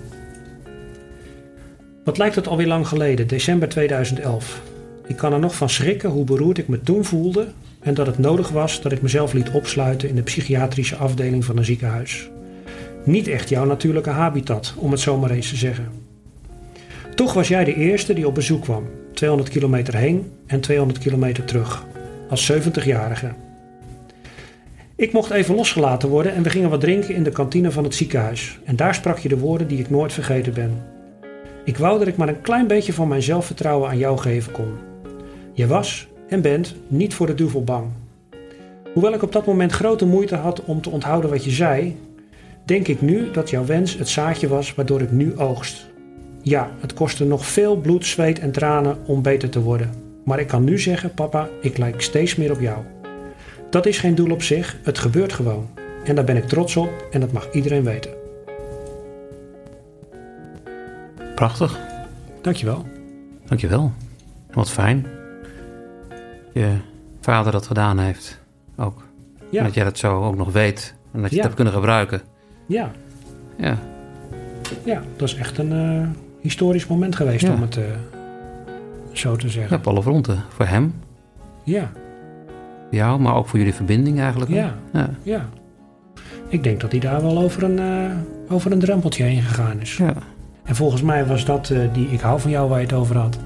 Wat 2.04 2.18
lijkt 2.18 2.36
het 2.36 2.48
alweer 2.48 2.68
lang 2.68 2.88
geleden, 2.88 3.28
december 3.28 3.70
2011. 3.70 4.62
Ik 5.08 5.16
kan 5.16 5.34
er 5.34 5.40
nog 5.40 5.56
van 5.56 5.70
schrikken 5.70 6.10
hoe 6.10 6.26
beroerd 6.26 6.58
ik 6.58 6.68
me 6.68 6.82
toen 6.82 7.06
voelde 7.06 7.48
en 7.80 7.94
dat 7.94 8.06
het 8.06 8.18
nodig 8.18 8.50
was 8.50 8.82
dat 8.82 8.92
ik 8.92 9.02
mezelf 9.02 9.34
liet 9.34 9.52
opsluiten 9.52 10.10
in 10.10 10.16
de 10.16 10.22
psychiatrische 10.22 10.96
afdeling 10.96 11.46
van 11.46 11.58
een 11.58 11.66
ziekenhuis. 11.66 12.30
Niet 13.04 13.28
echt 13.28 13.50
jouw 13.50 13.66
natuurlijke 13.66 14.10
habitat, 14.10 14.74
om 14.78 14.92
het 14.92 15.00
zo 15.00 15.18
maar 15.18 15.32
eens 15.32 15.50
te 15.50 15.56
zeggen. 15.56 15.88
Toch 17.16 17.34
was 17.34 17.48
jij 17.48 17.64
de 17.64 17.76
eerste 17.76 18.14
die 18.14 18.28
op 18.28 18.36
bezoek 18.36 18.62
kwam, 18.62 18.84
200 19.14 19.52
kilometer 19.52 19.96
heen 19.96 20.32
en 20.46 20.60
200 20.60 21.00
kilometer 21.00 21.44
terug, 21.44 21.86
als 22.30 22.52
70-jarige. 22.52 23.34
Ik 24.96 25.14
mocht 25.14 25.32
even 25.32 25.56
losgelaten 25.56 26.10
worden 26.10 26.34
en 26.34 26.44
we 26.44 26.50
gingen 26.50 26.70
wat 26.70 26.82
drinken 26.82 27.16
in 27.16 27.24
de 27.24 27.32
kantine 27.32 27.72
van 27.72 27.84
het 27.84 27.96
ziekenhuis. 27.96 28.60
En 28.64 28.76
daar 28.76 28.96
sprak 28.96 29.18
je 29.18 29.30
de 29.30 29.40
woorden 29.40 29.68
die 29.68 29.80
ik 29.80 29.90
nooit 29.90 30.14
vergeten 30.14 30.54
ben. 30.54 30.93
Ik 31.66 31.78
wou 31.78 32.00
dat 32.00 32.08
ik 32.08 32.18
maar 32.18 32.28
een 32.28 32.42
klein 32.42 32.68
beetje 32.68 32.94
van 32.94 33.08
mijn 33.08 33.22
zelfvertrouwen 33.22 33.90
aan 33.90 33.98
jou 33.98 34.18
geven 34.18 34.52
kon. 34.52 34.74
Je 35.54 35.68
was 35.68 36.08
en 36.28 36.42
bent 36.42 36.76
niet 36.88 37.14
voor 37.14 37.28
de 37.28 37.36
duivel 37.36 37.64
bang. 37.64 37.86
Hoewel 38.94 39.14
ik 39.14 39.22
op 39.22 39.32
dat 39.32 39.46
moment 39.46 39.72
grote 39.72 40.06
moeite 40.06 40.36
had 40.36 40.64
om 40.64 40.82
te 40.82 40.90
onthouden 40.90 41.30
wat 41.30 41.44
je 41.44 41.52
zei, 41.52 41.98
denk 42.66 42.88
ik 42.88 43.02
nu 43.02 43.32
dat 43.32 43.50
jouw 43.50 43.66
wens 43.66 43.98
het 43.98 44.10
zaadje 44.10 44.48
was 44.48 44.76
waardoor 44.76 45.02
ik 45.02 45.12
nu 45.12 45.38
oogst. 45.38 45.92
Ja, 46.42 46.72
het 46.80 46.94
kostte 46.94 47.26
nog 47.26 47.46
veel 47.46 47.76
bloed, 47.76 48.06
zweet 48.06 48.40
en 48.40 48.52
tranen 48.52 48.98
om 49.06 49.22
beter 49.22 49.50
te 49.50 49.62
worden. 49.62 49.90
Maar 50.24 50.40
ik 50.40 50.48
kan 50.48 50.64
nu 50.64 50.80
zeggen, 50.80 51.14
papa, 51.14 51.50
ik 51.62 51.78
lijk 51.78 52.02
steeds 52.02 52.36
meer 52.36 52.52
op 52.52 52.62
jou. 52.62 52.78
Dat 53.70 53.86
is 53.86 53.98
geen 53.98 54.16
doel 54.16 54.32
op 54.32 54.42
zich, 54.42 54.78
het 54.84 55.00
gebeurt 55.00 55.34
gewoon. 55.34 55.68
En 56.04 56.16
daar 56.16 56.26
ben 56.26 56.38
ik 56.38 56.48
trots 56.48 56.76
op 56.76 57.08
en 57.12 57.20
dat 57.20 57.32
mag 57.32 57.52
iedereen 57.52 57.84
weten. 57.84 58.23
Prachtig. 61.44 61.80
Dankjewel. 62.42 62.86
Dankjewel. 63.46 63.92
Wat 64.52 64.70
fijn. 64.72 65.06
Je 66.54 66.76
vader 67.22 67.52
dat 67.52 67.68
gedaan 67.68 68.00
heeft. 68.00 68.40
Ook. 68.78 68.98
En 69.40 69.48
Ja, 69.52 69.64
dat 69.64 69.74
jij 69.74 69.84
dat 69.84 69.98
zo 69.98 70.24
ook 70.24 70.36
nog 70.36 70.52
weet. 70.52 70.96
En 71.12 71.22
dat 71.22 71.30
je 71.30 71.36
Ja. 71.36 71.42
het 71.42 71.44
hebt 71.44 71.56
kunnen 71.56 71.74
gebruiken. 71.74 72.22
ja, 72.66 72.92
Ja. 73.58 73.78
ja, 74.86 75.02
dat 75.16 75.28
is 75.28 75.36
echt 75.36 75.58
een 75.58 75.72
eh, 75.72 76.08
historisch 76.42 76.88
moment 76.88 77.16
geweest 77.16 77.42
Ja. 77.46 77.54
om 77.54 77.62
het 77.62 77.78
eh, 77.78 77.84
zo 79.12 79.36
te 79.36 79.50
zeggen. 79.50 79.78
op 79.78 79.88
alle 79.88 80.02
fronten. 80.02 80.44
Voor 80.50 80.66
hem, 80.66 80.94
Ja, 81.64 81.92
voor 81.94 82.96
jou, 82.98 83.20
maar 83.20 83.36
ook 83.36 83.48
voor 83.48 83.60
jullie 83.60 83.74
verbinding 83.74 84.20
eigenlijk. 84.20 84.52
ja, 84.52 84.74
Ja. 84.94 85.10
ja. 85.24 85.50
Ik 86.48 86.64
denk 86.64 86.82
dat 86.82 86.92
hij 86.92 87.00
daar 87.00 87.22
wel 87.22 87.38
over 87.38 87.64
een, 87.64 87.80
eh, 87.80 88.54
over 88.54 88.72
een 88.72 88.80
drempeltje 88.80 89.24
heen 89.24 89.42
gegaan 89.42 89.80
is. 89.82 89.98
ja. 89.98 90.14
En 90.64 90.76
volgens 90.76 91.02
mij 91.02 91.26
was 91.26 91.46
dat 91.46 91.70
eh, 91.70 91.94
die 91.94 92.08
Ik 92.08 92.20
hou 92.20 92.40
van 92.40 92.52
jou 92.52 92.70
waar 92.70 92.80
je 92.80 92.86
het 92.86 92.96
over 92.96 93.18
had. 93.18 93.38